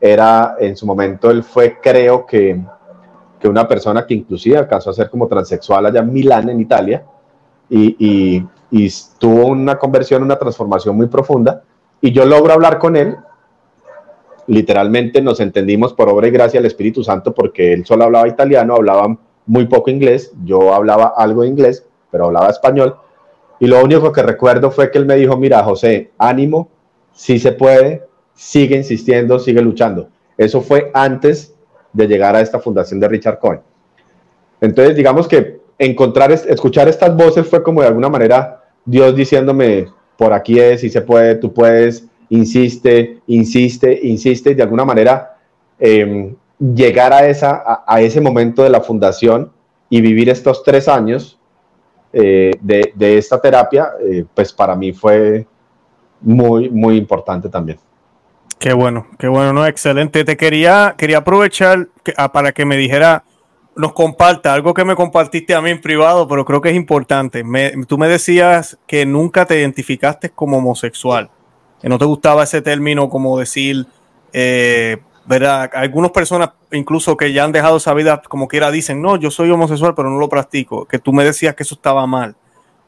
Era, 0.01 0.57
en 0.59 0.77
su 0.77 0.85
momento, 0.85 1.31
él 1.31 1.43
fue 1.43 1.79
creo 1.81 2.27
que, 2.27 2.61
que 3.39 3.49
una 3.49 3.67
persona 3.67 4.05
que 4.05 4.14
inclusive 4.14 4.59
alcanzó 4.59 4.91
a 4.91 4.95
ser 4.95 5.09
como 5.09 5.29
transexual 5.29 5.87
allá 5.87 6.01
en 6.01 6.12
Milán, 6.12 6.49
en 6.51 6.61
Italia, 6.61 7.05
y, 7.71 7.97
y, 7.99 8.47
y 8.71 8.93
tuvo 9.19 9.47
una 9.47 9.79
conversión, 9.79 10.23
una 10.23 10.37
transformación 10.37 10.97
muy 10.97 11.07
profunda. 11.07 11.62
Y 12.01 12.12
yo 12.12 12.25
logro 12.25 12.53
hablar 12.53 12.79
con 12.79 12.97
él 12.97 13.17
literalmente 14.49 15.21
nos 15.21 15.41
entendimos 15.41 15.93
por 15.93 16.09
obra 16.09 16.29
y 16.29 16.31
gracia 16.31 16.61
del 16.61 16.67
Espíritu 16.67 17.03
Santo 17.03 17.35
porque 17.35 17.73
él 17.73 17.85
solo 17.85 18.05
hablaba 18.05 18.29
italiano, 18.29 18.75
hablaba 18.75 19.17
muy 19.47 19.66
poco 19.66 19.90
inglés, 19.90 20.32
yo 20.44 20.74
hablaba 20.74 21.14
algo 21.16 21.42
de 21.42 21.49
inglés, 21.49 21.86
pero 22.11 22.26
hablaba 22.26 22.51
español. 22.51 22.97
Y 23.59 23.66
lo 23.66 23.82
único 23.82 24.12
que 24.12 24.22
recuerdo 24.22 24.70
fue 24.70 24.90
que 24.90 24.99
él 24.99 25.07
me 25.07 25.16
dijo, 25.16 25.36
mira, 25.36 25.62
José, 25.62 26.11
ánimo, 26.18 26.68
sí 27.12 27.38
se 27.38 27.53
puede, 27.53 28.05
sigue 28.34 28.76
insistiendo, 28.76 29.38
sigue 29.38 29.62
luchando. 29.62 30.09
Eso 30.36 30.61
fue 30.61 30.90
antes 30.92 31.55
de 31.92 32.07
llegar 32.07 32.36
a 32.36 32.40
esta 32.40 32.59
fundación 32.59 33.01
de 33.01 33.09
Richard 33.09 33.38
Cohen. 33.38 33.61
Entonces, 34.61 34.97
digamos 34.97 35.26
que 35.26 35.61
encontrar, 35.78 36.32
escuchar 36.32 36.88
estas 36.88 37.16
voces 37.16 37.47
fue 37.47 37.62
como 37.62 37.80
de 37.80 37.88
alguna 37.88 38.09
manera 38.09 38.64
Dios 38.84 39.14
diciéndome, 39.14 39.88
por 40.16 40.32
aquí 40.32 40.59
es, 40.59 40.80
si 40.80 40.90
se 40.90 41.03
puede, 41.03 41.36
tú 41.36 41.53
puedes, 41.53 42.07
insiste, 42.28 43.20
insiste, 43.26 44.01
insiste, 44.03 44.55
de 44.55 44.62
alguna 44.62 44.84
manera 44.84 45.36
em, 45.78 46.34
llegar 46.59 47.13
a, 47.13 47.27
esa, 47.27 47.85
a, 47.87 48.01
ese 48.01 48.21
momento 48.21 48.63
de 48.63 48.71
la 48.71 48.81
fundación 48.81 49.53
y 49.91 50.01
vivir 50.01 50.29
estos 50.29 50.63
tres 50.63 50.89
años 50.89 51.39
eh, 52.13 52.53
de, 52.61 52.93
de, 52.95 53.19
esta 53.19 53.41
terapia, 53.41 53.91
eh, 54.03 54.25
pues 54.35 54.53
para 54.53 54.75
mí 54.75 54.93
fue 54.93 55.47
muy, 56.21 56.71
muy 56.71 56.97
importante 56.97 57.49
también. 57.49 57.79
Qué 58.59 58.73
bueno, 58.73 59.07
qué 59.19 59.29
bueno, 59.29 59.53
no, 59.53 59.67
excelente. 59.67 60.25
Te 60.25 60.37
quería, 60.37 60.95
quería 60.97 61.19
aprovechar 61.19 61.89
ah, 62.17 62.33
para 62.33 62.53
que 62.53 62.65
me 62.65 62.77
dijera, 62.77 63.23
nos 63.77 63.93
comparta 63.93 64.55
algo 64.55 64.73
que 64.73 64.85
me 64.85 64.97
compartiste 64.97 65.55
a 65.55 65.61
mí 65.61 65.71
en 65.71 65.81
privado, 65.81 66.27
pero 66.27 66.45
creo 66.47 66.63
que 66.63 66.71
es 66.71 66.77
importante. 66.77 67.45
tú 67.87 67.99
me 67.99 68.09
decías 68.09 68.79
que 68.87 69.05
nunca 69.05 69.45
te 69.45 69.59
identificaste 69.59 70.31
como 70.31 70.57
homosexual, 70.57 71.29
que 71.81 71.89
no 71.89 71.99
te 71.99 72.07
gustaba 72.07 72.45
ese 72.45 72.63
término 72.63 73.11
como 73.11 73.39
decir, 73.39 73.87
eh, 74.33 74.97
¿verdad? 75.27 75.70
Algunas 75.74 76.11
personas, 76.11 76.51
incluso 76.72 77.16
que 77.16 77.33
ya 77.33 77.45
han 77.45 77.53
dejado 77.53 77.79
esa 77.79 77.95
vida 77.95 78.22
como 78.29 78.49
quiera, 78.49 78.70
dicen, 78.70 79.03
no, 79.03 79.16
yo 79.16 79.31
soy 79.31 79.51
homosexual, 79.51 79.95
pero 79.95 80.11
no 80.11 80.18
lo 80.18 80.29
practico. 80.29 80.87
Que 80.87 80.99
tú 80.99 81.12
me 81.12 81.24
decías 81.24 81.55
que 81.55 81.62
eso 81.62 81.74
estaba 81.74 82.07
mal. 82.07 82.37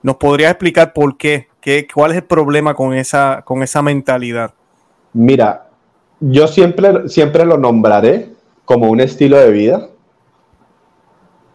¿Nos 0.02 0.16
podrías 0.16 0.52
explicar 0.52 0.92
por 0.92 1.16
qué? 1.16 1.48
¿Qué 1.60 1.86
¿Cuál 1.92 2.12
es 2.12 2.18
el 2.18 2.24
problema 2.24 2.74
con 2.74 2.94
esa, 2.94 3.42
con 3.44 3.62
esa 3.62 3.82
mentalidad? 3.82 4.52
Mira, 5.12 5.68
yo 6.20 6.46
siempre, 6.46 7.08
siempre 7.08 7.44
lo 7.44 7.58
nombraré 7.58 8.30
como 8.64 8.88
un 8.90 9.00
estilo 9.00 9.38
de 9.38 9.50
vida 9.50 9.88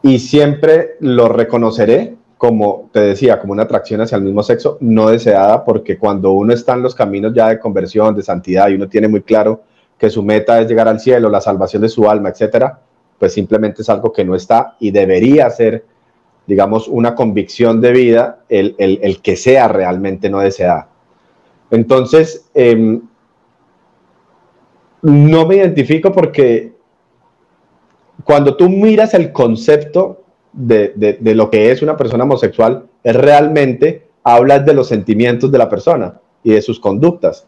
y 0.02 0.20
siempre 0.20 0.98
lo 1.00 1.30
reconoceré 1.30 2.18
como 2.44 2.90
te 2.92 3.00
decía, 3.00 3.40
como 3.40 3.54
una 3.54 3.64
atracción 3.64 4.02
hacia 4.02 4.18
el 4.18 4.24
mismo 4.24 4.44
sexo 4.44 4.78
no 4.82 5.08
deseada, 5.08 5.64
porque 5.64 5.98
cuando 5.98 6.34
uno 6.34 6.52
está 6.52 6.74
en 6.74 6.82
los 6.82 6.94
caminos 6.94 7.34
ya 7.34 7.48
de 7.48 7.58
conversión, 7.58 8.14
de 8.14 8.22
santidad, 8.22 8.68
y 8.68 8.74
uno 8.74 8.90
tiene 8.90 9.08
muy 9.08 9.22
claro 9.22 9.62
que 9.98 10.10
su 10.10 10.24
meta 10.24 10.60
es 10.60 10.68
llegar 10.68 10.88
al 10.88 11.00
cielo, 11.00 11.30
la 11.30 11.42
salvación 11.42 11.82
de 11.82 11.90
su 11.90 12.10
alma, 12.10 12.30
etcétera, 12.30 12.80
pues 13.20 13.34
simplemente 13.34 13.82
es 13.82 13.90
algo 13.90 14.12
que 14.12 14.26
no 14.26 14.36
está 14.36 14.76
y 14.80 14.92
debería 14.92 15.50
ser, 15.50 15.86
digamos, 16.46 16.88
una 16.88 17.16
convicción 17.16 17.80
de 17.80 17.92
vida 17.92 18.44
el, 18.50 18.76
el, 18.78 19.22
que 19.22 19.36
sea 19.36 19.68
realmente 19.68 20.30
no 20.30 20.40
deseada. 20.40 20.90
Entonces, 21.72 22.50
eh, 22.54 23.00
no 25.02 25.46
me 25.46 25.56
identifico 25.58 26.12
porque 26.12 26.74
cuando 28.24 28.56
tú 28.56 28.70
miras 28.70 29.14
el 29.14 29.32
concepto 29.32 30.24
de, 30.54 31.18
lo 31.22 31.50
que 31.50 31.72
es 31.72 31.82
una 31.82 31.98
persona 31.98 32.24
homosexual, 32.24 32.88
realmente 33.04 34.08
hablas 34.24 34.66
de 34.66 34.74
los 34.74 34.88
sentimientos 34.88 35.52
de 35.52 35.58
la 35.58 35.70
persona 35.70 36.20
y 36.44 36.52
de 36.54 36.62
sus 36.62 36.80
conductas. 36.80 37.48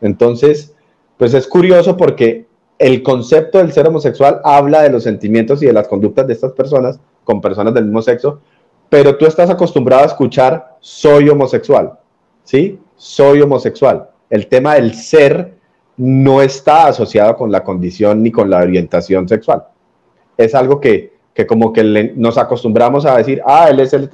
Entonces, 0.00 0.73
pues 1.16 1.34
es 1.34 1.46
curioso 1.46 1.96
porque 1.96 2.46
el 2.78 3.02
concepto 3.02 3.58
del 3.58 3.72
ser 3.72 3.86
homosexual 3.86 4.40
habla 4.44 4.82
de 4.82 4.90
los 4.90 5.04
sentimientos 5.04 5.62
y 5.62 5.66
de 5.66 5.72
las 5.72 5.88
conductas 5.88 6.26
de 6.26 6.32
estas 6.32 6.52
personas 6.52 6.98
con 7.22 7.40
personas 7.40 7.72
del 7.74 7.84
mismo 7.84 8.02
sexo, 8.02 8.40
pero 8.88 9.16
tú 9.16 9.26
estás 9.26 9.50
acostumbrado 9.50 10.02
a 10.02 10.06
escuchar 10.06 10.76
soy 10.80 11.28
homosexual, 11.28 11.98
¿sí? 12.42 12.78
Soy 12.96 13.40
homosexual. 13.40 14.08
El 14.28 14.46
tema 14.48 14.74
del 14.74 14.94
ser 14.94 15.54
no 15.96 16.42
está 16.42 16.88
asociado 16.88 17.36
con 17.36 17.50
la 17.50 17.62
condición 17.62 18.22
ni 18.22 18.30
con 18.30 18.50
la 18.50 18.58
orientación 18.58 19.28
sexual. 19.28 19.64
Es 20.36 20.54
algo 20.54 20.80
que, 20.80 21.12
como 21.48 21.72
que 21.72 22.12
nos 22.16 22.36
acostumbramos 22.36 23.06
a 23.06 23.16
decir, 23.16 23.40
ah, 23.46 23.68
él 23.70 23.80
es, 23.80 23.92
el, 23.92 24.10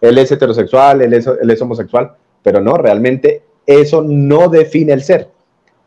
él, 0.00 0.18
es 0.18 0.30
heterosexual, 0.30 1.02
él 1.02 1.12
es 1.12 1.62
homosexual, 1.62 2.12
pero 2.42 2.60
no, 2.60 2.76
realmente 2.76 3.42
eso 3.66 4.02
no 4.02 4.48
define 4.48 4.92
el 4.92 5.02
ser. 5.02 5.35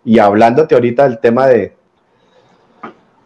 Y 0.05 0.19
hablándote 0.19 0.75
ahorita 0.75 1.03
del 1.03 1.19
tema 1.19 1.47
de, 1.47 1.75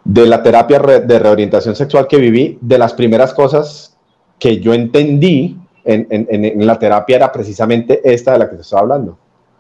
de 0.04 0.26
la 0.26 0.44
terapia 0.44 0.80
de 0.80 1.20
reorientación 1.20 1.76
sexual 1.76 2.08
que 2.08 2.18
viví, 2.18 2.58
de 2.62 2.78
las 2.78 2.94
primeras 2.94 3.34
cosas 3.34 3.98
que 4.40 4.60
yo 4.60 4.74
entendí 4.74 5.58
en, 5.86 6.08
en, 6.10 6.46
en, 6.46 6.66
la 6.66 6.80
terapia 6.80 7.16
era 7.18 7.32
precisamente 7.32 8.02
esta 8.04 8.34
de 8.34 8.40
la 8.40 8.50
que 8.50 8.56
te 8.56 8.62
estaba 8.62 8.82
hablando. 8.82 9.18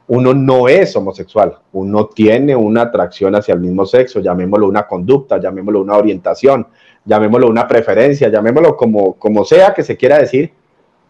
Uno 0.08 0.34
no 0.34 0.68
es 0.68 0.96
homosexual, 0.96 1.58
uno 1.72 2.08
tiene 2.08 2.56
una 2.56 2.84
atracción 2.84 3.36
hacia 3.36 3.54
el 3.54 3.62
mismo 3.62 3.86
sexo, 3.86 4.20
llamémoslo 4.20 4.68
una 4.68 4.86
conducta, 4.86 5.40
llamémoslo 5.40 5.82
una 5.82 5.96
orientación, 5.96 6.68
llamémoslo 7.06 7.48
una 7.48 7.68
preferencia, 7.68 8.30
llamémoslo 8.30 8.76
como, 8.76 9.14
como 9.14 9.46
sea 9.46 9.74
que 9.74 9.84
se 9.84 9.96
quiera 9.96 10.18
decir, 10.18 10.52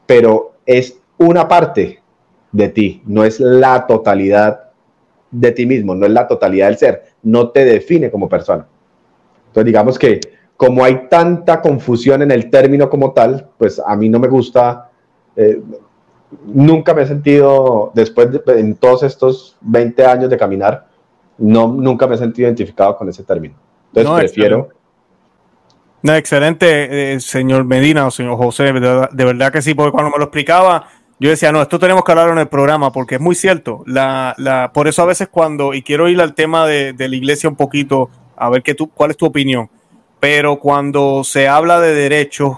pero 0.05 0.53
es 0.65 0.99
una 1.17 1.47
parte 1.47 2.01
de 2.51 2.69
ti, 2.69 3.01
no 3.05 3.23
es 3.23 3.39
la 3.39 3.87
totalidad 3.87 4.62
de 5.33 5.51
ti 5.51 5.65
mismo, 5.65 5.95
no 5.95 6.05
es 6.05 6.11
la 6.11 6.27
totalidad 6.27 6.67
del 6.67 6.77
ser, 6.77 7.03
no 7.23 7.49
te 7.49 7.65
define 7.65 8.09
como 8.09 8.29
persona. 8.29 8.65
Entonces 9.47 9.65
digamos 9.65 9.99
que 9.99 10.21
como 10.55 10.85
hay 10.85 11.07
tanta 11.09 11.61
confusión 11.61 12.21
en 12.21 12.31
el 12.31 12.49
término 12.49 12.89
como 12.89 13.11
tal, 13.11 13.49
pues 13.57 13.81
a 13.85 13.95
mí 13.95 14.07
no 14.07 14.19
me 14.19 14.27
gusta, 14.27 14.89
eh, 15.35 15.59
nunca 16.45 16.93
me 16.93 17.01
he 17.01 17.07
sentido, 17.07 17.91
después 17.93 18.31
de 18.31 18.41
en 18.59 18.75
todos 18.75 19.03
estos 19.03 19.57
20 19.61 20.05
años 20.05 20.29
de 20.29 20.37
caminar, 20.37 20.87
no, 21.37 21.67
nunca 21.67 22.07
me 22.07 22.15
he 22.15 22.17
sentido 22.17 22.47
identificado 22.47 22.95
con 22.95 23.09
ese 23.09 23.23
término. 23.23 23.55
Entonces 23.93 24.31
prefiero... 24.31 24.69
No, 26.01 26.13
excelente, 26.15 27.13
eh, 27.13 27.19
señor 27.21 27.63
Medina 27.63 28.05
o 28.05 28.11
señor 28.11 28.37
José, 28.37 28.73
de 28.73 29.25
verdad, 29.25 29.53
que 29.53 29.61
sí, 29.61 29.73
porque 29.73 29.93
cuando 29.93 30.11
me 30.11 30.17
lo 30.17 30.25
explicaba, 30.25 30.87
yo 31.19 31.29
decía, 31.29 31.51
no, 31.51 31.61
esto 31.61 31.79
tenemos 31.79 32.03
que 32.03 32.11
hablar 32.11 32.29
en 32.29 32.37
el 32.37 32.47
programa, 32.47 32.91
porque 32.91 33.15
es 33.15 33.21
muy 33.21 33.35
cierto. 33.35 33.83
La, 33.85 34.35
la, 34.37 34.71
por 34.73 34.87
eso 34.87 35.01
a 35.01 35.05
veces 35.05 35.27
cuando, 35.29 35.73
y 35.73 35.81
quiero 35.81 36.09
ir 36.09 36.19
al 36.21 36.33
tema 36.33 36.67
de, 36.67 36.93
de 36.93 37.07
la 37.07 37.15
iglesia 37.15 37.49
un 37.49 37.55
poquito, 37.55 38.09
a 38.35 38.49
ver 38.49 38.63
qué 38.63 38.73
tú, 38.73 38.89
cuál 38.89 39.11
es 39.11 39.17
tu 39.17 39.25
opinión, 39.25 39.69
pero 40.19 40.59
cuando 40.59 41.23
se 41.23 41.47
habla 41.47 41.79
de 41.79 41.93
derechos 41.93 42.57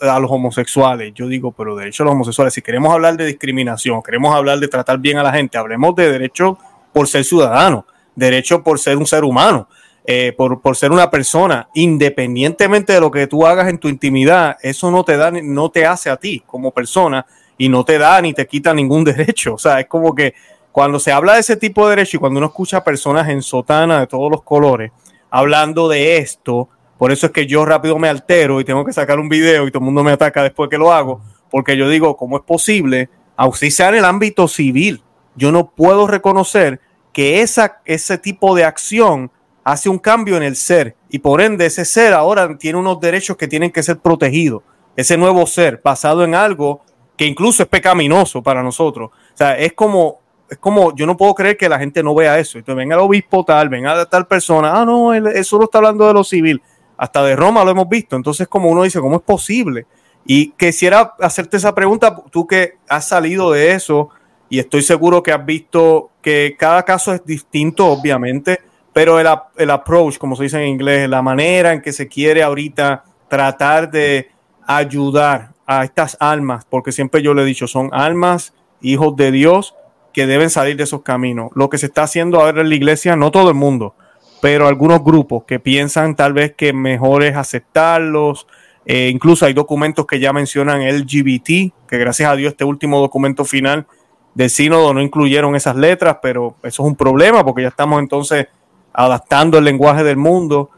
a 0.00 0.18
los 0.18 0.30
homosexuales. 0.30 1.12
Yo 1.14 1.28
digo, 1.28 1.52
pero 1.52 1.76
derecho 1.76 2.02
a 2.02 2.06
los 2.06 2.14
homosexuales, 2.14 2.54
si 2.54 2.62
queremos 2.62 2.92
hablar 2.92 3.16
de 3.16 3.26
discriminación, 3.26 4.02
queremos 4.02 4.34
hablar 4.34 4.58
de 4.58 4.68
tratar 4.68 4.98
bien 4.98 5.18
a 5.18 5.22
la 5.22 5.32
gente, 5.32 5.58
hablemos 5.58 5.94
de 5.94 6.10
derecho 6.10 6.58
por 6.92 7.08
ser 7.08 7.24
ciudadano, 7.24 7.86
derecho 8.14 8.62
por 8.62 8.78
ser 8.78 8.96
un 8.96 9.06
ser 9.06 9.24
humano, 9.24 9.68
eh, 10.04 10.34
por, 10.36 10.60
por, 10.60 10.76
ser 10.76 10.90
una 10.90 11.10
persona, 11.10 11.68
independientemente 11.74 12.92
de 12.92 13.00
lo 13.00 13.10
que 13.10 13.26
tú 13.26 13.46
hagas 13.46 13.68
en 13.68 13.78
tu 13.78 13.88
intimidad, 13.88 14.56
eso 14.62 14.90
no 14.90 15.04
te 15.04 15.16
da, 15.16 15.30
no 15.30 15.70
te 15.70 15.86
hace 15.86 16.10
a 16.10 16.16
ti 16.16 16.42
como 16.44 16.72
persona 16.72 17.24
y 17.58 17.68
no 17.68 17.84
te 17.84 17.98
da 17.98 18.20
ni 18.20 18.32
te 18.32 18.46
quita 18.46 18.74
ningún 18.74 19.04
derecho. 19.04 19.54
O 19.54 19.58
sea, 19.58 19.80
es 19.80 19.86
como 19.86 20.14
que 20.14 20.34
cuando 20.72 20.98
se 20.98 21.12
habla 21.12 21.34
de 21.34 21.40
ese 21.40 21.56
tipo 21.56 21.84
de 21.84 21.96
derecho 21.96 22.16
y 22.16 22.20
cuando 22.20 22.38
uno 22.38 22.46
escucha 22.46 22.82
personas 22.82 23.28
en 23.28 23.42
sotana 23.42 24.00
de 24.00 24.06
todos 24.06 24.30
los 24.30 24.42
colores 24.42 24.90
hablando 25.32 25.88
de 25.88 26.18
esto, 26.18 26.68
por 26.98 27.10
eso 27.10 27.26
es 27.26 27.32
que 27.32 27.46
yo 27.46 27.64
rápido 27.64 27.98
me 27.98 28.08
altero 28.08 28.60
y 28.60 28.64
tengo 28.64 28.84
que 28.84 28.92
sacar 28.92 29.18
un 29.18 29.30
video 29.30 29.66
y 29.66 29.70
todo 29.70 29.80
el 29.80 29.86
mundo 29.86 30.04
me 30.04 30.12
ataca 30.12 30.42
después 30.42 30.68
que 30.68 30.76
lo 30.76 30.92
hago, 30.92 31.22
porque 31.50 31.76
yo 31.76 31.88
digo, 31.88 32.16
¿cómo 32.18 32.36
es 32.36 32.42
posible? 32.44 33.08
Aunque 33.34 33.70
sea 33.70 33.88
en 33.88 33.96
el 33.96 34.04
ámbito 34.04 34.46
civil, 34.46 35.02
yo 35.34 35.50
no 35.50 35.70
puedo 35.70 36.06
reconocer 36.06 36.80
que 37.14 37.40
esa, 37.40 37.80
ese 37.86 38.18
tipo 38.18 38.54
de 38.54 38.64
acción 38.64 39.30
hace 39.64 39.88
un 39.88 39.98
cambio 39.98 40.36
en 40.36 40.42
el 40.42 40.54
ser 40.54 40.96
y 41.08 41.18
por 41.20 41.40
ende 41.40 41.66
ese 41.66 41.86
ser 41.86 42.12
ahora 42.12 42.58
tiene 42.58 42.78
unos 42.78 43.00
derechos 43.00 43.36
que 43.38 43.48
tienen 43.48 43.70
que 43.70 43.82
ser 43.82 43.98
protegidos. 43.98 44.62
Ese 44.96 45.16
nuevo 45.16 45.46
ser 45.46 45.80
basado 45.82 46.24
en 46.24 46.34
algo 46.34 46.82
que 47.16 47.26
incluso 47.26 47.62
es 47.62 47.68
pecaminoso 47.68 48.42
para 48.42 48.62
nosotros. 48.62 49.10
O 49.10 49.36
sea, 49.36 49.56
es 49.56 49.72
como, 49.72 50.20
es 50.48 50.58
como, 50.58 50.94
yo 50.94 51.06
no 51.06 51.16
puedo 51.16 51.34
creer 51.34 51.56
que 51.56 51.68
la 51.68 51.78
gente 51.78 52.02
no 52.02 52.14
vea 52.14 52.38
eso. 52.38 52.58
Entonces 52.58 52.76
venga 52.76 52.96
el 52.96 53.02
obispo 53.02 53.44
tal, 53.44 53.68
venga 53.68 54.04
tal 54.06 54.26
persona, 54.26 54.80
ah, 54.80 54.84
no, 54.84 55.14
él, 55.14 55.26
él 55.26 55.44
solo 55.44 55.64
está 55.64 55.78
hablando 55.78 56.06
de 56.06 56.14
lo 56.14 56.24
civil 56.24 56.62
hasta 57.02 57.24
de 57.24 57.34
Roma 57.34 57.64
lo 57.64 57.72
hemos 57.72 57.88
visto. 57.88 58.14
Entonces, 58.14 58.46
como 58.46 58.68
uno 58.68 58.84
dice, 58.84 59.00
¿cómo 59.00 59.16
es 59.16 59.22
posible? 59.22 59.86
Y 60.24 60.50
quisiera 60.52 61.14
hacerte 61.18 61.56
esa 61.56 61.74
pregunta, 61.74 62.14
tú 62.30 62.46
que 62.46 62.74
has 62.88 63.08
salido 63.08 63.50
de 63.50 63.72
eso 63.72 64.10
y 64.48 64.60
estoy 64.60 64.82
seguro 64.82 65.20
que 65.20 65.32
has 65.32 65.44
visto 65.44 66.10
que 66.22 66.54
cada 66.56 66.84
caso 66.84 67.12
es 67.12 67.24
distinto, 67.24 67.88
obviamente, 67.88 68.60
pero 68.92 69.18
el, 69.18 69.26
el 69.56 69.70
approach, 69.70 70.16
como 70.18 70.36
se 70.36 70.44
dice 70.44 70.62
en 70.62 70.68
inglés, 70.68 71.08
la 71.08 71.22
manera 71.22 71.72
en 71.72 71.82
que 71.82 71.92
se 71.92 72.06
quiere 72.06 72.40
ahorita 72.40 73.02
tratar 73.28 73.90
de 73.90 74.30
ayudar 74.64 75.51
a 75.80 75.84
estas 75.84 76.16
almas, 76.20 76.64
porque 76.68 76.92
siempre 76.92 77.22
yo 77.22 77.34
le 77.34 77.42
he 77.42 77.46
dicho, 77.46 77.66
son 77.66 77.90
almas, 77.92 78.54
hijos 78.80 79.16
de 79.16 79.30
Dios, 79.30 79.74
que 80.12 80.26
deben 80.26 80.50
salir 80.50 80.76
de 80.76 80.84
esos 80.84 81.02
caminos. 81.02 81.50
Lo 81.54 81.68
que 81.70 81.78
se 81.78 81.86
está 81.86 82.02
haciendo 82.02 82.40
ahora 82.40 82.60
en 82.60 82.68
la 82.68 82.74
iglesia, 82.74 83.16
no 83.16 83.30
todo 83.30 83.48
el 83.48 83.54
mundo, 83.54 83.94
pero 84.40 84.66
algunos 84.66 85.02
grupos 85.02 85.44
que 85.44 85.60
piensan 85.60 86.16
tal 86.16 86.32
vez 86.32 86.54
que 86.56 86.72
mejor 86.72 87.22
es 87.22 87.36
aceptarlos. 87.36 88.46
Eh, 88.84 89.08
incluso 89.12 89.46
hay 89.46 89.52
documentos 89.52 90.06
que 90.06 90.18
ya 90.18 90.32
mencionan 90.32 90.82
LGBT, 90.82 91.72
que 91.88 91.98
gracias 91.98 92.30
a 92.30 92.36
Dios 92.36 92.52
este 92.52 92.64
último 92.64 93.00
documento 93.00 93.44
final 93.44 93.86
del 94.34 94.50
sínodo 94.50 94.94
no 94.94 95.00
incluyeron 95.00 95.54
esas 95.54 95.76
letras, 95.76 96.18
pero 96.22 96.56
eso 96.62 96.82
es 96.82 96.88
un 96.88 96.96
problema 96.96 97.44
porque 97.44 97.62
ya 97.62 97.68
estamos 97.68 98.00
entonces 98.00 98.48
adaptando 98.92 99.58
el 99.58 99.64
lenguaje 99.64 100.02
del 100.04 100.16
mundo. 100.16 100.70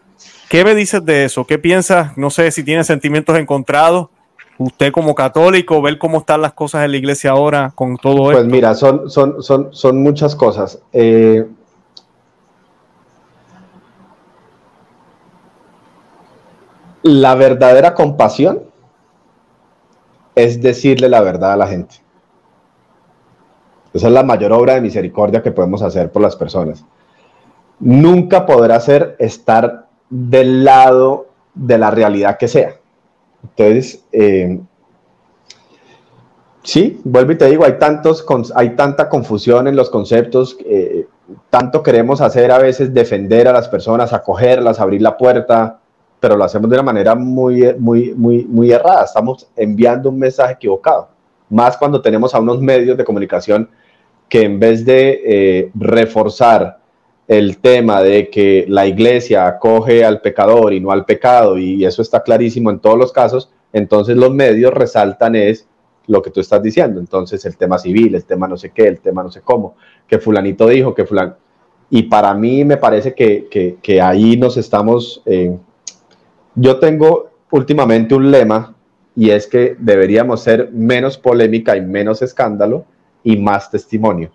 ¿Qué 0.49 0.65
me 0.65 0.75
dices 0.75 1.05
de 1.05 1.25
eso? 1.25 1.47
¿Qué 1.47 1.59
piensas? 1.59 2.17
No 2.17 2.31
sé 2.31 2.51
si 2.51 2.63
tienes 2.63 2.87
sentimientos 2.87 3.39
encontrados. 3.39 4.09
Usted 4.59 4.93
como 4.93 5.15
católico, 5.15 5.83
ver 5.83 5.99
cómo 5.99 6.19
están 6.19 6.41
las 6.41 6.53
cosas 6.53 6.85
en 6.85 6.93
la 6.93 6.97
iglesia 6.97 7.33
ahora 7.33 7.73
con 7.75 7.97
todo 7.97 8.31
esto. 8.31 8.43
Pues 8.43 8.53
mira, 8.53 8.75
son, 8.75 9.11
son, 9.11 9.43
son, 9.43 9.69
son 9.73 10.03
muchas 10.03 10.37
cosas. 10.37 10.81
Eh, 10.93 11.45
la 17.03 17.35
verdadera 17.35 17.95
compasión 17.95 18.63
es 20.35 20.63
decirle 20.63 21.09
la 21.09 21.21
verdad 21.21 21.53
a 21.53 21.57
la 21.57 21.67
gente. 21.67 21.97
Esa 23.93 24.09
es 24.09 24.13
la 24.13 24.23
mayor 24.23 24.53
obra 24.53 24.75
de 24.75 24.81
misericordia 24.81 25.43
que 25.43 25.53
podemos 25.53 25.83
hacer 25.83 26.11
por 26.11 26.23
las 26.23 26.35
personas. 26.35 26.85
Nunca 27.79 28.47
podrá 28.47 28.81
ser 28.81 29.17
estar 29.19 29.87
del 30.11 30.65
lado 30.65 31.29
de 31.55 31.79
la 31.79 31.91
realidad 31.91 32.39
que 32.39 32.49
sea. 32.49 32.77
Entonces, 33.45 34.05
eh, 34.13 34.59
sí, 36.63 37.01
vuelvo 37.05 37.33
y 37.33 37.39
te 37.39 37.47
digo, 37.47 37.65
hay, 37.65 37.79
tantos, 37.79 38.25
hay 38.55 38.71
tanta 38.71 39.09
confusión 39.09 39.69
en 39.69 39.77
los 39.77 39.91
conceptos, 39.91 40.57
eh, 40.65 41.07
tanto 41.51 41.83
queremos 41.83 42.21
hacer 42.21 42.51
a 42.51 42.59
veces 42.59 42.93
defender 42.93 43.49
a 43.49 43.53
las 43.53 43.69
personas, 43.69 44.13
acogerlas, 44.13 44.81
abrir 44.81 45.03
la 45.03 45.17
puerta, 45.17 45.81
pero 46.21 46.37
lo 46.37 46.45
hacemos 46.45 46.71
de 46.71 46.77
una 46.77 46.83
manera 46.83 47.15
muy, 47.15 47.75
muy, 47.79 48.15
muy, 48.15 48.45
muy 48.45 48.73
errada. 48.73 49.05
Estamos 49.05 49.47
enviando 49.57 50.09
un 50.09 50.19
mensaje 50.19 50.55
equivocado. 50.55 51.09
Más 51.51 51.77
cuando 51.77 52.01
tenemos 52.01 52.35
a 52.35 52.41
unos 52.41 52.61
medios 52.61 52.97
de 52.97 53.05
comunicación 53.05 53.69
que 54.29 54.43
en 54.43 54.59
vez 54.59 54.85
de 54.85 55.21
eh, 55.25 55.71
reforzar 55.75 56.79
el 57.27 57.59
tema 57.59 58.03
de 58.03 58.29
que 58.29 58.67
la 58.69 58.87
iglesia 58.87 59.47
acoge 59.47 60.05
al 60.05 60.21
pecador 60.21 60.73
y 60.73 60.81
no 60.81 60.91
al 60.91 61.05
pecado, 61.05 61.59
y 61.59 61.85
eso 61.85 62.03
está 62.03 62.23
clarísimo 62.23 62.71
en 62.71 62.81
todos 62.81 62.99
los 62.99 63.13
casos, 63.13 63.51
entonces 63.73 64.17
los 64.17 64.33
medios 64.33 64.73
resaltan 64.73 65.35
es 65.35 65.67
lo 66.07 66.23
que 66.23 66.31
tú 66.31 66.41
estás 66.41 66.63
diciendo. 66.63 67.01
Entonces 67.01 67.45
el 67.45 67.57
tema 67.57 67.79
civil, 67.79 68.15
el 68.15 68.25
tema 68.25 68.49
no 68.49 68.57
sé 68.57 68.71
qué, 68.71 68.87
el 68.87 69.01
tema 69.01 69.23
no 69.23 69.31
sé 69.31 69.41
cómo, 69.43 69.77
que 70.07 70.19
fulanito 70.19 70.69
dijo, 70.69 70.95
que 70.95 71.05
fulan... 71.05 71.37
Y 71.91 72.05
para 72.05 72.35
mí 72.35 72.65
me 72.65 72.77
parece 72.77 73.15
que, 73.15 73.79
que, 73.81 74.01
ahí 74.01 74.37
nos 74.37 74.57
estamos... 74.57 75.23
Eh, 75.27 75.57
yo 76.55 76.79
tengo 76.79 77.31
últimamente 77.51 78.15
un 78.15 78.31
lema 78.31 78.75
y 79.15 79.31
es 79.31 79.47
que 79.47 79.77
deberíamos 79.79 80.43
ser 80.43 80.71
menos 80.73 81.19
polémica 81.19 81.77
y 81.77 81.83
menos 81.83 82.23
escándalo 82.23 82.85
y 83.23 83.37
más 83.37 83.71
testimonio. 83.71 84.31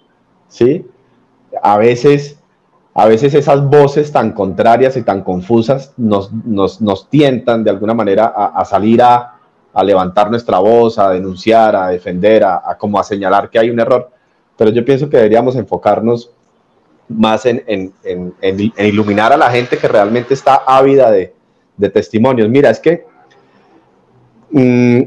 ¿Sí? 0.48 0.86
A 1.62 1.78
veces, 1.78 2.39
a 2.94 3.06
veces 3.06 3.34
esas 3.34 3.64
voces 3.64 4.12
tan 4.12 4.34
contrarias 4.34 4.98
y 4.98 5.04
tan 5.04 5.24
confusas 5.24 5.94
nos, 5.98 6.32
nos, 6.34 7.10
tientan 7.10 7.64
de 7.64 7.70
alguna 7.70 7.94
manera 7.94 8.26
a, 8.26 8.66
salir 8.66 9.02
a, 9.02 9.36
a, 9.74 9.84
levantar 9.84 10.30
nuestra 10.30 10.60
voz, 10.60 10.98
a 11.00 11.12
denunciar, 11.12 11.76
a 11.76 11.88
defender, 11.88 12.44
a, 12.44 12.76
como 12.78 13.00
a 13.00 13.04
señalar 13.04 13.50
que 13.50 13.60
hay 13.60 13.70
un 13.70 13.80
error. 13.80 14.10
Pero 14.58 14.72
yo 14.72 14.84
pienso 14.84 15.10
que 15.10 15.18
deberíamos 15.18 15.56
enfocarnos 15.56 16.32
más 17.08 17.46
en, 17.46 17.64
en, 17.68 17.94
en 18.42 18.74
iluminar 18.78 19.32
a 19.32 19.38
la 19.38 19.50
gente 19.50 19.78
que 19.78 19.88
realmente 19.88 20.34
está 20.34 20.64
ávida 20.66 21.10
de, 21.10 21.34
de 21.80 21.90
testimonios. 21.90 22.50
Mira, 22.50 22.70
es 22.70 22.80
que 22.80 23.06
mm, 24.52 25.02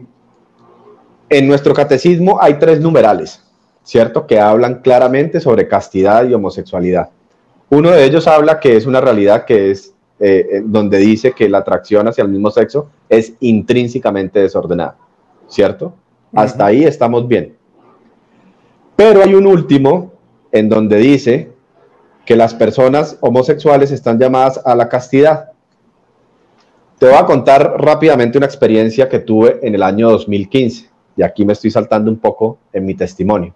en 1.29 1.49
nuestro 1.49 1.75
catecismo 1.75 2.39
hay 2.41 2.55
tres 2.55 2.81
numerales, 2.81 3.43
¿cierto? 3.85 4.27
Que 4.27 4.41
hablan 4.41 4.81
claramente 4.81 5.41
sobre 5.41 5.69
castidad 5.69 6.27
y 6.27 6.35
homosexualidad. 6.35 7.11
Uno 7.75 7.91
de 7.91 8.05
ellos 8.05 8.29
habla 8.29 8.61
que 8.61 8.77
es 8.77 8.85
una 8.85 9.01
realidad 9.01 9.47
que 9.47 9.71
es 9.71 9.95
eh, 10.21 10.61
donde 10.63 10.99
dice 10.99 11.33
que 11.33 11.49
la 11.49 11.59
atracción 11.59 12.07
hacia 12.07 12.21
el 12.21 12.29
mismo 12.29 12.51
sexo 12.51 12.91
es 13.09 13.33
intrínsecamente 13.41 14.41
desordenada, 14.41 14.99
¿cierto? 15.49 15.95
Hasta 16.35 16.67
ahí 16.67 16.85
estamos 16.85 17.27
bien. 17.27 17.57
Pero 18.95 19.23
hay 19.23 19.33
un 19.33 19.47
último 19.47 20.13
en 20.51 20.69
donde 20.69 20.99
dice 20.99 21.51
que 22.27 22.37
las 22.37 22.53
personas 22.53 23.17
homosexuales 23.23 23.91
están 23.91 24.19
llamadas 24.19 24.61
a 24.67 24.75
la 24.75 24.91
castidad. 24.91 25.53
Te 26.99 27.07
voy 27.07 27.17
a 27.17 27.25
contar 27.25 27.77
rápidamente 27.79 28.37
una 28.37 28.47
experiencia 28.47 29.09
que 29.09 29.21
tuve 29.21 29.61
en 29.63 29.75
el 29.75 29.83
año 29.83 30.11
2015 30.11 30.91
y 31.17 31.23
aquí 31.23 31.47
me 31.47 31.55
estoy 31.55 31.71
saltando 31.71 32.11
un 32.11 32.19
poco 32.19 32.59
en 32.71 32.85
mi 32.85 32.95
testimonio. 32.95 33.55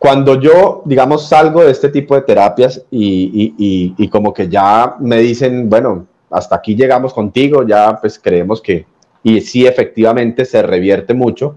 Cuando 0.00 0.40
yo, 0.40 0.80
digamos, 0.86 1.28
salgo 1.28 1.62
de 1.62 1.72
este 1.72 1.90
tipo 1.90 2.14
de 2.14 2.22
terapias 2.22 2.82
y, 2.90 4.08
como 4.08 4.32
que 4.32 4.48
ya 4.48 4.96
me 4.98 5.18
dicen, 5.18 5.68
bueno, 5.68 6.06
hasta 6.30 6.56
aquí 6.56 6.74
llegamos 6.74 7.12
contigo, 7.12 7.66
ya 7.66 7.98
pues 8.00 8.18
creemos 8.18 8.62
que, 8.62 8.86
y 9.22 9.42
sí 9.42 9.66
efectivamente 9.66 10.46
se 10.46 10.62
revierte 10.62 11.12
mucho, 11.12 11.56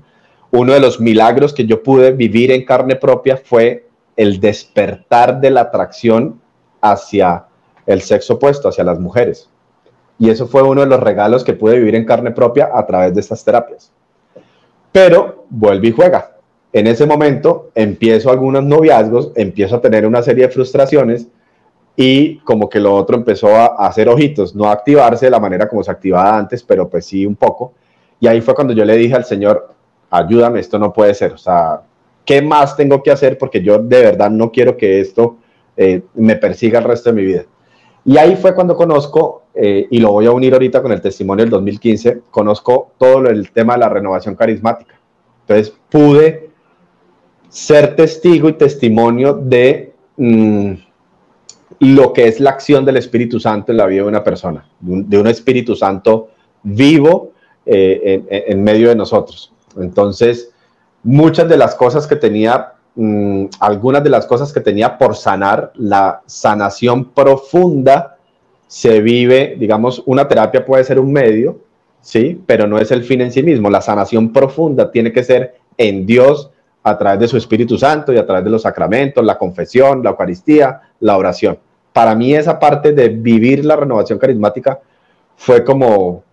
uno 0.52 0.74
de 0.74 0.82
los 0.82 1.00
milagros 1.00 1.54
que 1.54 1.66
yo 1.66 1.82
pude 1.82 2.12
vivir 2.12 2.52
en 2.52 2.66
carne 2.66 2.98
propia 2.98 3.38
fue 3.38 3.88
el 4.18 4.42
despertar 4.42 5.40
de 5.40 5.50
la 5.50 5.62
atracción 5.62 6.42
hacia 6.82 7.46
el 7.86 8.02
sexo 8.02 8.34
opuesto, 8.34 8.68
hacia 8.68 8.84
las 8.84 9.00
mujeres. 9.00 9.50
Y 10.20 10.30
eso 10.30 10.48
fue 10.48 10.64
uno 10.64 10.82
de 10.82 10.88
los 10.88 11.00
regalos 11.00 11.46
que 11.46 11.54
pude 11.54 11.78
vivir 11.78 11.96
en 11.96 12.04
carne 12.04 12.32
propia 12.32 12.72
a 12.74 12.86
través 12.86 13.14
de 13.14 13.22
estas 13.22 13.42
terapias. 13.46 13.90
Pero 14.92 15.46
vuelve 15.50 15.88
y 15.88 15.92
juega. 15.94 16.33
En 16.74 16.88
ese 16.88 17.06
momento 17.06 17.70
empiezo 17.76 18.32
algunos 18.32 18.64
noviazgos, 18.64 19.32
empiezo 19.36 19.76
a 19.76 19.82
tener 19.82 20.08
una 20.08 20.24
serie 20.24 20.48
de 20.48 20.52
frustraciones 20.52 21.28
y 21.96 22.40
como 22.40 22.68
que 22.68 22.80
lo 22.80 22.96
otro 22.96 23.16
empezó 23.16 23.56
a, 23.56 23.68
hacer 23.88 24.10
ojitos, 24.10 24.56
no 24.56 24.66
a 24.66 24.72
activarse 24.72 25.28
de 25.28 25.32
la 25.32 25.40
manera 25.40 25.70
como 25.70 25.84
se 25.84 25.92
activaba 25.92 26.36
antes, 26.36 26.64
pero 26.64 26.90
pues 26.90 27.06
sí 27.06 27.28
un 27.28 27.36
poco. 27.36 27.74
Y 28.20 28.26
ahí 28.26 28.42
fue 28.42 28.56
cuando 28.56 28.74
yo 28.74 28.84
le 28.86 28.98
dije 28.98 29.14
al 29.14 29.24
Señor, 29.24 29.70
ayúdame, 30.10 30.60
esto 30.60 30.80
no 30.80 30.92
puede 30.92 31.14
ser. 31.14 31.34
O 31.34 31.38
sea, 31.38 31.82
¿qué 32.26 32.42
más 32.42 32.76
tengo 32.76 33.04
que 33.04 33.12
hacer? 33.12 33.38
Porque 33.38 33.62
yo 33.62 33.78
de 33.78 34.02
verdad 34.02 34.32
no 34.32 34.52
quiero 34.52 34.76
que 34.76 35.00
esto 35.00 35.38
eh, 35.78 36.02
me 36.16 36.36
persiga 36.38 36.80
el 36.80 36.86
resto 36.86 37.12
de 37.12 37.22
mi 37.22 37.26
vida. 37.26 37.44
Y 38.04 38.18
ahí 38.18 38.36
fue 38.36 38.56
cuando 38.56 38.76
conozco, 38.76 39.44
eh, 39.54 39.86
y 39.92 40.00
lo 40.00 40.12
voy 40.12 40.26
a 40.26 40.32
unir 40.32 40.54
ahorita 40.54 40.82
con 40.82 40.92
el 40.92 41.02
testimonio 41.02 41.46
del 41.46 41.52
2015, 41.52 42.22
conozco 42.32 42.94
todo 42.98 43.28
el 43.28 43.52
tema 43.52 43.74
de 43.74 43.80
la 43.82 43.90
renovación 43.90 44.36
carismática. 44.36 44.96
Entonces 45.42 45.76
pude 45.90 46.53
ser 47.54 47.96
testigo 47.96 48.50
y 48.50 48.54
testimonio 48.54 49.34
de 49.34 49.94
mm, 50.18 50.74
lo 51.80 52.14
que 52.14 52.28
es 52.28 52.40
la 52.40 52.50
acción 52.50 52.84
del 52.84 52.98
Espíritu 52.98 53.40
Santo 53.40 53.72
en 53.72 53.78
la 53.78 53.86
vida 53.86 54.02
de 54.02 54.08
una 54.08 54.24
persona, 54.24 54.66
de 54.82 55.18
un, 55.18 55.28
Espíritu 55.28 55.76
Santo 55.76 56.30
vivo 56.64 57.32
eh, 57.66 58.24
en 58.48 58.64
medio 58.64 58.90
de 58.90 58.96
nosotros. 58.96 59.54
Entonces, 59.78 60.52
muchas 61.04 61.48
de 61.48 61.58
las 61.58 61.76
cosas 61.76 62.08
que 62.08 62.16
tenía 62.16 62.74
Mm, 62.96 63.46
algunas 63.60 64.04
de 64.04 64.10
las 64.12 64.28
cosas 64.28 64.54
que 64.54 64.60
tenía 64.60 64.98
por 64.98 65.16
sanar, 65.16 65.72
la 65.76 66.22
sanación 66.28 67.06
profunda 67.12 68.18
se 68.68 69.02
vive, 69.02 69.56
digamos, 69.58 70.04
una 70.06 70.28
terapia 70.28 70.64
puede 70.66 70.84
ser 70.84 71.00
un 71.00 71.12
medio, 71.12 71.60
¿sí? 72.02 72.40
Pero 72.46 72.68
no 72.68 72.78
es 72.78 72.92
el 72.92 73.04
fin 73.04 73.22
en 73.22 73.32
sí 73.32 73.42
mismo. 73.42 73.70
La 73.70 73.82
sanación 73.82 74.32
profunda 74.32 74.92
tiene 74.92 75.12
que 75.12 75.24
ser 75.24 75.56
en 75.78 76.06
Dios 76.06 76.52
a 76.84 76.98
través 76.98 77.20
de 77.22 77.28
su 77.28 77.38
Espíritu 77.38 77.78
Santo 77.78 78.12
y 78.12 78.18
a 78.18 78.26
través 78.26 78.44
de 78.44 78.50
los 78.50 78.62
sacramentos, 78.62 79.24
la 79.24 79.38
confesión, 79.38 80.04
la 80.04 80.12
Eucaristía, 80.12 80.82
la 81.00 81.18
oración. 81.18 81.58
Para 81.94 82.16
mí 82.16 82.34
esa 82.34 82.60
parte 82.60 82.92
de 82.92 83.10
vivir 83.10 83.64
la 83.64 83.76
renovación 83.76 84.20
carismática 84.20 84.80
fue 85.36 85.64
como 85.64 86.24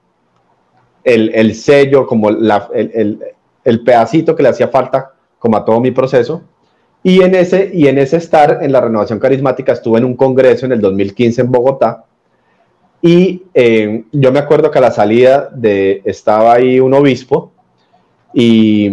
el, 1.04 1.54
sello, 1.54 2.06
como 2.06 2.30
el, 2.30 3.20
el 3.64 3.84
pedacito 3.84 4.34
que 4.34 4.42
le 4.42 4.48
hacía 4.48 4.68
falta 4.68 5.12
como 5.38 5.56
a 5.56 5.64
todo 5.64 5.80
mi 5.80 5.90
proceso. 5.90 6.42
Y 7.02 7.22
en, 7.22 7.34
ese, 7.34 7.70
y 7.72 7.88
en 7.88 7.98
ese 7.98 8.18
estar 8.18 8.58
en 8.62 8.72
la 8.72 8.80
renovación 8.80 9.18
carismática 9.18 9.72
estuve 9.72 9.98
en 9.98 10.04
un 10.04 10.14
congreso 10.14 10.66
en 10.66 10.72
el 10.72 10.80
2015 10.80 11.40
en 11.40 11.50
Bogotá. 11.50 12.04
Y 13.00 13.44
eh, 13.54 14.04
yo 14.12 14.30
me 14.30 14.38
acuerdo 14.38 14.70
que 14.70 14.78
a 14.78 14.82
la 14.82 14.90
salida 14.90 15.48
de, 15.50 16.02
estaba 16.04 16.52
ahí 16.52 16.78
un 16.78 16.92
obispo 16.92 17.52
y 18.34 18.90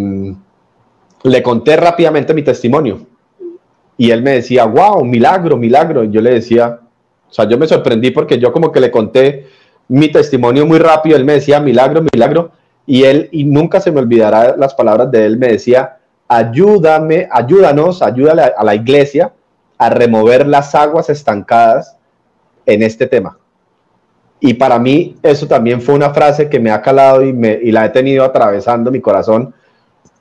le 1.28 1.44
conté 1.44 1.76
rápidamente 1.76 2.34
mi 2.34 2.44
testimonio. 2.44 3.06
Y 3.98 4.12
él 4.12 4.22
me 4.22 4.32
decía, 4.32 4.66
wow, 4.66 5.04
milagro, 5.04 5.58
milagro. 5.58 6.04
Y 6.04 6.12
yo 6.12 6.22
le 6.22 6.34
decía, 6.34 6.80
o 7.30 7.34
sea, 7.34 7.48
yo 7.48 7.58
me 7.58 7.68
sorprendí 7.68 8.12
porque 8.12 8.38
yo 8.38 8.52
como 8.52 8.72
que 8.72 8.80
le 8.80 8.92
conté 8.92 9.48
mi 9.88 10.10
testimonio 10.10 10.66
muy 10.66 10.80
rápido. 10.80 11.18
Él 11.18 11.26
me 11.26 11.34
decía, 11.34 11.60
milagro, 11.60 12.04
milagro. 12.14 12.52
Y 12.86 13.04
él, 13.04 13.28
y 13.32 13.44
nunca 13.44 13.82
se 13.82 13.92
me 13.92 14.00
olvidará 14.00 14.56
las 14.56 14.74
palabras 14.74 15.12
de 15.12 15.26
él, 15.26 15.38
me 15.38 15.48
decía, 15.48 15.98
ayúdame, 16.28 17.28
ayúdanos, 17.32 18.02
ayúdale 18.02 18.44
a, 18.44 18.64
la 18.64 18.76
iglesia 18.76 19.34
a 19.78 19.90
remover 19.90 20.48
las 20.48 20.74
aguas 20.74 21.10
estancadas 21.10 21.98
en 22.66 22.84
este 22.84 23.08
tema. 23.08 23.38
Y 24.40 24.54
para 24.54 24.78
mí 24.80 25.16
eso 25.24 25.48
también 25.48 25.82
fue 25.82 25.96
una 25.96 26.14
frase 26.14 26.48
que 26.48 26.60
me 26.60 26.72
ha 26.72 26.82
calado 26.82 27.24
y, 27.24 27.34
me, 27.34 27.60
y 27.62 27.72
la 27.72 27.86
he 27.86 27.90
tenido 27.90 28.24
atravesando 28.24 28.92
mi 28.92 29.02
corazón, 29.02 29.54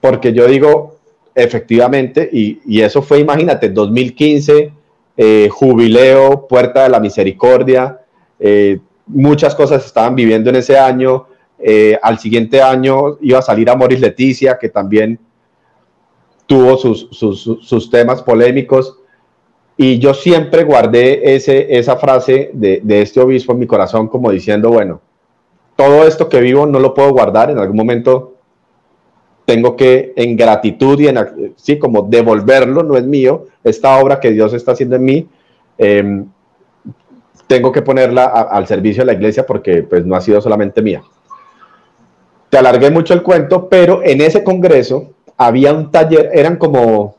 porque 0.00 0.32
yo 0.32 0.46
digo, 0.46 0.95
efectivamente, 1.36 2.28
y, 2.32 2.60
y 2.66 2.80
eso 2.80 3.02
fue, 3.02 3.20
imagínate, 3.20 3.68
2015, 3.68 4.72
eh, 5.18 5.48
jubileo, 5.50 6.46
puerta 6.46 6.82
de 6.84 6.88
la 6.88 6.98
misericordia, 6.98 8.00
eh, 8.38 8.80
muchas 9.06 9.54
cosas 9.54 9.84
estaban 9.84 10.14
viviendo 10.14 10.50
en 10.50 10.56
ese 10.56 10.78
año. 10.78 11.26
Eh, 11.58 11.98
al 12.02 12.18
siguiente 12.18 12.60
año 12.60 13.18
iba 13.20 13.38
a 13.38 13.42
salir 13.42 13.70
a 13.70 13.76
Leticia, 13.76 14.58
que 14.58 14.68
también 14.68 15.18
tuvo 16.46 16.76
sus, 16.76 17.08
sus, 17.10 17.90
temas 17.90 18.22
polémicos. 18.22 18.98
Y 19.76 19.98
yo 19.98 20.14
siempre 20.14 20.64
guardé 20.64 21.34
ese, 21.34 21.78
esa 21.78 21.96
frase 21.96 22.50
de, 22.54 22.80
de, 22.82 23.02
este 23.02 23.20
obispo 23.20 23.52
en 23.52 23.58
mi 23.58 23.66
corazón 23.66 24.08
como 24.08 24.30
diciendo, 24.30 24.70
bueno, 24.70 25.00
todo 25.76 26.06
esto 26.06 26.28
que 26.28 26.40
vivo 26.40 26.66
no 26.66 26.78
lo 26.78 26.94
puedo 26.94 27.10
guardar, 27.10 27.50
en 27.50 27.58
algún 27.58 27.76
momento 27.76 28.35
tengo 29.46 29.76
que 29.76 30.12
en 30.16 30.36
gratitud 30.36 31.00
y 31.00 31.06
en, 31.08 31.54
sí, 31.56 31.78
como 31.78 32.02
devolverlo, 32.02 32.82
no 32.82 32.96
es 32.96 33.06
mío, 33.06 33.46
esta 33.64 33.96
obra 33.98 34.20
que 34.20 34.32
Dios 34.32 34.52
está 34.52 34.72
haciendo 34.72 34.96
en 34.96 35.04
mí, 35.04 35.28
eh, 35.78 36.24
tengo 37.46 37.70
que 37.70 37.82
ponerla 37.82 38.24
al 38.24 38.66
servicio 38.66 39.02
de 39.02 39.06
la 39.06 39.12
iglesia 39.12 39.46
porque 39.46 39.84
pues 39.84 40.04
no 40.04 40.16
ha 40.16 40.20
sido 40.20 40.40
solamente 40.40 40.82
mía. 40.82 41.02
Te 42.50 42.58
alargué 42.58 42.90
mucho 42.90 43.14
el 43.14 43.22
cuento, 43.22 43.68
pero 43.68 44.02
en 44.02 44.20
ese 44.20 44.42
congreso 44.42 45.14
había 45.36 45.72
un 45.72 45.92
taller, 45.92 46.30
eran 46.32 46.56
como 46.56 47.16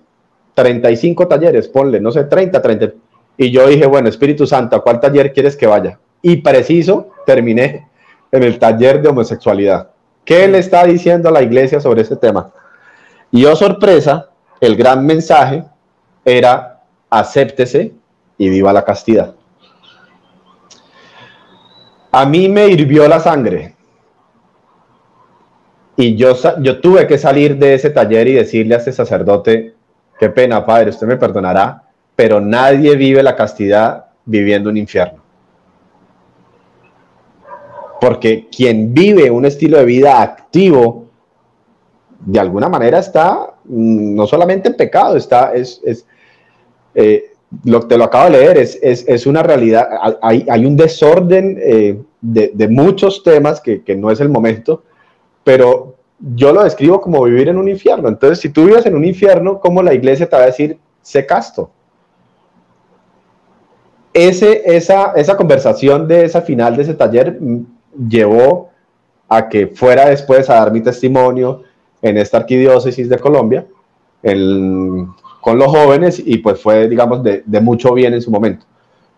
35 0.53 1.27
talleres, 1.27 1.69
ponle, 1.69 2.01
no 2.01 2.11
sé, 2.11 2.25
30, 2.25 2.61
30. 2.61 2.91
Y 3.37 3.51
yo 3.51 3.67
dije, 3.67 3.85
bueno, 3.85 4.09
Espíritu 4.09 4.45
Santo, 4.45 4.75
¿a 4.75 4.83
cuál 4.83 4.99
taller 4.99 5.31
quieres 5.31 5.55
que 5.55 5.67
vaya? 5.67 5.99
Y 6.21 6.37
preciso, 6.37 7.09
terminé 7.25 7.87
en 8.31 8.43
el 8.43 8.59
taller 8.59 9.01
de 9.01 9.09
homosexualidad. 9.09 9.91
¿Qué 10.27 10.47
le 10.47 10.59
está 10.59 10.83
diciendo 10.83 11.29
a 11.29 11.31
la 11.31 11.41
iglesia 11.41 11.79
sobre 11.79 12.03
ese 12.03 12.15
tema? 12.17 12.51
Y 13.31 13.45
oh 13.45 13.55
sorpresa, 13.55 14.29
el 14.61 14.75
gran 14.75 15.03
mensaje 15.03 15.63
era 16.23 16.83
acéptese 17.09 17.93
y 18.37 18.49
viva 18.49 18.71
la 18.71 18.85
castidad 18.85 19.33
a 22.11 22.25
mí 22.25 22.49
me 22.49 22.67
hirvió 22.67 23.07
la 23.07 23.19
sangre. 23.19 23.75
Y 25.95 26.15
yo, 26.15 26.33
yo 26.61 26.79
tuve 26.79 27.05
que 27.05 27.17
salir 27.17 27.57
de 27.57 27.75
ese 27.75 27.91
taller 27.91 28.27
y 28.27 28.33
decirle 28.33 28.73
a 28.73 28.79
ese 28.79 28.91
sacerdote, 28.91 29.75
qué 30.19 30.29
pena, 30.29 30.65
padre, 30.65 30.89
usted 30.89 31.05
me 31.05 31.17
perdonará, 31.17 31.83
pero 32.15 32.41
nadie 32.41 32.95
vive 32.95 33.21
la 33.21 33.35
castidad 33.35 34.05
viviendo 34.25 34.69
un 34.69 34.77
infierno. 34.77 35.21
Porque 37.99 38.47
quien 38.55 38.93
vive 38.93 39.31
un 39.31 39.45
estilo 39.45 39.77
de 39.77 39.85
vida 39.85 40.21
activo, 40.21 41.05
de 42.19 42.39
alguna 42.39 42.69
manera 42.69 42.99
está 42.99 43.53
mm, 43.65 44.15
no 44.15 44.27
solamente 44.27 44.69
en 44.69 44.75
pecado, 44.75 45.15
está, 45.15 45.53
es, 45.53 45.81
es 45.85 46.05
eh, 46.95 47.31
lo 47.63 47.81
te 47.81 47.97
lo 47.97 48.05
acabo 48.05 48.25
de 48.25 48.31
leer, 48.31 48.57
es, 48.57 48.77
es, 48.81 49.25
una 49.25 49.41
realidad, 49.41 49.87
hay, 50.21 50.45
hay 50.49 50.65
un 50.65 50.75
desorden 50.75 51.57
eh, 51.61 51.97
de, 52.19 52.67
muchos 52.67 53.23
temas 53.23 53.61
que, 53.61 53.83
que, 53.83 53.95
no 53.95 54.11
es 54.11 54.19
el 54.19 54.29
momento, 54.29 54.83
pero 55.43 55.95
yo 56.19 56.51
lo 56.51 56.63
describo 56.63 56.99
como 56.99 57.23
vivir 57.23 57.47
en 57.47 57.57
un 57.57 57.69
infierno. 57.69 58.09
Entonces, 58.09 58.39
si 58.39 58.49
tú 58.49 58.65
vives 58.65 58.85
en 58.85 58.95
un 58.95 59.05
infierno, 59.05 59.59
¿cómo 59.59 59.81
la 59.81 59.93
iglesia 59.93 60.27
te 60.27 60.35
va 60.35 60.43
a 60.43 60.47
decir, 60.47 60.77
sé 61.01 61.25
casto? 61.25 61.69
Ese, 64.13 64.63
esa, 64.65 65.13
esa 65.15 65.37
conversación 65.37 66.07
de 66.07 66.25
esa 66.25 66.41
final 66.41 66.75
de 66.75 66.81
ese 66.81 66.95
taller 66.95 67.39
llevó 67.97 68.69
a 69.29 69.49
que 69.49 69.67
fuera 69.67 70.09
después 70.09 70.49
a 70.49 70.55
dar 70.55 70.71
mi 70.71 70.81
testimonio 70.81 71.63
en 72.01 72.17
esta 72.17 72.37
arquidiócesis 72.37 73.09
de 73.09 73.19
Colombia, 73.19 73.65
el, 74.23 75.07
con 75.41 75.57
los 75.57 75.67
jóvenes 75.67 76.21
y 76.23 76.37
pues 76.37 76.61
fue, 76.61 76.87
digamos, 76.87 77.23
de, 77.23 77.43
mucho 77.61 77.93
bien 77.93 78.13
en 78.13 78.21
su 78.21 78.31
momento. 78.31 78.65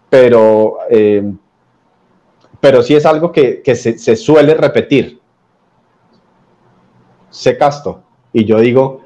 Pero, 0.10 0.78
eh, 0.90 1.32
pero 2.60 2.82
sí 2.82 2.96
es 2.96 3.06
algo 3.06 3.32
que, 3.32 3.62
se, 3.76 4.16
suele 4.16 4.56
repetir. 4.56 5.20
Se 7.30 7.58
casto. 7.58 8.02
Y 8.34 8.46
yo 8.46 8.60
digo, 8.60 9.02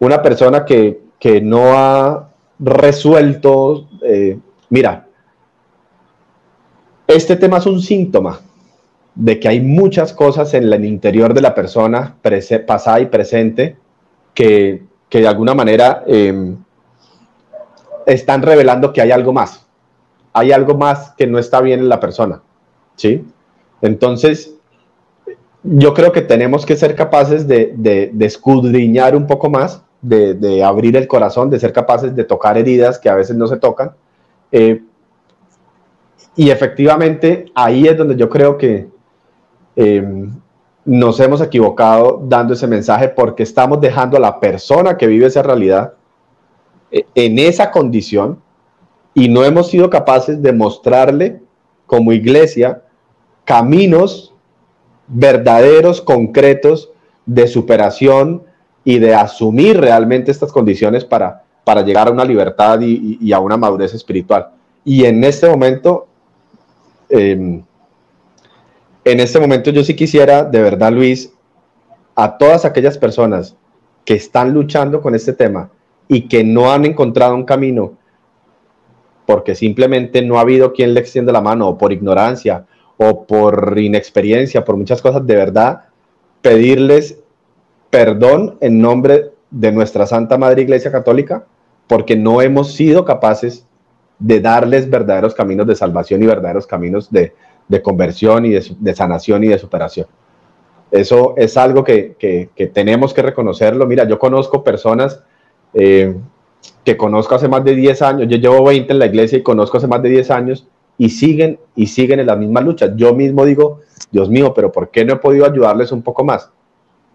una 0.00 0.22
persona 0.22 0.64
que, 0.64 1.00
no 1.42 1.72
ha 1.74 2.30
resuelto, 2.58 3.88
eh, 4.02 4.38
mira, 4.70 5.06
este 7.06 7.36
tema 7.36 7.58
es 7.58 7.66
un 7.66 7.80
síntoma 7.80 8.40
de 9.14 9.38
que 9.38 9.48
hay 9.48 9.60
muchas 9.60 10.12
cosas 10.12 10.54
en 10.54 10.72
el 10.72 10.84
interior 10.84 11.34
de 11.34 11.42
la 11.42 11.54
persona, 11.54 12.16
pasada 12.66 13.00
y 13.00 13.06
presente, 13.06 13.76
que, 14.34 14.82
que 15.08 15.20
de 15.20 15.28
alguna 15.28 15.54
manera 15.54 16.02
em, 16.06 16.56
están 18.06 18.42
revelando 18.42 18.92
que 18.92 19.02
hay 19.02 19.10
algo 19.10 19.32
más. 19.32 19.66
Hay 20.32 20.52
algo 20.52 20.74
más 20.74 21.12
que 21.16 21.26
no 21.26 21.38
está 21.38 21.60
bien 21.60 21.80
en 21.80 21.88
la 21.88 22.00
persona. 22.00 22.40
¿Sí? 22.96 23.24
Entonces, 23.82 24.54
yo 25.62 25.94
creo 25.94 26.12
que 26.12 26.22
tenemos 26.22 26.66
que 26.66 26.76
ser 26.76 26.94
capaces 26.94 27.46
de, 27.46 28.12
escudriñar 28.20 29.14
un 29.14 29.26
poco 29.26 29.48
más, 29.50 29.82
de, 30.00 30.62
abrir 30.64 30.96
el 30.96 31.06
corazón, 31.06 31.50
de 31.50 31.60
ser 31.60 31.72
capaces 31.72 32.14
de 32.14 32.24
tocar 32.24 32.58
heridas 32.58 32.98
que 32.98 33.08
a 33.08 33.14
veces 33.14 33.36
no 33.36 33.46
se 33.46 33.56
tocan. 33.56 33.92
Eh, 34.50 34.82
y 36.34 36.50
efectivamente, 36.50 37.46
ahí 37.54 37.86
es 37.86 37.96
donde 37.96 38.16
yo 38.16 38.28
creo 38.28 38.56
que 38.56 38.88
em, 39.76 40.30
nos 40.84 41.20
hemos 41.20 41.40
equivocado 41.40 42.22
dando 42.24 42.54
ese 42.54 42.66
mensaje 42.66 43.08
porque 43.08 43.42
estamos 43.42 43.80
dejando 43.80 44.16
a 44.16 44.20
la 44.20 44.40
persona 44.40 44.96
que 44.96 45.06
vive 45.06 45.26
esa 45.26 45.42
realidad 45.42 45.94
eh, 46.90 47.06
en 47.14 47.38
esa 47.38 47.70
condición 47.70 48.40
y 49.14 49.28
no 49.28 49.44
hemos 49.44 49.68
sido 49.68 49.90
capaces 49.90 50.42
de 50.42 50.52
mostrarle 50.52 51.40
como 51.86 52.12
iglesia 52.12 52.82
caminos 53.44 54.34
verdaderos, 55.06 56.00
concretos 56.00 56.90
de 57.26 57.46
superación 57.46 58.42
y 58.84 58.98
de 58.98 59.14
asumir 59.14 59.80
realmente 59.80 60.30
estas 60.30 60.50
condiciones 60.50 61.04
para, 61.04 61.44
para 61.64 61.82
llegar 61.82 62.08
a 62.08 62.10
una 62.10 62.24
libertad 62.24 62.80
y, 62.80 63.32
a 63.32 63.38
una 63.38 63.56
madurez 63.56 63.94
espiritual. 63.94 64.50
Y 64.84 65.04
en 65.04 65.22
este 65.22 65.48
momento, 65.48 66.06
em, 67.08 67.62
en 69.04 69.20
este 69.20 69.40
momento 69.40 69.70
yo 69.70 69.82
sí 69.82 69.94
quisiera, 69.94 70.44
de 70.44 70.62
verdad, 70.62 70.92
Luis, 70.92 71.32
a 72.14 72.38
todas 72.38 72.64
aquellas 72.64 72.98
personas 72.98 73.56
que 74.04 74.14
están 74.14 74.52
luchando 74.52 75.00
con 75.00 75.14
este 75.14 75.32
tema 75.32 75.70
y 76.08 76.28
que 76.28 76.44
no 76.44 76.72
han 76.72 76.84
encontrado 76.84 77.34
un 77.34 77.44
camino 77.44 77.96
porque 79.26 79.54
simplemente 79.54 80.22
no 80.22 80.38
ha 80.38 80.42
habido 80.42 80.72
quien 80.72 80.94
le 80.94 81.00
extienda 81.00 81.32
la 81.32 81.40
mano 81.40 81.68
o 81.68 81.78
por 81.78 81.92
ignorancia 81.92 82.66
o 82.96 83.24
por 83.24 83.78
inexperiencia, 83.78 84.64
por 84.64 84.76
muchas 84.76 85.00
cosas, 85.00 85.26
de 85.26 85.36
verdad, 85.36 85.84
pedirles 86.40 87.18
perdón 87.90 88.58
en 88.60 88.80
nombre 88.80 89.32
de 89.50 89.72
nuestra 89.72 90.06
Santa 90.06 90.38
Madre 90.38 90.62
Iglesia 90.62 90.90
Católica 90.90 91.46
porque 91.86 92.16
no 92.16 92.42
hemos 92.42 92.74
sido 92.74 93.04
capaces 93.04 93.66
de 94.18 94.40
darles 94.40 94.88
verdaderos 94.88 95.34
caminos 95.34 95.66
de 95.66 95.76
salvación 95.76 96.22
y 96.22 96.26
verdaderos 96.26 96.66
caminos 96.66 97.10
de, 97.10 97.34
de 97.68 97.82
conversión 97.82 98.44
y 98.44 98.50
de, 98.50 98.94
sanación 98.94 99.44
y 99.44 99.48
de 99.48 99.58
superación. 99.58 100.06
Eso 100.90 101.34
es 101.36 101.56
algo 101.56 101.84
que, 101.84 102.50
tenemos 102.72 103.14
que 103.14 103.22
reconocerlo. 103.22 103.86
Mira, 103.86 104.06
yo 104.06 104.18
conozco 104.18 104.62
personas 104.62 105.22
eh, 105.72 106.14
que 106.84 106.96
conozco 106.96 107.34
hace 107.34 107.48
más 107.48 107.64
de 107.64 107.74
10 107.74 108.02
años, 108.02 108.28
yo 108.28 108.36
llevo 108.36 108.64
20 108.64 108.92
en 108.92 108.98
la 108.98 109.06
iglesia 109.06 109.38
y 109.38 109.42
conozco 109.42 109.78
hace 109.78 109.86
más 109.86 110.02
de 110.02 110.10
10 110.10 110.30
años 110.30 110.66
y 110.98 111.08
siguen 111.08 111.58
y 111.74 111.86
siguen 111.86 112.20
en 112.20 112.26
la 112.26 112.36
misma 112.36 112.60
lucha. 112.60 112.94
Yo 112.94 113.14
mismo 113.14 113.44
digo, 113.44 113.80
Dios 114.10 114.28
mío, 114.28 114.52
pero 114.54 114.70
¿por 114.70 114.90
qué 114.90 115.04
no 115.04 115.14
he 115.14 115.16
podido 115.16 115.46
ayudarles 115.46 115.92
un 115.92 116.02
poco 116.02 116.24
más? 116.24 116.50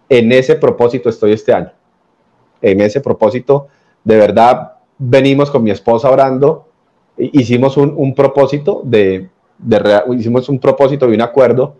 En 0.10 0.32
ese 0.32 0.56
propósito 0.56 1.10
estoy 1.10 1.34
este 1.34 1.54
año. 1.54 1.72
En 2.62 2.82
ese 2.82 3.02
propósito, 3.02 3.68
de 4.04 4.18
verdad, 4.18 4.78
venimos 4.98 5.52
con 5.52 5.64
mi 5.64 5.70
esposa 5.70 6.10
orando, 6.10 6.68
hicimos 7.18 7.78
un 7.78 8.16
propósito 8.16 8.82
de, 8.84 9.30
hicimos 10.14 10.50
un 10.50 10.60
propósito 10.60 11.10
y 11.10 11.16
un 11.16 11.22
acuerdo 11.22 11.76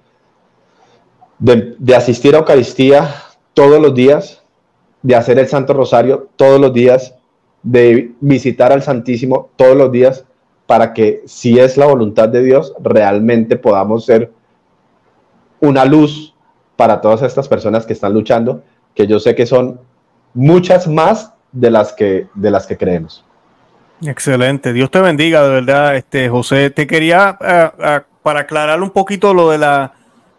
de, 1.40 1.96
asistir 1.96 2.36
a 2.36 2.40
Eucaristía 2.40 3.16
todos 3.54 3.82
los 3.82 3.94
días, 3.94 4.44
de 5.02 5.16
hacer 5.16 5.40
el 5.40 5.48
Santo 5.48 5.74
Rosario 5.74 6.30
todos 6.36 6.60
los 6.60 6.74
días, 6.74 7.16
de 7.64 8.12
visitar 8.20 8.72
al 8.72 8.84
Santísimo 8.84 9.50
todos 9.56 9.76
los 9.76 9.92
días, 9.92 10.26
para 10.66 10.94
que 10.94 11.24
si 11.26 11.60
es 11.60 11.78
la 11.78 11.86
voluntad 11.86 12.30
de 12.30 12.44
Dios, 12.44 12.74
realmente 12.82 13.56
podamos 13.56 14.06
ser 14.06 14.32
una 15.60 15.86
luz 15.86 16.36
para 16.76 17.02
todas 17.02 17.22
estas 17.22 17.48
personas 17.48 17.86
que 17.86 17.94
están 17.94 18.14
luchando, 18.14 18.64
que 18.94 19.08
yo 19.08 19.20
sé 19.20 19.34
que 19.34 19.46
son 19.46 19.80
muchas 20.34 20.88
más 20.88 21.34
de 21.52 21.72
las 21.72 21.94
que, 21.94 22.28
de 22.36 22.52
las 22.52 22.68
que 22.68 22.78
creemos. 22.78 23.24
Excelente, 24.02 24.74
Dios 24.74 24.92
te 24.92 25.02
bendiga, 25.02 25.44
de 25.44 25.50
verdad, 25.50 25.96
este 25.96 26.30
José. 26.30 26.70
Te 26.70 26.86
quería, 26.86 27.38
para 28.22 28.40
aclarar 28.40 28.82
un 28.82 28.92
poquito 28.92 29.34
lo 29.34 29.50
de 29.50 29.58
la 29.58 29.94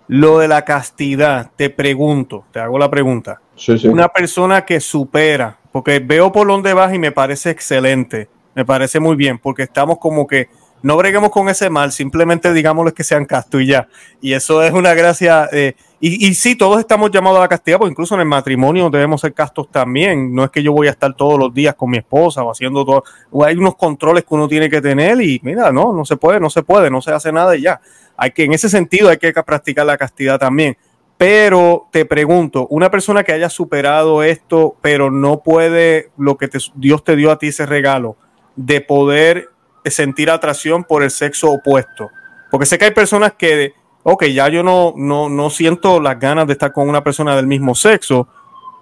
lo 0.08 0.38
de 0.38 0.48
la 0.48 0.64
castidad, 0.64 1.50
te 1.54 1.68
pregunto, 1.70 2.44
te 2.50 2.58
hago 2.58 2.78
la 2.78 2.90
pregunta. 2.90 3.40
Una 3.84 4.08
persona 4.08 4.64
que 4.64 4.80
supera, 4.80 5.58
porque 5.70 6.00
veo 6.00 6.32
por 6.32 6.46
dónde 6.46 6.72
vas 6.72 6.94
y 6.94 6.98
me 6.98 7.12
parece 7.12 7.50
excelente, 7.50 8.28
Me 8.54 8.64
parece 8.64 8.98
muy 8.98 9.14
bien, 9.14 9.38
porque 9.38 9.64
estamos 9.64 9.98
como 9.98 10.26
que 10.26 10.48
no 10.82 10.96
breguemos 10.96 11.30
con 11.30 11.48
ese 11.48 11.70
mal, 11.70 11.92
simplemente 11.92 12.52
digámosles 12.52 12.94
que 12.94 13.04
sean 13.04 13.24
castos 13.24 13.62
y 13.62 13.66
ya. 13.66 13.88
Y 14.20 14.32
eso 14.32 14.62
es 14.62 14.72
una 14.72 14.94
gracia. 14.94 15.48
Eh, 15.52 15.74
y, 16.00 16.28
y 16.28 16.34
sí, 16.34 16.54
todos 16.54 16.78
estamos 16.78 17.10
llamados 17.10 17.38
a 17.38 17.42
la 17.42 17.48
castidad, 17.48 17.78
porque 17.78 17.90
incluso 17.90 18.14
en 18.14 18.20
el 18.20 18.26
matrimonio 18.26 18.88
debemos 18.88 19.20
ser 19.20 19.34
castos 19.34 19.70
también. 19.70 20.34
No 20.34 20.44
es 20.44 20.50
que 20.50 20.62
yo 20.62 20.72
voy 20.72 20.86
a 20.86 20.90
estar 20.90 21.14
todos 21.14 21.38
los 21.38 21.52
días 21.52 21.74
con 21.74 21.90
mi 21.90 21.98
esposa 21.98 22.42
o 22.42 22.50
haciendo 22.50 22.84
todo. 22.84 23.04
O 23.30 23.44
hay 23.44 23.56
unos 23.56 23.76
controles 23.76 24.24
que 24.24 24.34
uno 24.34 24.46
tiene 24.46 24.70
que 24.70 24.80
tener 24.80 25.20
y 25.20 25.40
mira, 25.42 25.72
no, 25.72 25.92
no 25.92 26.04
se 26.04 26.16
puede, 26.16 26.38
no 26.38 26.50
se 26.50 26.62
puede, 26.62 26.90
no 26.90 27.02
se 27.02 27.12
hace 27.12 27.32
nada 27.32 27.56
y 27.56 27.62
ya. 27.62 27.80
Hay 28.16 28.30
que, 28.30 28.44
en 28.44 28.52
ese 28.52 28.68
sentido, 28.68 29.08
hay 29.08 29.18
que 29.18 29.32
practicar 29.32 29.86
la 29.86 29.96
castidad 29.96 30.38
también. 30.38 30.76
Pero 31.16 31.88
te 31.90 32.04
pregunto, 32.04 32.68
una 32.70 32.92
persona 32.92 33.24
que 33.24 33.32
haya 33.32 33.50
superado 33.50 34.22
esto, 34.22 34.76
pero 34.80 35.10
no 35.10 35.40
puede, 35.42 36.10
lo 36.16 36.36
que 36.36 36.48
Dios 36.76 37.02
te 37.02 37.16
dio 37.16 37.32
a 37.32 37.38
ti 37.38 37.48
ese 37.48 37.66
regalo, 37.66 38.16
de 38.54 38.80
poder 38.80 39.48
sentir 39.90 40.30
atracción 40.30 40.84
por 40.84 41.02
el 41.02 41.10
sexo 41.10 41.50
opuesto. 41.50 42.10
Porque 42.50 42.66
sé 42.66 42.78
que 42.78 42.86
hay 42.86 42.90
personas 42.92 43.34
que, 43.34 43.72
ok, 44.02 44.24
ya 44.26 44.48
yo 44.48 44.62
no, 44.62 44.94
no, 44.96 45.28
no 45.28 45.50
siento 45.50 46.00
las 46.00 46.18
ganas 46.18 46.46
de 46.46 46.54
estar 46.54 46.72
con 46.72 46.88
una 46.88 47.02
persona 47.04 47.36
del 47.36 47.46
mismo 47.46 47.74
sexo, 47.74 48.28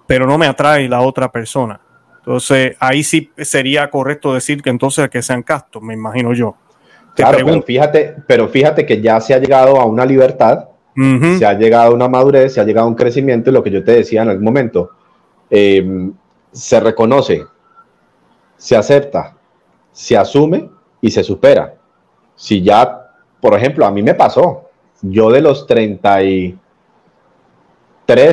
pero 0.07 0.25
no 0.25 0.37
me 0.37 0.47
atrae 0.47 0.87
la 0.87 1.01
otra 1.01 1.31
persona. 1.31 1.79
Entonces, 2.19 2.75
ahí 2.79 3.03
sí 3.03 3.31
sería 3.37 3.89
correcto 3.89 4.33
decir 4.33 4.61
que 4.61 4.69
entonces 4.69 5.09
que 5.09 5.21
sean 5.21 5.43
castos, 5.43 5.81
me 5.81 5.93
imagino 5.93 6.33
yo. 6.33 6.55
claro, 7.15 7.37
pero 7.45 7.61
fíjate, 7.61 8.15
pero 8.27 8.47
fíjate 8.49 8.85
que 8.85 9.01
ya 9.01 9.21
se 9.21 9.33
ha 9.33 9.39
llegado 9.39 9.79
a 9.79 9.85
una 9.85 10.05
libertad, 10.05 10.65
se 11.37 11.45
ha 11.45 11.53
llegado 11.53 11.91
a 11.91 11.93
una 11.93 12.09
madurez, 12.09 12.55
se 12.55 12.59
ha 12.59 12.63
llegado 12.63 12.87
a 12.87 12.89
un 12.89 12.95
crecimiento, 12.95 13.49
y 13.49 13.53
lo 13.53 13.63
que 13.63 13.69
yo 13.69 13.83
te 13.83 13.91
decía 13.91 14.23
en 14.23 14.29
algún 14.29 14.45
momento, 14.45 14.91
eh, 15.49 16.09
se 16.51 16.79
reconoce, 16.79 17.45
se 18.57 18.75
acepta, 18.75 19.35
se 19.91 20.17
asume 20.17 20.69
y 21.01 21.11
se 21.11 21.23
supera. 21.23 21.75
Si 22.35 22.61
ya, 22.61 23.11
por 23.41 23.53
ejemplo, 23.53 23.85
a 23.85 23.91
mí 23.91 24.01
me 24.03 24.13
pasó, 24.13 24.69
yo 25.01 25.31
de 25.31 25.41
los 25.41 25.67
33, 25.67 26.55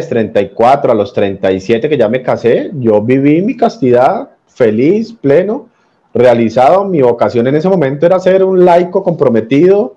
34 0.08 0.92
a 0.92 0.94
los 0.94 1.12
37 1.12 1.88
que 1.88 1.96
ya 1.96 2.08
me 2.08 2.22
casé, 2.22 2.70
yo 2.74 3.02
viví 3.02 3.42
mi 3.42 3.56
castidad 3.56 4.30
feliz, 4.46 5.12
pleno, 5.12 5.68
realizado. 6.14 6.84
Mi 6.84 7.02
vocación 7.02 7.46
en 7.46 7.56
ese 7.56 7.68
momento 7.68 8.06
era 8.06 8.18
ser 8.20 8.44
un 8.44 8.64
laico 8.64 9.02
comprometido. 9.02 9.96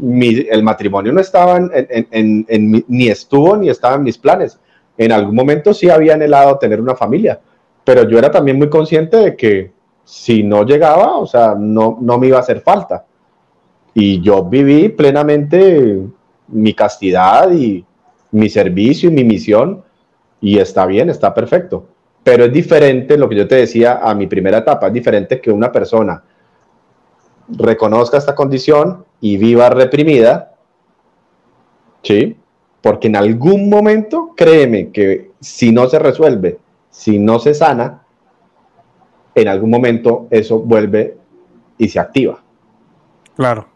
el 0.00 0.62
matrimonio 0.62 1.12
no 1.12 1.20
estaba 1.20 1.56
en, 1.56 2.84
ni 2.86 3.08
estuvo 3.08 3.56
ni 3.56 3.68
estaba 3.68 3.96
en 3.96 4.02
mis 4.02 4.18
planes. 4.18 4.58
En 4.96 5.12
algún 5.12 5.34
momento 5.34 5.72
sí 5.72 5.88
había 5.88 6.14
anhelado 6.14 6.58
tener 6.58 6.80
una 6.80 6.94
familia, 6.94 7.40
pero 7.84 8.08
yo 8.08 8.18
era 8.18 8.30
también 8.30 8.58
muy 8.58 8.68
consciente 8.68 9.16
de 9.16 9.36
que 9.36 9.70
si 10.08 10.42
no 10.42 10.64
llegaba, 10.64 11.18
o 11.18 11.26
sea, 11.26 11.54
no, 11.54 11.98
no 12.00 12.16
me 12.16 12.28
iba 12.28 12.38
a 12.38 12.40
hacer 12.40 12.62
falta. 12.62 13.04
Y 13.92 14.22
yo 14.22 14.42
viví 14.42 14.88
plenamente 14.88 16.02
mi 16.46 16.72
castidad 16.72 17.52
y 17.52 17.84
mi 18.30 18.48
servicio 18.48 19.10
y 19.10 19.12
mi 19.12 19.22
misión 19.22 19.84
y 20.40 20.58
está 20.58 20.86
bien, 20.86 21.10
está 21.10 21.34
perfecto. 21.34 21.88
Pero 22.24 22.46
es 22.46 22.52
diferente 22.54 23.18
lo 23.18 23.28
que 23.28 23.36
yo 23.36 23.46
te 23.46 23.56
decía 23.56 24.00
a 24.02 24.14
mi 24.14 24.26
primera 24.26 24.58
etapa, 24.58 24.86
es 24.86 24.94
diferente 24.94 25.42
que 25.42 25.50
una 25.50 25.70
persona 25.70 26.24
reconozca 27.46 28.16
esta 28.16 28.34
condición 28.34 29.04
y 29.20 29.36
viva 29.36 29.68
reprimida, 29.68 30.54
¿sí? 32.02 32.34
Porque 32.80 33.08
en 33.08 33.16
algún 33.16 33.68
momento, 33.68 34.32
créeme 34.34 34.90
que 34.90 35.32
si 35.38 35.70
no 35.70 35.86
se 35.86 35.98
resuelve, 35.98 36.60
si 36.88 37.18
no 37.18 37.38
se 37.40 37.52
sana, 37.52 38.06
en 39.40 39.48
algún 39.48 39.70
momento 39.70 40.26
eso 40.30 40.58
vuelve 40.58 41.16
y 41.76 41.88
se 41.88 41.98
activa. 41.98 42.38
Claro. 43.36 43.66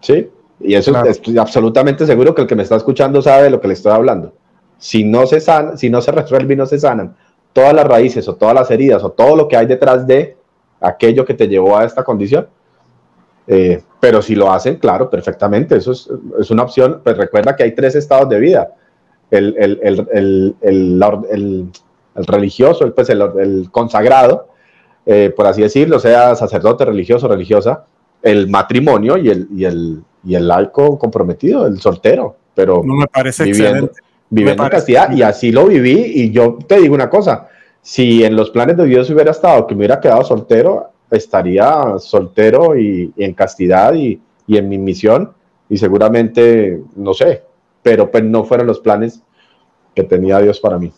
¿Sí? 0.00 0.28
Y 0.60 0.74
eso 0.74 1.04
estoy 1.04 1.38
absolutamente 1.38 2.06
seguro 2.06 2.34
que 2.34 2.42
el 2.42 2.48
que 2.48 2.54
me 2.54 2.62
está 2.62 2.76
escuchando 2.76 3.22
sabe 3.22 3.44
de 3.44 3.50
lo 3.50 3.60
que 3.60 3.68
le 3.68 3.74
estoy 3.74 3.92
hablando. 3.92 4.32
Si 4.78 5.04
no 5.04 5.26
se 5.26 5.40
sana, 5.40 5.76
si 5.76 5.90
no 5.90 6.00
se 6.00 6.12
resuelve 6.12 6.54
y 6.54 6.56
no 6.56 6.66
se 6.66 6.78
sanan 6.78 7.16
todas 7.52 7.74
las 7.74 7.86
raíces 7.86 8.28
o 8.28 8.36
todas 8.36 8.54
las 8.54 8.70
heridas 8.70 9.02
o 9.02 9.10
todo 9.10 9.36
lo 9.36 9.48
que 9.48 9.56
hay 9.56 9.66
detrás 9.66 10.06
de 10.06 10.36
aquello 10.80 11.24
que 11.24 11.34
te 11.34 11.48
llevó 11.48 11.76
a 11.76 11.84
esta 11.84 12.04
condición, 12.04 12.46
eh, 13.46 13.82
pero 13.98 14.22
si 14.22 14.34
lo 14.34 14.52
hacen, 14.52 14.76
claro, 14.76 15.10
perfectamente, 15.10 15.76
eso 15.76 15.92
es, 15.92 16.08
es, 16.38 16.50
una 16.50 16.62
opción. 16.62 17.00
Pues 17.02 17.16
recuerda 17.16 17.56
que 17.56 17.64
hay 17.64 17.74
tres 17.74 17.96
estados 17.96 18.28
de 18.28 18.38
vida. 18.38 18.74
El, 19.30 19.54
el, 19.58 20.06
el, 20.12 21.70
el 22.14 22.26
religioso, 22.26 22.84
el, 22.84 22.92
pues 22.92 23.10
el, 23.10 23.68
consagrado, 23.70 24.48
eh, 25.12 25.30
por 25.30 25.44
así 25.48 25.60
decirlo, 25.60 25.98
sea 25.98 26.36
sacerdote, 26.36 26.84
religioso, 26.84 27.26
religiosa, 27.26 27.84
el 28.22 28.48
matrimonio 28.48 29.16
y 29.16 29.28
el, 29.28 29.48
y 29.52 29.64
el, 29.64 30.04
y 30.24 30.36
el 30.36 30.46
laico 30.46 30.96
comprometido, 31.00 31.66
el 31.66 31.80
soltero, 31.80 32.36
pero 32.54 32.80
no 32.84 32.94
me 32.94 33.08
parece 33.08 33.42
viviendo, 33.42 33.90
viviendo 34.28 34.62
en 34.62 34.68
castidad, 34.68 35.10
y 35.10 35.22
así 35.22 35.50
lo 35.50 35.66
viví, 35.66 36.12
y 36.14 36.30
yo 36.30 36.58
te 36.64 36.80
digo 36.80 36.94
una 36.94 37.10
cosa, 37.10 37.48
si 37.82 38.22
en 38.22 38.36
los 38.36 38.50
planes 38.50 38.76
de 38.76 38.84
Dios 38.84 39.10
hubiera 39.10 39.32
estado 39.32 39.66
que 39.66 39.74
me 39.74 39.80
hubiera 39.80 39.98
quedado 39.98 40.22
soltero, 40.22 40.92
estaría 41.10 41.98
soltero 41.98 42.78
y, 42.78 43.12
en 43.16 43.34
castidad 43.34 43.94
y, 43.94 44.22
y, 44.46 44.58
en 44.58 44.68
mi 44.68 44.78
misión, 44.78 45.32
y 45.68 45.76
seguramente, 45.76 46.84
no 46.94 47.14
sé, 47.14 47.42
pero 47.82 48.08
pues 48.12 48.22
no 48.22 48.44
fueron 48.44 48.68
los 48.68 48.78
planes 48.78 49.20
que 49.92 50.04
tenía 50.04 50.38
Dios 50.38 50.60
para 50.60 50.78
mí. 50.78 50.92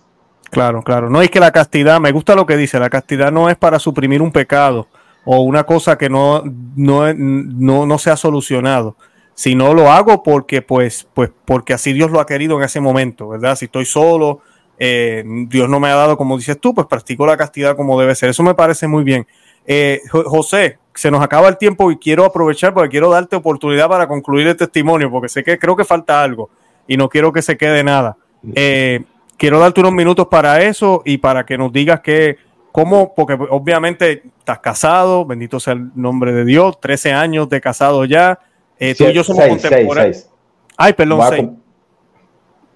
Claro, 0.51 0.83
claro. 0.83 1.09
No 1.09 1.23
es 1.23 1.31
que 1.31 1.41
la 1.41 1.51
castidad, 1.51 2.01
me 2.01 2.13
gusta 2.13 2.35
lo 2.35 2.47
que 2.47 2.57
dice, 2.57 2.79
la 2.79 2.91
castidad 2.91 3.33
no 3.33 3.49
es 3.49 3.57
para 3.57 3.79
suprimir 3.79 4.21
un 4.21 4.33
pecado 4.33 4.89
o 5.25 5.41
una 5.41 5.65
cosa 5.65 5.97
que 5.97 6.11
no, 6.11 6.43
no, 6.77 7.15
no, 7.15 7.99
se 7.99 8.11
ha 8.11 8.17
solucionado, 8.17 8.97
sino 9.35 9.73
lo 9.73 9.91
hago 9.91 10.23
porque, 10.23 10.61
pues, 10.63 11.07
pues, 11.15 11.31
porque 11.45 11.73
así 11.73 11.93
Dios 11.93 12.11
lo 12.11 12.21
ha 12.21 12.27
querido 12.27 12.59
en 12.59 12.65
ese 12.65 12.81
momento, 12.81 13.29
¿verdad? 13.29 13.57
Si 13.57 13.67
estoy 13.67 13.85
solo, 13.85 14.41
eh, 14.79 15.25
Dios 15.49 15.69
no 15.69 15.81
me 15.81 15.89
ha 15.89 15.95
dado, 15.95 16.17
como 16.17 16.37
dices 16.37 16.59
tú, 16.61 16.75
pues 16.75 16.87
practico 16.87 17.25
la 17.25 17.37
castidad 17.37 17.77
como 17.77 17.99
debe 18.01 18.15
ser. 18.15 18.31
Eso 18.31 18.43
me 18.43 18.55
parece 18.55 18.89
muy 18.89 19.05
bien. 19.05 19.27
Eh, 19.65 20.01
José, 20.11 20.79
se 20.95 21.11
nos 21.11 21.23
acaba 21.23 21.49
el 21.49 21.57
tiempo 21.57 21.91
y 21.91 21.99
quiero 21.99 22.25
aprovechar 22.25 22.75
porque 22.75 22.91
quiero 22.91 23.11
darte 23.11 23.37
oportunidad 23.37 23.89
para 23.89 24.09
concluir 24.09 24.49
el 24.49 24.57
testimonio, 24.57 25.11
porque 25.11 25.29
sé 25.29 25.45
que 25.45 25.59
creo 25.59 25.77
que 25.77 25.85
falta 25.85 26.23
algo 26.23 26.51
y 26.87 26.97
no 26.97 27.09
quiero 27.09 27.33
que 27.33 27.43
se 27.43 27.57
quede 27.57 27.85
nada. 27.85 28.17
Eh, 28.55 29.05
quiero 29.43 29.59
darte 29.59 29.81
unos 29.81 29.93
minutos 29.93 30.29
para 30.29 30.63
eso 30.63 31.03
y 31.05 31.19
para 31.19 31.45
que 31.45 31.59
nos 31.59 31.73
digas 31.73 31.99
que, 31.99 32.37
cómo, 32.71 33.13
porque 33.13 33.37
obviamente 33.51 34.23
estás 34.39 34.61
casado, 34.61 35.27
bendito 35.27 35.59
sea 35.59 35.73
el 35.73 35.91
nombre 35.97 36.33
de 36.33 36.45
Dios, 36.45 36.79
13 36.81 37.13
años 37.13 37.49
de 37.49 37.61
casado 37.61 38.05
ya. 38.05 38.39
Eh, 38.79 38.95
tú 38.95 39.03
y 39.03 39.13
yo 39.13 39.25
somos 39.25 39.45
contemporáneos. 39.45 40.31
Ay, 40.77 40.93
perdón, 40.93 41.21
seis. 41.29 41.49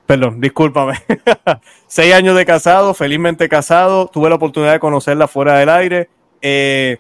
Perdón, 0.07 0.41
discúlpame. 0.41 0.95
seis 1.87 2.13
años 2.13 2.37
de 2.37 2.45
casado, 2.45 2.95
felizmente 2.95 3.49
casado. 3.49 4.09
Tuve 4.09 4.29
la 4.29 4.35
oportunidad 4.35 4.73
de 4.73 4.81
conocerla 4.81 5.29
fuera 5.29 5.59
del 5.59 5.69
aire. 5.69 6.09
Eh, 6.43 6.99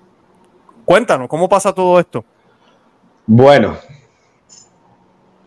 cuéntanos, 0.84 1.26
¿cómo 1.26 1.48
pasa 1.48 1.74
todo 1.74 1.98
esto? 1.98 2.24
Bueno, 3.26 3.76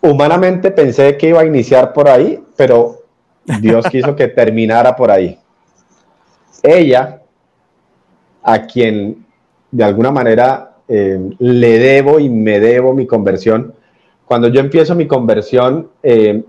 humanamente 0.02 0.72
pensé 0.72 1.16
que 1.16 1.30
iba 1.30 1.40
a 1.40 1.46
iniciar 1.46 1.94
por 1.94 2.10
ahí, 2.10 2.44
pero 2.58 2.99
Dios 3.62 3.86
quiso 3.92 4.16
que 4.16 4.28
terminara 4.28 4.96
por 4.96 5.12
ahí. 5.12 5.38
Ella, 6.62 7.22
a 8.44 8.66
quien 8.66 9.26
de 9.72 9.84
alguna 9.84 10.12
manera 10.12 10.78
eh, 10.88 11.20
le 11.40 11.80
debo 11.80 12.20
y 12.20 12.30
me 12.30 12.60
debo 12.60 12.94
mi 12.94 13.06
conversión, 13.06 13.74
cuando 14.26 14.48
yo 14.48 14.60
empiezo 14.60 14.96
mi 14.96 15.08
conversión, 15.08 15.90
eh, 16.04 16.44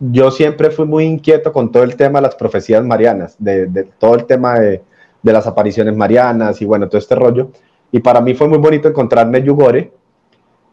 yo 0.00 0.30
siempre 0.30 0.70
fui 0.70 0.86
muy 0.86 1.04
inquieto 1.04 1.52
con 1.52 1.70
todo 1.70 1.84
el 1.84 1.96
tema 1.96 2.18
de 2.18 2.22
las 2.22 2.34
profecías 2.34 2.84
marianas, 2.84 3.36
de, 3.38 3.88
todo 3.98 4.16
el 4.16 4.24
tema 4.24 4.58
de, 4.58 4.82
de, 5.22 5.32
las 5.32 5.46
apariciones 5.46 5.96
marianas 5.96 6.60
y 6.60 6.64
bueno, 6.64 6.88
todo 6.88 6.98
este 6.98 7.14
rollo. 7.14 7.50
Y 7.92 8.00
para 8.00 8.20
mí 8.20 8.34
fue 8.34 8.48
muy 8.48 8.58
bonito 8.58 8.88
encontrarme 8.88 9.42
Yugore 9.42 9.92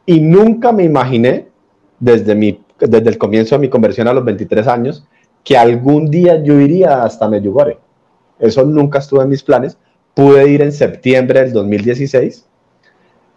y 0.06 0.20
nunca 0.20 0.72
me 0.72 0.84
imaginé 0.84 1.48
desde, 2.00 2.36
mi, 2.36 2.60
desde 2.80 3.10
el 3.10 3.18
comienzo 3.18 3.56
de 3.56 3.60
mi 3.60 3.70
conversión 3.70 4.08
a 4.08 4.14
los 4.14 4.26
23 4.26 4.68
años 4.68 5.08
que 5.44 5.58
algún 5.58 6.10
día 6.10 6.42
yo 6.44 6.60
iría 6.60 7.04
hasta 7.04 7.28
Medjugorje. 7.28 7.78
Eso 8.40 8.66
nunca 8.66 9.00
estuvo 9.00 9.22
en 9.22 9.30
mis 9.30 9.44
planes. 9.44 9.78
Pude 10.14 10.48
ir 10.50 10.62
en 10.62 10.72
septiembre 10.72 11.42
del 11.42 11.54
2016. 11.54 12.46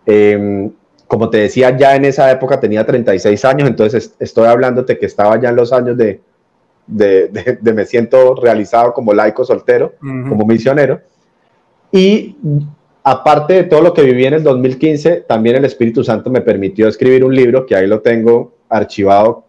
Em, 0.06 0.70
como 1.06 1.30
te 1.30 1.38
decía, 1.38 1.76
ya 1.76 1.94
en 1.94 2.04
esa 2.04 2.30
época 2.30 2.58
tenía 2.58 2.84
36 2.84 3.44
años, 3.44 3.68
entonces 3.68 4.14
estoy 4.18 4.46
hablándote 4.46 4.98
que 4.98 5.06
estaba 5.06 5.40
ya 5.40 5.50
en 5.50 5.56
los 5.56 5.72
años 5.72 5.96
de, 5.96 6.20
de, 6.86 7.72
me 7.72 7.84
siento 7.84 8.34
realizado 8.34 8.92
como 8.92 9.12
laico 9.12 9.44
soltero, 9.44 9.94
como 10.00 10.44
misionero. 10.44 11.00
Y 11.92 12.36
aparte 13.02 13.54
de 13.54 13.64
todo 13.64 13.82
lo 13.82 13.94
que 13.94 14.02
viví 14.02 14.24
en 14.24 14.34
el 14.34 14.42
2015, 14.42 15.24
también 15.28 15.56
el 15.56 15.64
Espíritu 15.64 16.02
Santo 16.02 16.30
me 16.30 16.40
permitió 16.40 16.88
escribir 16.88 17.24
un 17.24 17.34
libro 17.34 17.66
que 17.66 17.76
ahí 17.76 17.86
lo 17.86 18.00
tengo 18.00 18.54
archivado 18.68 19.44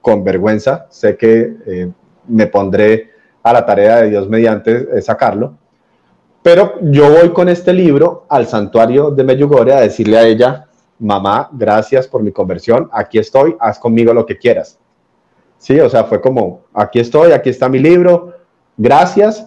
con 0.00 0.24
vergüenza. 0.24 0.86
Sé 0.90 1.16
que 1.16 1.52
eh, 1.66 1.90
me 2.30 2.46
pondré 2.46 3.10
a 3.42 3.52
la 3.52 3.66
tarea 3.66 3.96
de 3.98 4.10
Dios 4.10 4.28
mediante 4.28 5.00
sacarlo. 5.02 5.56
Pero 6.42 6.74
yo 6.80 7.10
voy 7.10 7.30
con 7.30 7.48
este 7.48 7.72
libro 7.72 8.24
al 8.28 8.46
santuario 8.46 9.10
de 9.10 9.24
Medjugorje 9.24 9.74
a 9.74 9.80
decirle 9.80 10.18
a 10.18 10.26
ella, 10.26 10.66
mamá, 10.98 11.50
gracias 11.52 12.08
por 12.08 12.22
mi 12.22 12.32
conversión, 12.32 12.88
aquí 12.92 13.18
estoy, 13.18 13.56
haz 13.60 13.78
conmigo 13.78 14.14
lo 14.14 14.24
que 14.24 14.38
quieras. 14.38 14.78
Sí, 15.58 15.78
o 15.78 15.90
sea, 15.90 16.04
fue 16.04 16.20
como, 16.20 16.62
aquí 16.72 17.00
estoy, 17.00 17.32
aquí 17.32 17.50
está 17.50 17.68
mi 17.68 17.78
libro, 17.78 18.34
gracias. 18.76 19.46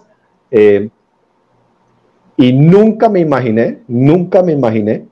Eh, 0.50 0.88
y 2.36 2.52
nunca 2.52 3.08
me 3.08 3.20
imaginé, 3.20 3.82
nunca 3.88 4.42
me 4.42 4.52
imaginé 4.52 5.06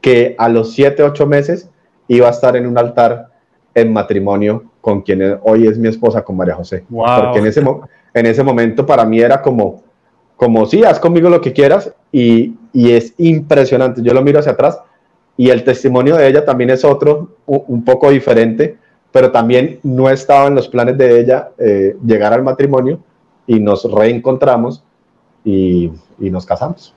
que 0.00 0.34
a 0.38 0.48
los 0.48 0.72
siete, 0.72 1.02
ocho 1.02 1.26
meses 1.26 1.70
iba 2.08 2.28
a 2.28 2.30
estar 2.30 2.56
en 2.56 2.66
un 2.66 2.76
altar 2.76 3.30
en 3.80 3.92
matrimonio 3.92 4.64
con 4.80 5.02
quien 5.02 5.38
hoy 5.42 5.66
es 5.66 5.78
mi 5.78 5.88
esposa, 5.88 6.22
con 6.22 6.36
María 6.36 6.54
José. 6.54 6.84
Porque 6.88 7.38
en 7.38 7.46
ese, 7.46 7.62
en 8.14 8.26
ese 8.26 8.42
momento 8.42 8.86
para 8.86 9.04
mí 9.04 9.20
era 9.20 9.42
como, 9.42 9.82
como, 10.36 10.66
sí, 10.66 10.84
haz 10.84 10.98
conmigo 10.98 11.28
lo 11.28 11.40
que 11.40 11.52
quieras 11.52 11.92
y, 12.12 12.54
y 12.72 12.92
es 12.92 13.14
impresionante. 13.18 14.02
Yo 14.02 14.14
lo 14.14 14.22
miro 14.22 14.38
hacia 14.38 14.52
atrás 14.52 14.80
y 15.36 15.50
el 15.50 15.64
testimonio 15.64 16.16
de 16.16 16.26
ella 16.26 16.44
también 16.44 16.70
es 16.70 16.84
otro, 16.84 17.36
un, 17.46 17.84
poco 17.84 18.10
diferente, 18.10 18.76
pero 19.12 19.30
también 19.30 19.78
no 19.82 20.10
estaba 20.10 20.48
en 20.48 20.54
los 20.54 20.68
planes 20.68 20.98
de 20.98 21.20
ella 21.20 21.50
eh, 21.58 21.96
llegar 22.04 22.32
al 22.32 22.42
matrimonio 22.42 22.98
y 23.46 23.60
nos 23.60 23.90
reencontramos 23.90 24.84
y, 25.44 25.92
y 26.18 26.30
nos 26.30 26.44
casamos. 26.44 26.94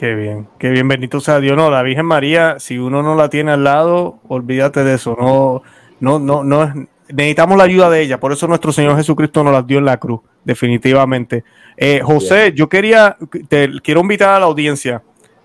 Qué 0.00 0.14
bien, 0.14 0.48
qué 0.58 0.70
bien, 0.70 0.88
bendito 0.88 1.20
sea 1.20 1.40
Dios. 1.40 1.56
No, 1.56 1.70
la 1.70 1.82
Virgen 1.82 2.06
María, 2.06 2.58
si 2.58 2.78
uno 2.78 3.02
no 3.02 3.16
la 3.16 3.28
tiene 3.28 3.52
al 3.52 3.64
lado, 3.64 4.18
olvídate 4.28 4.82
de 4.82 4.94
eso. 4.94 5.16
No, 5.20 5.62
no, 6.00 6.18
no, 6.18 6.44
no 6.44 6.72
necesitamos 7.12 7.58
la 7.58 7.64
ayuda 7.64 7.90
de 7.90 8.02
ella. 8.02 8.20
Por 8.20 8.32
eso 8.32 8.46
nuestro 8.46 8.72
Señor 8.72 8.96
Jesucristo 8.96 9.42
nos 9.44 9.52
la 9.52 9.62
dio 9.62 9.78
en 9.78 9.84
la 9.84 9.98
cruz, 9.98 10.20
definitivamente. 10.44 11.44
Eh, 11.76 12.00
José, 12.02 12.52
yo 12.54 12.68
quería, 12.68 13.16
te 13.48 13.70
quiero 13.82 14.00
invitar 14.00 14.34
a 14.34 14.40
la 14.40 14.46
audiencia, 14.46 15.02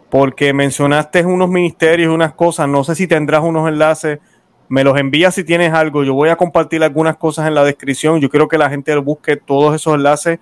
porque 0.09 0.53
mencionaste 0.53 1.25
unos 1.25 1.49
ministerios, 1.49 2.13
unas 2.13 2.33
cosas. 2.33 2.67
No 2.67 2.83
sé 2.83 2.95
si 2.95 3.07
tendrás 3.07 3.41
unos 3.43 3.67
enlaces. 3.67 4.19
Me 4.67 4.83
los 4.83 4.97
envías 4.97 5.35
si 5.35 5.43
tienes 5.43 5.73
algo. 5.73 6.03
Yo 6.03 6.13
voy 6.13 6.29
a 6.29 6.35
compartir 6.35 6.83
algunas 6.83 7.17
cosas 7.17 7.47
en 7.47 7.53
la 7.53 7.63
descripción. 7.63 8.19
Yo 8.19 8.29
quiero 8.29 8.47
que 8.47 8.57
la 8.57 8.69
gente 8.69 8.95
busque 8.97 9.35
todos 9.37 9.75
esos 9.75 9.95
enlaces. 9.95 10.39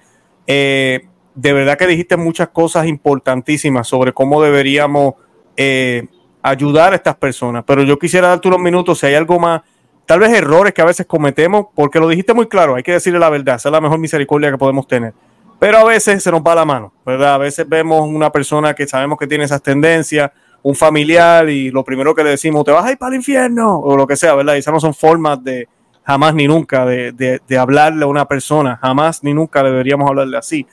Eh, 0.48 1.08
de 1.36 1.54
verdad 1.54 1.78
que 1.78 1.88
dijiste 1.88 2.18
muchas 2.18 2.50
cosas 2.50 2.88
importantísimas 2.88 3.88
sobre 3.88 4.14
cómo 4.14 4.42
deberíamos 4.42 5.16
eh, 5.58 6.08
ayudar 6.42 6.94
a 6.94 6.96
estas 6.98 7.16
personas, 7.16 7.64
pero 7.66 7.84
yo 7.84 7.98
quisiera 7.98 8.28
darte 8.28 8.48
unos 8.48 8.60
minutos 8.60 9.00
si 9.00 9.08
hay 9.08 9.16
algo 9.16 9.40
más, 9.40 9.62
tal 10.06 10.20
vez 10.20 10.32
errores 10.32 10.74
que 10.74 10.82
a 10.82 10.86
veces 10.86 11.06
cometemos, 11.06 11.68
porque 11.76 12.00
lo 12.00 12.08
dijiste 12.08 12.34
muy 12.34 12.48
claro, 12.48 12.76
hay 12.76 12.84
que 12.84 12.94
decirle 12.94 13.20
la 13.20 13.30
verdad, 13.30 13.56
esa 13.56 13.70
es 13.70 13.74
la 13.74 13.82
mejor 13.82 14.00
misericordia 14.00 14.52
que 14.52 14.58
podemos 14.58 14.88
tener. 14.88 15.14
Pero 15.60 15.78
a 15.78 15.84
veces 15.86 16.22
se 16.22 16.32
nos 16.32 16.42
va 16.42 16.56
la 16.56 16.66
mano, 16.66 16.94
¿verdad? 17.06 17.36
A 17.36 17.38
veces 17.38 17.68
vemos 17.68 18.08
una 18.08 18.32
persona 18.32 18.74
que 18.74 18.86
sabemos 18.86 19.18
que 19.18 19.28
tiene 19.28 19.46
esas 19.46 19.62
tendencias, 19.62 20.32
un 20.62 20.76
familiar, 20.76 21.50
y 21.50 21.72
lo 21.72 21.84
primero 21.84 22.14
que 22.14 22.24
le 22.24 22.32
decimos, 22.32 22.66
te 22.66 22.72
vas 22.72 22.86
a 22.86 22.92
ir 22.92 22.98
para 22.98 23.12
el 23.12 23.16
infierno, 23.16 23.80
o 23.80 23.96
lo 23.96 24.06
que 24.08 24.16
sea, 24.16 24.36
¿verdad? 24.36 24.56
Y 24.56 24.60
esas 24.60 24.74
no 24.74 24.80
son 24.80 24.94
formas 24.94 25.44
de 25.44 25.68
jamás 26.04 26.34
ni 26.36 26.48
nunca 26.48 26.86
de, 26.86 27.12
de, 27.14 27.58
hablarle 27.58 28.04
a 28.04 28.08
una 28.08 28.28
persona, 28.28 28.78
jamás 28.82 29.24
ni 29.24 29.34
nunca 29.34 29.64
deberíamos 29.64 30.08
hablarle 30.10 30.38
así. 30.38 30.68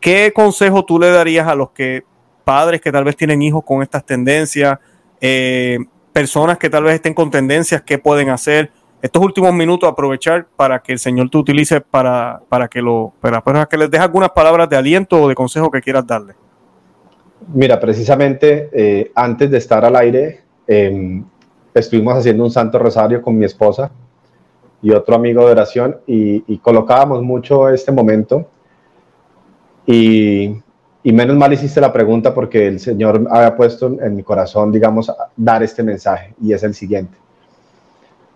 ¿Qué 0.00 0.32
consejo 0.32 0.84
tú 0.84 0.98
le 0.98 1.10
darías 1.10 1.48
a 1.48 1.54
los 1.54 1.70
que 1.70 2.04
padres 2.44 2.80
que 2.80 2.92
tal 2.92 3.04
vez 3.04 3.16
tienen 3.16 3.42
hijos 3.42 3.64
con 3.64 3.82
estas 3.82 4.06
tendencias, 4.06 4.78
eh, 5.20 5.78
personas 6.12 6.58
que 6.58 6.70
tal 6.70 6.84
vez 6.84 6.94
estén 6.94 7.14
con 7.14 7.30
tendencias, 7.30 7.82
qué 7.82 7.98
pueden 7.98 8.30
hacer? 8.30 8.70
Estos 9.02 9.22
últimos 9.22 9.52
minutos 9.52 9.88
aprovechar 9.88 10.46
para 10.56 10.80
que 10.80 10.92
el 10.92 10.98
Señor 10.98 11.30
te 11.30 11.38
utilice 11.38 11.80
para, 11.80 12.40
para 12.48 12.68
que 12.68 12.80
lo 12.80 13.12
para, 13.20 13.66
que 13.66 13.76
les 13.76 13.90
deje 13.90 14.02
algunas 14.02 14.30
palabras 14.30 14.68
de 14.68 14.76
aliento 14.76 15.22
o 15.22 15.28
de 15.28 15.34
consejo 15.34 15.70
que 15.70 15.80
quieras 15.80 16.06
darle. 16.06 16.34
Mira, 17.52 17.78
precisamente 17.78 18.70
eh, 18.72 19.12
antes 19.14 19.50
de 19.50 19.58
estar 19.58 19.84
al 19.84 19.94
aire, 19.96 20.40
em, 20.66 21.24
estuvimos 21.74 22.16
haciendo 22.16 22.42
un 22.44 22.50
santo 22.50 22.78
rosario 22.78 23.20
con 23.22 23.36
mi 23.38 23.44
esposa 23.44 23.90
y 24.82 24.90
otro 24.90 25.14
amigo 25.14 25.44
de 25.44 25.52
oración 25.52 25.98
y, 26.06 26.42
y 26.52 26.58
colocábamos 26.58 27.22
mucho 27.22 27.68
este 27.68 27.92
momento 27.92 28.46
y, 29.86 30.62
menos 31.04 31.36
mal 31.36 31.52
hiciste 31.52 31.80
la 31.80 31.92
pregunta 31.92 32.34
porque 32.34 32.66
el 32.66 32.80
Señor 32.80 33.26
había 33.30 33.56
puesto 33.56 33.96
en 34.00 34.16
mi 34.16 34.22
corazón, 34.24 34.72
digamos, 34.72 35.12
dar 35.36 35.62
este 35.62 35.82
mensaje 35.82 36.34
y 36.42 36.52
es 36.52 36.62
el 36.64 36.74
siguiente. 36.74 37.16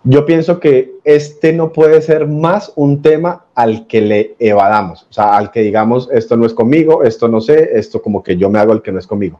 Yo 0.02 0.24
pienso 0.24 0.60
que 0.60 0.92
este 1.04 1.52
no 1.52 1.72
puede 1.72 2.00
ser 2.00 2.26
más 2.26 2.72
un 2.74 3.02
tema 3.02 3.44
al 3.54 3.86
que 3.86 4.00
le 4.00 4.34
evadamos, 4.38 5.06
o 5.10 5.12
sea, 5.12 5.36
al 5.36 5.50
que 5.50 5.60
digamos, 5.60 6.08
esto 6.10 6.38
no 6.38 6.46
es 6.46 6.54
conmigo, 6.54 7.02
esto 7.02 7.28
no 7.28 7.42
sé, 7.42 7.70
esto 7.74 8.00
como 8.00 8.22
que 8.22 8.36
yo 8.38 8.48
me 8.48 8.58
hago 8.58 8.72
el 8.72 8.80
que 8.80 8.92
no 8.92 8.98
es 8.98 9.06
conmigo. 9.06 9.38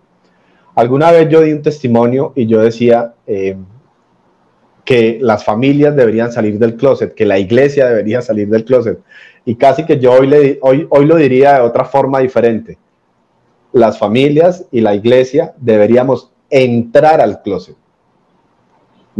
Alguna 0.75 1.11
vez 1.13 1.31
yo 1.31 1.41
di 1.41 1.53
un 1.53 1.63
testimonio 1.63 2.33
y 2.37 2.47
yo 2.47 2.61
decía 2.61 3.15
eh, 3.27 3.57
que 4.85 5.19
las 5.21 5.45
familias 5.45 5.97
deberían 5.97 6.31
salir 6.31 6.59
del 6.59 6.77
closet, 6.77 7.15
que 7.15 7.25
la 7.25 7.39
iglesia 7.39 7.87
debería 7.87 8.21
salir 8.21 8.49
del 8.49 8.65
closet 8.65 8.99
y 9.47 9.55
casi 9.55 9.87
que 9.87 9.99
yo 9.99 10.13
hoy, 10.13 10.59
hoy, 10.61 10.87
hoy 10.91 11.07
lo 11.07 11.17
diría 11.17 11.55
de 11.55 11.61
otra 11.61 11.87
forma 11.87 12.21
diferente. 12.21 12.77
Las 13.73 13.99
familias 13.99 14.67
y 14.71 14.81
la 14.83 14.95
iglesia 14.95 15.55
deberíamos 15.57 16.31
entrar 16.51 17.21
al 17.21 17.41
closet. 17.41 17.77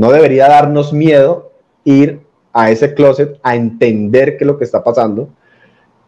No 0.01 0.11
debería 0.11 0.49
darnos 0.49 0.95
miedo 0.95 1.53
ir 1.85 2.21
a 2.55 2.71
ese 2.71 2.95
closet 2.95 3.39
a 3.43 3.55
entender 3.55 4.39
qué 4.39 4.45
es 4.45 4.47
lo 4.47 4.57
que 4.57 4.65
está 4.65 4.83
pasando. 4.83 5.29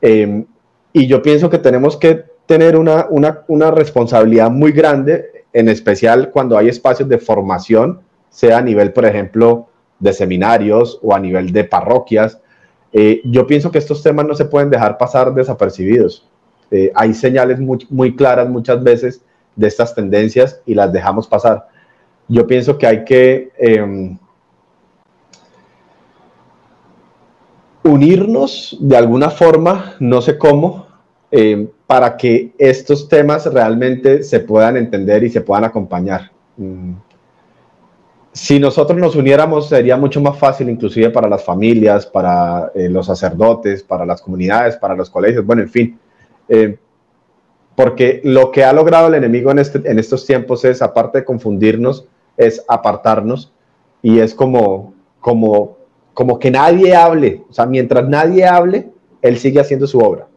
Em, 0.00 0.46
y 0.94 1.06
yo 1.06 1.20
pienso 1.20 1.50
que 1.50 1.58
tenemos 1.58 1.98
que 1.98 2.24
tener 2.46 2.78
una, 2.78 3.06
una, 3.10 3.42
una, 3.48 3.70
responsabilidad 3.70 4.50
muy 4.50 4.72
grande, 4.72 5.44
en 5.52 5.68
especial 5.68 6.30
cuando 6.30 6.56
hay 6.56 6.68
espacios 6.68 7.06
de 7.06 7.18
formación, 7.18 8.00
sea 8.30 8.56
a 8.56 8.62
nivel, 8.62 8.94
por 8.94 9.04
ejemplo, 9.04 9.68
de 9.98 10.14
seminarios 10.14 10.98
o 11.02 11.14
a 11.14 11.20
nivel 11.20 11.52
de 11.52 11.64
parroquias, 11.64 12.40
eh, 12.94 13.20
yo 13.26 13.46
pienso 13.46 13.70
que 13.70 13.76
estos 13.76 14.02
temas 14.02 14.24
no 14.24 14.34
se 14.34 14.46
pueden 14.46 14.70
dejar 14.70 14.96
pasar 14.96 15.34
desapercibidos. 15.34 16.26
Eh, 16.70 16.90
hay 16.94 17.12
señales 17.12 17.60
muy, 17.60 18.16
claras 18.16 18.48
muchas 18.48 18.82
veces 18.82 19.20
de 19.54 19.66
estas 19.68 19.94
tendencias 19.94 20.62
y 20.64 20.74
las 20.74 20.90
dejamos 20.94 21.28
pasar. 21.28 21.68
Yo 22.28 22.46
pienso 22.46 22.78
que 22.78 22.86
hay 22.86 23.04
que 23.04 23.50
em, 23.58 24.16
unirnos 27.84 28.76
de 28.80 28.96
alguna 28.96 29.30
forma, 29.30 29.96
no 29.98 30.22
sé 30.22 30.38
cómo, 30.38 30.86
em, 31.30 31.68
para 31.86 32.16
que 32.16 32.52
estos 32.58 33.08
temas 33.08 33.46
realmente 33.52 34.22
se 34.22 34.40
puedan 34.40 34.76
entender 34.76 35.24
y 35.24 35.30
se 35.30 35.40
puedan 35.40 35.64
acompañar. 35.64 36.30
Mm, 36.56 36.92
si 38.32 38.58
nosotros 38.58 38.98
nos 38.98 39.14
uniéramos 39.14 39.68
sería 39.68 39.96
mucho 39.96 40.20
más 40.20 40.38
fácil 40.38 40.70
inclusive 40.70 41.10
para 41.10 41.28
las 41.28 41.44
familias, 41.44 42.06
para 42.06 42.72
eh, 42.74 42.88
los 42.88 43.06
sacerdotes, 43.06 43.82
para 43.82 44.06
las 44.06 44.22
comunidades, 44.22 44.76
para 44.76 44.94
los 44.94 45.10
colegios, 45.10 45.44
bueno, 45.44 45.62
en 45.62 45.68
fin. 45.68 45.98
Porque 47.82 48.20
lo 48.22 48.52
que 48.52 48.62
ha 48.62 48.72
logrado 48.72 49.08
el 49.08 49.14
enemigo 49.14 49.50
en, 49.50 49.58
este, 49.58 49.90
en 49.90 49.98
estos 49.98 50.24
tiempos 50.24 50.64
es, 50.64 50.82
aparte 50.82 51.18
de 51.18 51.24
confundirnos, 51.24 52.06
es 52.36 52.64
apartarnos 52.68 53.52
y 54.02 54.20
es 54.20 54.36
como, 54.36 54.94
como, 55.18 55.78
como 56.14 56.38
que 56.38 56.52
nadie 56.52 56.94
hable. 56.94 57.42
O 57.50 57.52
sea, 57.52 57.66
mientras 57.66 58.08
nadie 58.08 58.46
hable, 58.46 58.92
él 59.20 59.36
sigue 59.36 59.58
haciendo 59.58 59.88
su 59.88 59.98
obra. 59.98 60.28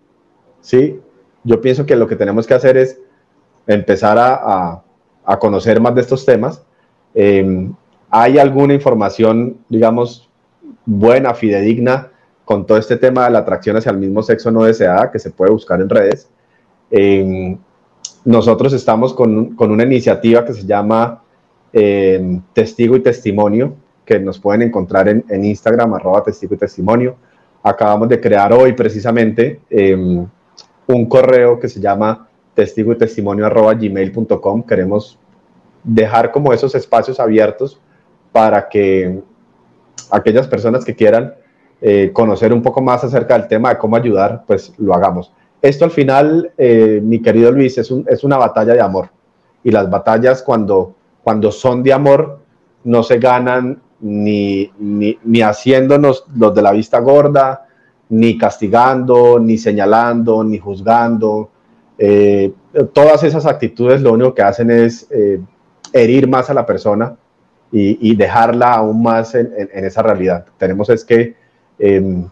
¿Sí? 0.62 1.00
Yo 1.44 1.62
pienso 1.62 1.86
que 1.86 1.96
lo 1.96 2.08
que 2.08 2.16
tenemos 2.16 2.48
que 2.48 2.56
hacer 2.56 2.78
es 2.78 3.00
empezar 3.68 4.18
a, 4.18 4.82
a, 5.24 5.38
conocer 5.38 5.80
más 5.80 5.94
de 5.94 6.02
estos 6.02 6.26
temas. 6.26 6.64
Eh, 7.14 7.70
¿Hay 8.10 8.40
alguna 8.40 8.74
información, 8.74 9.60
digamos, 9.70 10.32
buena, 10.84 11.36
fidedigna 11.36 12.12
con 12.44 12.66
todo 12.66 12.80
este 12.80 12.98
tema 12.98 13.26
de 13.26 13.30
la 13.30 13.40
atracción 13.40 13.78
hacia 13.78 13.92
el 13.92 14.00
mismo 14.00 14.24
sexo 14.24 14.50
no 14.50 14.64
deseada 14.64 15.12
que 15.12 15.20
se 15.20 15.30
puede 15.30 15.52
buscar 15.52 15.80
en 15.80 15.90
redes? 15.90 16.28
Nosotros 18.26 18.74
estamos 18.74 19.14
con, 19.14 19.56
una 19.60 19.84
iniciativa 19.84 20.46
que 20.46 20.54
se 20.54 20.66
llama 20.66 21.22
em, 21.74 22.42
Testigo 22.54 22.96
y 22.96 23.02
Testimonio, 23.02 23.76
que 24.06 24.20
nos 24.20 24.40
pueden 24.40 24.62
encontrar 24.62 25.08
en, 25.08 25.46
Instagram, 25.46 25.94
arroba 25.94 26.24
testigo 26.24 26.56
y 26.56 26.58
testimonio. 26.58 27.16
Acabamos 27.64 28.08
de 28.08 28.20
crear 28.22 28.54
hoy 28.54 28.74
precisamente 28.74 29.62
em, 29.70 30.26
un 30.88 31.06
correo 31.08 31.60
que 31.60 31.68
se 31.68 31.80
llama 31.80 32.28
testigo 32.54 32.92
y 32.92 32.98
testimonio 32.98 33.46
arroba 33.46 33.74
gmail.com. 33.74 34.64
Queremos 34.64 35.18
dejar 35.84 36.32
como 36.32 36.54
esos 36.54 36.76
espacios 36.76 37.20
abiertos 37.20 37.80
para 38.32 38.70
que 38.70 39.22
aquellas 40.12 40.48
personas 40.48 40.86
que 40.86 40.96
quieran 40.96 41.34
eh, 41.82 42.12
conocer 42.14 42.54
un 42.54 42.62
poco 42.62 42.82
más 42.82 43.04
acerca 43.04 43.38
del 43.38 43.48
tema 43.48 43.70
de 43.70 43.78
cómo 43.78 43.96
ayudar, 43.96 44.44
pues 44.46 44.74
lo 44.78 44.94
hagamos. 44.94 45.32
Esto 45.66 45.84
al 45.84 45.90
final, 45.90 46.52
eh, 46.60 47.02
mi 47.04 47.24
querido 47.24 47.52
Luis, 47.52 47.76
es, 47.80 47.90
una 48.24 48.38
batalla 48.38 48.74
de 48.74 48.82
amor. 48.82 49.10
Y 49.64 49.72
las 49.72 49.90
batallas 49.90 50.44
cuando, 50.44 50.94
cuando 51.24 51.52
son 51.52 51.82
de 51.82 51.92
amor 51.92 52.38
no 52.84 53.02
se 53.02 53.18
ganan 53.18 53.82
ni, 54.00 54.72
ni, 54.78 55.18
ni 55.24 55.42
haciéndonos 55.42 56.26
los 56.36 56.54
de 56.54 56.62
la 56.62 56.72
vista 56.72 57.00
gorda, 57.00 57.66
ni 58.10 58.38
castigando, 58.38 59.40
ni 59.40 59.58
señalando, 59.58 60.44
ni 60.44 60.60
juzgando. 60.60 61.50
Eh, 61.98 62.54
todas 62.94 63.24
esas 63.24 63.48
actitudes 63.48 64.04
lo 64.04 64.14
único 64.14 64.36
que 64.36 64.44
hacen 64.44 64.70
es 64.70 65.08
eh, 65.10 65.42
herir 65.94 66.28
más 66.28 66.52
a 66.52 66.54
la 66.54 66.68
persona 66.68 67.16
y, 67.72 68.16
dejarla 68.16 68.76
aún 68.76 69.02
más 69.02 69.34
en, 69.34 69.52
esa 69.74 70.04
realidad. 70.04 70.46
Tenemos 70.60 70.92
es 70.92 71.04
que 71.04 71.36
em, 71.80 72.30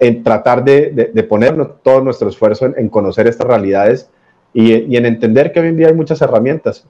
en 0.00 0.22
tratar 0.22 0.64
de, 0.64 1.10
de, 1.12 1.22
poner 1.22 1.74
todo 1.82 2.00
nuestro 2.00 2.30
esfuerzo 2.30 2.72
en, 2.74 2.88
conocer 2.88 3.26
estas 3.26 3.46
realidades 3.46 4.08
y, 4.54 4.96
en 4.96 5.04
entender 5.04 5.52
que 5.52 5.60
hoy 5.60 5.68
en 5.68 5.76
día 5.76 5.88
hay 5.88 5.94
muchas 5.94 6.22
herramientas. 6.22 6.86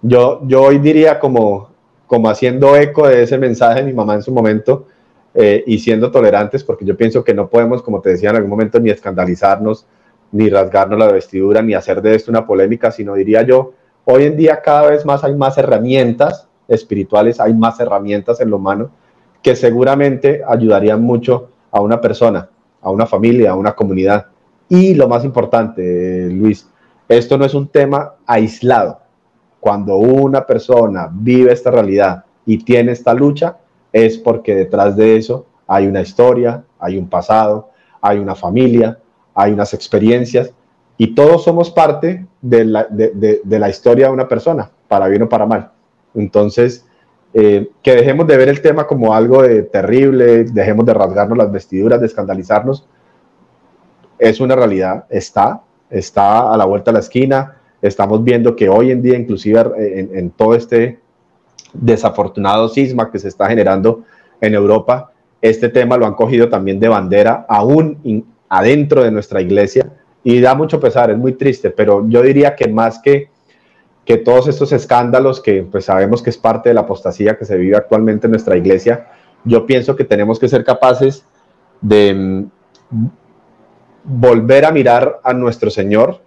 Yo, 0.00 0.40
yo 0.46 0.62
hoy 0.62 0.78
diría 0.78 1.20
como, 1.20 1.68
como 2.06 2.30
haciendo 2.30 2.74
eco 2.76 3.06
de 3.06 3.24
ese 3.24 3.36
mensaje 3.36 3.80
de 3.80 3.86
mi 3.86 3.92
mamá 3.92 4.14
en 4.14 4.22
su 4.22 4.32
momento 4.32 4.86
eh, 5.34 5.62
y 5.66 5.78
siendo 5.80 6.10
tolerantes, 6.10 6.64
porque 6.64 6.86
yo 6.86 6.96
pienso 6.96 7.22
que 7.22 7.34
no 7.34 7.50
podemos, 7.50 7.82
como 7.82 8.00
te 8.00 8.08
decía 8.08 8.30
en 8.30 8.36
algún 8.36 8.50
momento, 8.50 8.80
ni 8.80 8.88
escandalizarnos, 8.88 9.86
ni 10.32 10.48
rasgarnos 10.48 10.98
la 10.98 11.12
vestidura, 11.12 11.60
ni 11.60 11.74
hacer 11.74 12.00
de 12.00 12.14
esto 12.14 12.30
una 12.30 12.46
polémica, 12.46 12.90
sino 12.90 13.14
diría 13.14 13.42
yo, 13.42 13.74
hoy 14.06 14.24
en 14.24 14.38
día 14.38 14.62
cada 14.62 14.88
vez 14.88 15.04
más 15.04 15.24
hay 15.24 15.34
más 15.34 15.58
herramientas 15.58 16.48
espirituales, 16.68 17.38
hay 17.38 17.52
más 17.52 17.78
herramientas 17.80 18.40
en 18.40 18.48
lo 18.48 18.56
humano 18.56 18.90
que 19.42 19.54
seguramente 19.56 20.42
ayudarían 20.46 21.02
mucho 21.02 21.50
a 21.70 21.80
una 21.80 22.00
persona, 22.00 22.48
a 22.80 22.90
una 22.90 23.06
familia, 23.06 23.52
a 23.52 23.54
una 23.54 23.72
comunidad. 23.72 24.26
Y 24.68 24.94
lo 24.94 25.08
más 25.08 25.24
importante, 25.24 26.28
Luis, 26.30 26.68
esto 27.08 27.36
no 27.36 27.44
es 27.44 27.54
un 27.54 27.68
tema 27.68 28.14
aislado. 28.26 29.00
Cuando 29.58 29.96
una 29.96 30.46
persona 30.46 31.08
vive 31.12 31.52
esta 31.52 31.70
realidad 31.70 32.24
y 32.46 32.58
tiene 32.58 32.92
esta 32.92 33.12
lucha, 33.12 33.58
es 33.92 34.16
porque 34.16 34.54
detrás 34.54 34.96
de 34.96 35.16
eso 35.16 35.46
hay 35.66 35.86
una 35.86 36.00
historia, 36.00 36.64
hay 36.78 36.96
un 36.96 37.08
pasado, 37.08 37.70
hay 38.00 38.18
una 38.18 38.34
familia, 38.34 38.98
hay 39.34 39.52
unas 39.52 39.74
experiencias 39.74 40.52
y 40.96 41.14
todos 41.14 41.44
somos 41.44 41.70
parte 41.70 42.26
de 42.42 42.64
la, 42.64 42.84
de, 42.84 43.40
de, 43.42 43.58
la 43.58 43.70
historia 43.70 44.06
de 44.06 44.12
una 44.12 44.28
persona, 44.28 44.70
para 44.86 45.08
bien 45.08 45.22
o 45.22 45.28
para 45.28 45.46
mal. 45.46 45.70
Entonces, 46.14 46.86
eh, 47.32 47.68
que 47.82 47.94
dejemos 47.94 48.26
de 48.26 48.36
ver 48.36 48.48
el 48.48 48.60
tema 48.60 48.86
como 48.86 49.14
algo 49.14 49.42
de 49.42 49.62
terrible, 49.62 50.44
dejemos 50.44 50.84
de 50.86 50.94
rasgarnos 50.94 51.38
las 51.38 51.52
vestiduras, 51.52 52.00
de 52.00 52.06
escandalizarnos. 52.06 52.86
Es 54.18 54.40
una 54.40 54.56
realidad, 54.56 55.04
está, 55.08 55.62
está 55.88 56.52
a 56.52 56.56
la 56.56 56.64
vuelta 56.64 56.90
de 56.90 56.94
la 56.94 57.00
esquina. 57.00 57.56
Estamos 57.80 58.22
viendo 58.22 58.56
que 58.56 58.68
hoy 58.68 58.90
en 58.90 59.00
día, 59.00 59.16
inclusive 59.16 59.60
en, 59.76 60.16
en 60.16 60.30
todo 60.30 60.54
este 60.54 60.98
desafortunado 61.72 62.68
sisma 62.68 63.10
que 63.10 63.18
se 63.18 63.28
está 63.28 63.48
generando 63.48 64.02
en 64.40 64.54
Europa, 64.54 65.12
este 65.40 65.68
tema 65.68 65.96
lo 65.96 66.06
han 66.06 66.14
cogido 66.14 66.48
también 66.48 66.80
de 66.80 66.88
bandera 66.88 67.46
aún 67.48 68.26
adentro 68.48 69.02
de 69.02 69.10
nuestra 69.10 69.40
iglesia 69.40 69.90
y 70.22 70.40
da 70.40 70.54
mucho 70.54 70.80
pesar, 70.80 71.10
es 71.10 71.16
muy 71.16 71.32
triste, 71.32 71.70
pero 71.70 72.06
yo 72.08 72.22
diría 72.22 72.54
que 72.54 72.68
más 72.68 72.98
que, 72.98 73.29
que 74.04 74.16
todos 74.16 74.48
estos 74.48 74.72
escándalos 74.72 75.40
que 75.40 75.62
pues 75.62 75.84
sabemos 75.84 76.22
que 76.22 76.30
es 76.30 76.38
parte 76.38 76.70
de 76.70 76.74
la 76.74 76.82
apostasía 76.82 77.38
que 77.38 77.44
se 77.44 77.56
vive 77.56 77.76
actualmente 77.76 78.26
en 78.26 78.32
nuestra 78.32 78.56
iglesia, 78.56 79.08
yo 79.44 79.66
pienso 79.66 79.96
que 79.96 80.04
tenemos 80.04 80.38
que 80.38 80.48
ser 80.48 80.64
capaces 80.64 81.24
de 81.80 82.14
mm, 82.14 82.50
volver 84.04 84.64
a 84.64 84.72
mirar 84.72 85.20
a 85.22 85.32
nuestro 85.32 85.70
Señor 85.70 86.22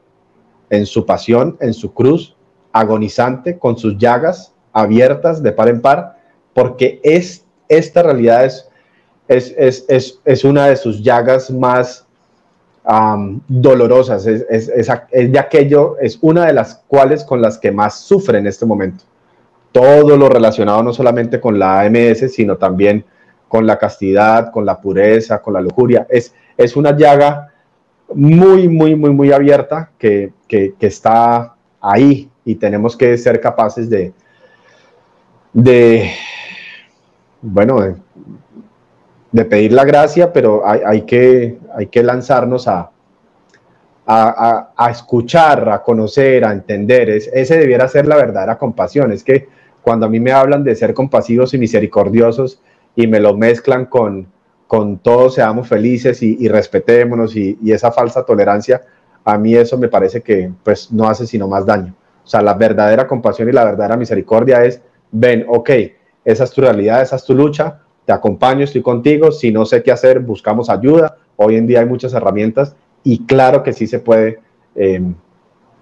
en 0.70 0.86
su 0.86 1.06
pasión, 1.06 1.58
en 1.60 1.74
su 1.74 1.94
cruz, 1.94 2.36
agonizante, 2.72 3.60
con 3.60 3.78
sus 3.78 3.98
llagas 3.98 4.54
abiertas 4.72 5.44
de 5.44 5.52
par 5.52 5.70
en 5.70 5.82
par, 5.82 6.18
porque 6.54 7.00
es, 7.04 7.46
esta 7.70 8.02
realidad 8.02 8.46
es, 8.46 8.70
es, 9.28 9.86
es, 9.88 10.20
es 10.26 10.44
una 10.44 10.68
de 10.68 10.76
sus 10.76 11.04
llagas 11.04 11.52
más 11.52 12.03
dolorosas, 13.48 14.26
es, 14.26 14.46
es, 14.50 14.70
es, 14.70 15.32
de 15.32 15.40
aquello, 15.40 15.98
es 16.00 16.18
una 16.22 16.46
de 16.46 16.54
las 16.54 16.84
cuales 16.88 17.24
con 17.24 17.42
las 17.42 17.58
que 17.58 17.72
más 17.72 18.00
sufre 18.00 18.40
en 18.40 18.48
este 18.48 18.66
momento. 18.66 19.06
Todo 19.72 20.18
lo 20.18 20.30
relacionado 20.30 20.84
no 20.84 20.94
solamente 20.94 21.40
con 21.40 21.58
la 21.58 21.82
AMS, 21.82 22.34
sino 22.34 22.58
también 22.58 23.06
con 23.48 23.66
la 23.66 23.78
castidad, 23.78 24.52
con 24.52 24.66
la 24.66 24.80
pureza, 24.82 25.42
con 25.42 25.54
la 25.54 25.62
lujuria. 25.62 26.06
Es, 26.10 26.34
es 26.58 26.76
una 26.76 26.96
llaga 26.96 27.54
muy, 28.14 28.68
muy, 28.68 28.96
muy, 28.96 29.12
muy 29.12 29.32
abierta 29.32 29.92
que, 29.98 30.34
que, 30.48 30.76
que 30.78 30.88
está 30.88 31.56
ahí 31.80 32.30
y 32.46 32.56
tenemos 32.56 32.98
que 32.98 33.18
ser 33.18 33.40
capaces 33.40 33.90
de, 33.90 34.14
de 35.54 36.12
bueno, 37.42 37.80
de, 37.80 37.96
de 39.34 39.46
pedir 39.46 39.74
la 39.74 39.84
gracia, 39.84 40.32
pero 40.32 40.62
hay, 40.66 41.02
que, 41.02 41.58
hay 41.76 41.88
que 41.88 42.04
lanzarnos 42.04 42.68
a, 42.68 42.92
a, 44.06 44.90
escuchar, 44.92 45.68
a 45.70 45.82
conocer, 45.82 46.46
a 46.46 46.54
entender. 46.54 47.10
Es, 47.10 47.30
ese 47.34 47.58
debiera 47.58 47.88
ser 47.88 48.08
la 48.08 48.16
verdadera 48.16 48.60
compasión. 48.60 49.12
Es 49.12 49.24
que 49.24 49.50
cuando 49.82 50.06
a 50.06 50.10
mí 50.10 50.20
me 50.20 50.32
hablan 50.32 50.64
de 50.64 50.76
ser 50.76 50.94
compasivos 50.94 51.54
y 51.56 51.58
misericordiosos 51.58 52.62
y 52.96 53.08
me 53.08 53.20
lo 53.20 53.36
mezclan 53.36 53.88
con, 53.88 54.28
con 54.68 55.00
todos 55.00 55.34
seamos 55.34 55.68
felices 55.68 56.22
y, 56.22 56.48
respetémonos 56.48 57.36
y, 57.36 57.58
y, 57.60 57.72
esa 57.72 57.92
falsa 57.92 58.24
tolerancia, 58.24 58.84
a 59.26 59.40
mí 59.40 59.56
eso 59.56 59.80
me 59.80 59.88
parece 59.88 60.22
que 60.22 60.52
pues 60.64 60.92
no 60.92 61.10
hace 61.10 61.26
sino 61.26 61.48
más 61.48 61.66
daño. 61.66 61.96
O 62.24 62.28
sea, 62.28 62.44
la 62.44 62.54
verdadera 62.54 63.08
compasión 63.08 63.50
y 63.50 63.52
la 63.52 63.66
verdadera 63.66 63.98
misericordia 63.98 64.64
es, 64.64 64.80
ven, 65.12 65.44
ok, 65.48 65.72
esa 66.24 66.44
es 66.44 66.52
tu 66.52 66.62
realidad, 66.62 67.02
esa 67.02 67.16
es 67.16 67.26
tu 67.26 67.34
lucha, 67.34 67.80
te 68.06 68.12
acompaño, 68.12 68.64
estoy 68.64 68.82
contigo, 68.82 69.32
si 69.32 69.52
no 69.52 69.66
sé 69.66 69.82
qué 69.84 69.92
hacer, 69.92 70.20
buscamos 70.20 70.70
ayuda. 70.70 71.18
Hoy 71.36 71.56
en 71.56 71.68
día 71.68 71.80
hay 71.80 71.86
muchas 71.86 72.14
herramientas 72.14 72.76
y 73.04 73.26
claro 73.26 73.64
que 73.64 73.74
sí 73.74 73.88
se 73.88 74.00
puede 74.00 74.40
em, 74.76 75.16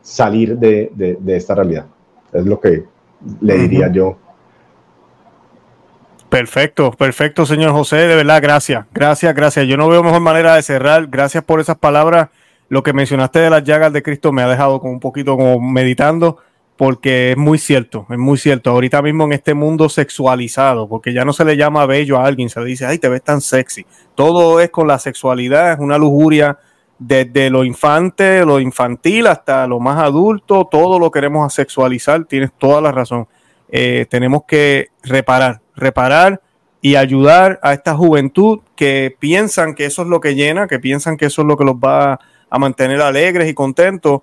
salir 0.01 0.57
de, 0.57 1.17
esta 1.27 1.55
realidad. 1.55 1.85
Es 2.31 2.45
lo 2.45 2.59
que 2.59 2.83
le 3.41 3.57
diría 3.57 3.91
yo. 3.91 4.17
Perfecto, 6.29 6.91
perfecto, 6.91 7.45
señor 7.45 7.71
José, 7.71 7.97
de 7.97 8.15
verdad, 8.15 8.41
gracias, 8.41 8.85
gracias, 8.93 9.35
gracias. 9.35 9.67
Yo 9.67 9.75
no 9.75 9.89
veo 9.89 10.01
mejor 10.01 10.21
manera 10.21 10.55
de 10.55 10.61
cerrar. 10.61 11.07
Gracias 11.07 11.43
por 11.43 11.59
esas 11.59 11.77
palabras. 11.77 12.29
Lo 12.69 12.83
que 12.83 12.93
mencionaste 12.93 13.39
de 13.39 13.49
las 13.49 13.63
llagas 13.65 13.91
de 13.91 14.01
Cristo 14.01 14.31
me 14.31 14.41
ha 14.41 14.47
dejado 14.47 14.79
con 14.79 14.91
un 14.91 15.01
poquito 15.01 15.35
como 15.35 15.59
meditando 15.59 16.37
porque 16.81 17.33
es 17.33 17.37
muy 17.37 17.59
cierto, 17.59 18.07
es 18.09 18.17
muy 18.17 18.39
cierto. 18.39 18.71
Ahorita 18.71 19.03
mismo 19.03 19.25
en 19.25 19.33
este 19.33 19.53
mundo 19.53 19.87
sexualizado, 19.87 20.89
porque 20.89 21.13
ya 21.13 21.23
no 21.23 21.31
se 21.31 21.45
le 21.45 21.55
llama 21.55 21.85
bello 21.85 22.17
a 22.17 22.25
alguien, 22.25 22.49
se 22.49 22.59
le 22.59 22.65
dice, 22.65 22.87
ay, 22.87 22.97
te 22.97 23.07
ves 23.07 23.21
tan 23.21 23.39
sexy. 23.39 23.85
Todo 24.15 24.59
es 24.59 24.71
con 24.71 24.87
la 24.87 24.97
sexualidad, 24.97 25.73
es 25.73 25.79
una 25.79 25.99
lujuria 25.99 26.57
desde 26.97 27.51
lo 27.51 27.63
infante, 27.65 28.43
lo 28.45 28.59
infantil 28.59 29.27
hasta 29.27 29.67
lo 29.67 29.79
más 29.79 29.99
adulto, 29.99 30.67
todo 30.71 30.97
lo 30.97 31.11
queremos 31.11 31.53
sexualizar, 31.53 32.25
tienes 32.25 32.51
toda 32.57 32.81
la 32.81 32.91
razón. 32.91 33.27
Eh, 33.69 34.07
tenemos 34.09 34.45
que 34.47 34.87
reparar, 35.03 35.61
reparar 35.75 36.41
y 36.81 36.95
ayudar 36.95 37.59
a 37.61 37.73
esta 37.73 37.93
juventud 37.93 38.61
que 38.75 39.15
piensan 39.19 39.75
que 39.75 39.85
eso 39.85 40.01
es 40.01 40.07
lo 40.07 40.19
que 40.19 40.33
llena, 40.33 40.65
que 40.65 40.79
piensan 40.79 41.15
que 41.15 41.27
eso 41.27 41.43
es 41.43 41.47
lo 41.47 41.57
que 41.57 41.63
los 41.63 41.75
va 41.75 42.19
a 42.49 42.57
mantener 42.57 43.03
alegres 43.03 43.47
y 43.47 43.53
contentos 43.53 44.21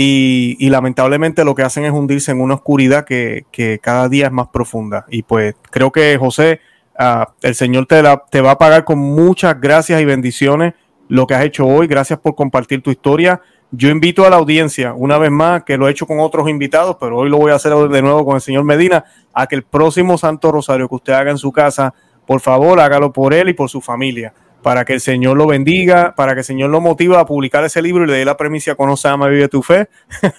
y, 0.00 0.70
lamentablemente 0.70 1.44
lo 1.44 1.56
que 1.56 1.62
hacen 1.62 1.84
es 1.84 1.90
hundirse 1.90 2.30
en 2.30 2.40
una 2.40 2.54
oscuridad 2.54 3.04
que, 3.04 3.80
cada 3.82 4.08
día 4.08 4.26
es 4.26 4.32
más 4.32 4.46
profunda. 4.46 5.04
Y 5.08 5.24
pues 5.24 5.56
creo 5.72 5.90
que 5.90 6.16
José, 6.16 6.60
ah, 6.96 7.32
el 7.42 7.56
Señor 7.56 7.86
te, 7.86 8.00
te 8.30 8.40
va 8.40 8.52
a 8.52 8.58
pagar 8.58 8.84
con 8.84 9.00
muchas 9.00 9.60
gracias 9.60 10.00
y 10.00 10.04
bendiciones 10.04 10.74
lo 11.08 11.26
que 11.26 11.34
has 11.34 11.44
hecho 11.44 11.66
hoy. 11.66 11.88
Gracias 11.88 12.20
por 12.20 12.36
compartir 12.36 12.80
tu 12.80 12.92
historia. 12.92 13.40
Yo 13.72 13.88
invito 13.88 14.24
a 14.24 14.30
la 14.30 14.36
audiencia, 14.36 14.94
una 14.94 15.18
vez 15.18 15.32
más, 15.32 15.64
que 15.64 15.76
lo 15.76 15.88
he 15.88 15.90
hecho 15.90 16.06
con 16.06 16.20
otros 16.20 16.48
invitados, 16.48 16.96
pero 17.00 17.18
hoy 17.18 17.28
lo 17.28 17.38
voy 17.38 17.50
a 17.50 17.56
hacer 17.56 17.74
de 17.74 18.00
nuevo 18.00 18.24
con 18.24 18.36
el 18.36 18.40
señor 18.40 18.62
Medina, 18.62 19.04
a 19.34 19.48
que 19.48 19.56
el 19.56 19.64
próximo 19.64 20.16
Santo 20.16 20.52
Rosario 20.52 20.88
que 20.88 20.94
usted 20.94 21.12
haga 21.12 21.32
en 21.32 21.38
su 21.38 21.50
casa, 21.50 21.92
por 22.24 22.40
favor, 22.40 22.78
hágalo 22.78 23.12
por 23.12 23.34
él 23.34 23.48
y 23.48 23.52
por 23.52 23.68
su 23.68 23.80
familia 23.80 24.32
para 24.62 24.84
que 24.84 24.94
el 24.94 25.00
Señor 25.00 25.36
lo 25.36 25.46
bendiga, 25.46 26.14
para 26.16 26.34
que 26.34 26.40
el 26.40 26.44
Señor 26.44 26.70
lo 26.70 26.80
motive 26.80 27.16
a 27.16 27.24
publicar 27.24 27.64
ese 27.64 27.80
libro 27.80 28.04
y 28.04 28.08
le 28.08 28.14
dé 28.14 28.24
la 28.24 28.36
premisa 28.36 28.74
Conoce, 28.74 29.08
Ama, 29.08 29.28
Vive 29.28 29.48
tu 29.48 29.62
Fe. 29.62 29.88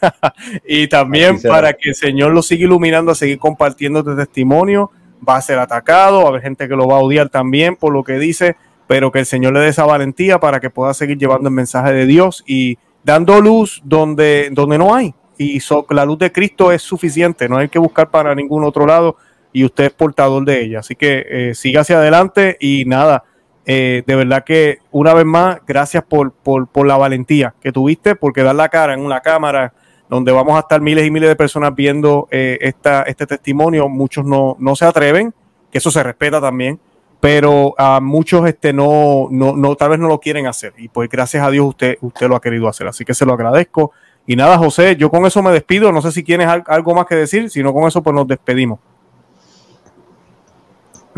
y 0.68 0.88
también 0.88 1.42
para 1.42 1.74
que 1.74 1.90
el 1.90 1.96
Señor 1.96 2.32
lo 2.32 2.42
siga 2.42 2.66
iluminando 2.66 3.12
a 3.12 3.16
seguir 3.16 3.40
compartiendo 3.40 4.00
este 4.00 4.16
testimonio. 4.16 4.92
Va 5.28 5.38
a 5.38 5.42
ser 5.42 5.60
atacado, 5.60 6.20
va 6.20 6.26
a 6.26 6.28
haber 6.30 6.42
gente 6.42 6.68
que 6.68 6.76
lo 6.76 6.88
va 6.88 6.98
a 6.98 7.00
odiar 7.00 7.30
también 7.30 7.76
por 7.76 7.94
lo 7.94 8.04
que 8.04 8.20
dice, 8.20 8.56
pero 8.88 9.12
que 9.12 9.20
el 9.20 9.26
Señor 9.26 9.54
le 9.54 9.62
dé 9.62 9.70
esa 9.70 9.86
valentía 9.86 10.40
para 10.40 10.60
que 10.60 10.70
pueda 10.70 10.94
seguir 10.94 11.18
llevando 11.18 11.50
el 11.50 11.56
mensaje 11.56 11.94
de 11.94 12.06
Dios 12.06 12.44
y 12.48 12.78
dando 13.04 13.42
luz 13.42 13.82
donde, 13.84 14.50
donde 14.52 14.78
no 14.78 14.96
hay. 14.96 15.14
Y 15.38 15.62
la 15.92 16.06
luz 16.06 16.20
de 16.20 16.32
Cristo 16.32 16.72
es 16.72 16.82
suficiente, 16.82 17.48
no 17.48 17.58
hay 17.58 17.70
que 17.70 17.80
buscar 17.80 18.10
para 18.10 18.36
ningún 18.36 18.66
otro 18.66 18.86
lado 18.86 19.16
y 19.54 19.64
usted 19.64 19.86
es 19.86 19.92
portador 19.92 20.44
de 20.44 20.62
ella. 20.62 20.80
Así 20.80 20.96
que 20.96 21.26
eh, 21.30 21.56
siga 21.56 21.82
hacia 21.82 21.98
adelante 21.98 22.58
y 22.60 22.84
nada 22.86 23.24
eh, 23.72 24.02
de 24.08 24.16
verdad 24.16 24.44
que 24.44 24.80
una 24.90 25.14
vez 25.14 25.26
más, 25.26 25.60
gracias 25.68 26.04
por, 26.04 26.32
por, 26.32 26.88
la 26.88 26.98
valentía 26.98 27.54
que 27.62 27.72
tuviste, 27.72 28.16
porque 28.16 28.42
dar 28.42 28.56
la 28.56 28.68
cara 28.68 28.96
en 28.96 29.02
una 29.02 29.22
cámara 29.22 29.74
donde 30.10 30.32
vamos 30.32 30.56
a 30.58 30.62
estar 30.62 30.82
miles 30.82 31.06
y 31.06 31.12
miles 31.12 31.30
de 31.30 31.36
personas 31.36 31.76
viendo 31.76 32.28
eh, 32.32 32.58
esta, 32.62 33.04
este 33.04 33.28
testimonio, 33.28 33.88
muchos 33.88 34.26
no, 34.26 34.56
no 34.58 34.76
se 34.76 34.86
atreven, 34.86 35.36
que 35.72 35.78
eso 35.78 35.92
se 35.92 36.02
respeta 36.02 36.42
también, 36.42 36.80
pero 37.20 37.76
a 37.78 38.00
muchos 38.00 38.48
este, 38.48 38.74
no, 38.74 39.28
no, 39.30 39.56
no, 39.56 39.76
tal 39.76 39.92
vez 39.92 40.00
no 40.00 40.08
lo 40.08 40.20
quieren 40.20 40.48
hacer. 40.48 40.74
Y 40.76 40.88
pues 40.88 41.08
gracias 41.08 41.44
a 41.46 41.52
Dios 41.52 41.68
usted, 41.68 42.00
usted 42.02 42.28
lo 42.28 42.36
ha 42.36 42.42
querido 42.42 42.68
hacer. 42.68 42.88
Así 42.88 43.06
que 43.06 43.14
se 43.14 43.24
lo 43.24 43.34
agradezco. 43.34 43.92
Y 44.26 44.36
nada, 44.36 44.58
José, 44.58 44.96
yo 44.96 45.12
con 45.12 45.28
eso 45.28 45.44
me 45.44 45.52
despido. 45.52 45.92
No 45.92 46.02
sé 46.02 46.12
si 46.12 46.24
tienes 46.24 46.48
algo 46.48 46.96
más 46.96 47.06
que 47.06 47.14
decir, 47.14 47.52
si 47.52 47.62
no 47.62 47.72
con 47.72 47.88
eso 47.88 48.02
pues 48.02 48.16
nos 48.16 48.28
despedimos. 48.28 48.80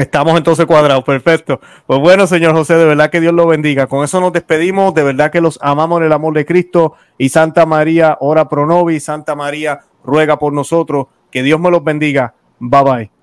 Estamos 0.01 0.35
entonces 0.35 0.65
cuadrados, 0.65 1.03
perfecto. 1.03 1.61
Pues 1.85 1.99
bueno, 1.99 2.25
señor 2.25 2.53
José, 2.53 2.73
de 2.73 2.85
verdad 2.85 3.11
que 3.11 3.21
Dios 3.21 3.35
lo 3.35 3.45
bendiga. 3.45 3.85
Con 3.85 4.03
eso 4.03 4.19
nos 4.19 4.33
despedimos, 4.33 4.95
de 4.95 5.03
verdad 5.03 5.31
que 5.31 5.41
los 5.41 5.59
amamos 5.61 5.99
en 5.99 6.07
el 6.07 6.11
amor 6.11 6.33
de 6.33 6.43
Cristo 6.43 6.93
y 7.19 7.29
Santa 7.29 7.67
María, 7.67 8.17
ora 8.19 8.49
pro 8.49 8.65
nobis, 8.65 9.03
Santa 9.03 9.35
María, 9.35 9.81
ruega 10.03 10.39
por 10.39 10.53
nosotros. 10.53 11.05
Que 11.29 11.43
Dios 11.43 11.59
me 11.59 11.69
los 11.69 11.83
bendiga. 11.83 12.33
Bye 12.59 12.83
bye. 12.83 13.20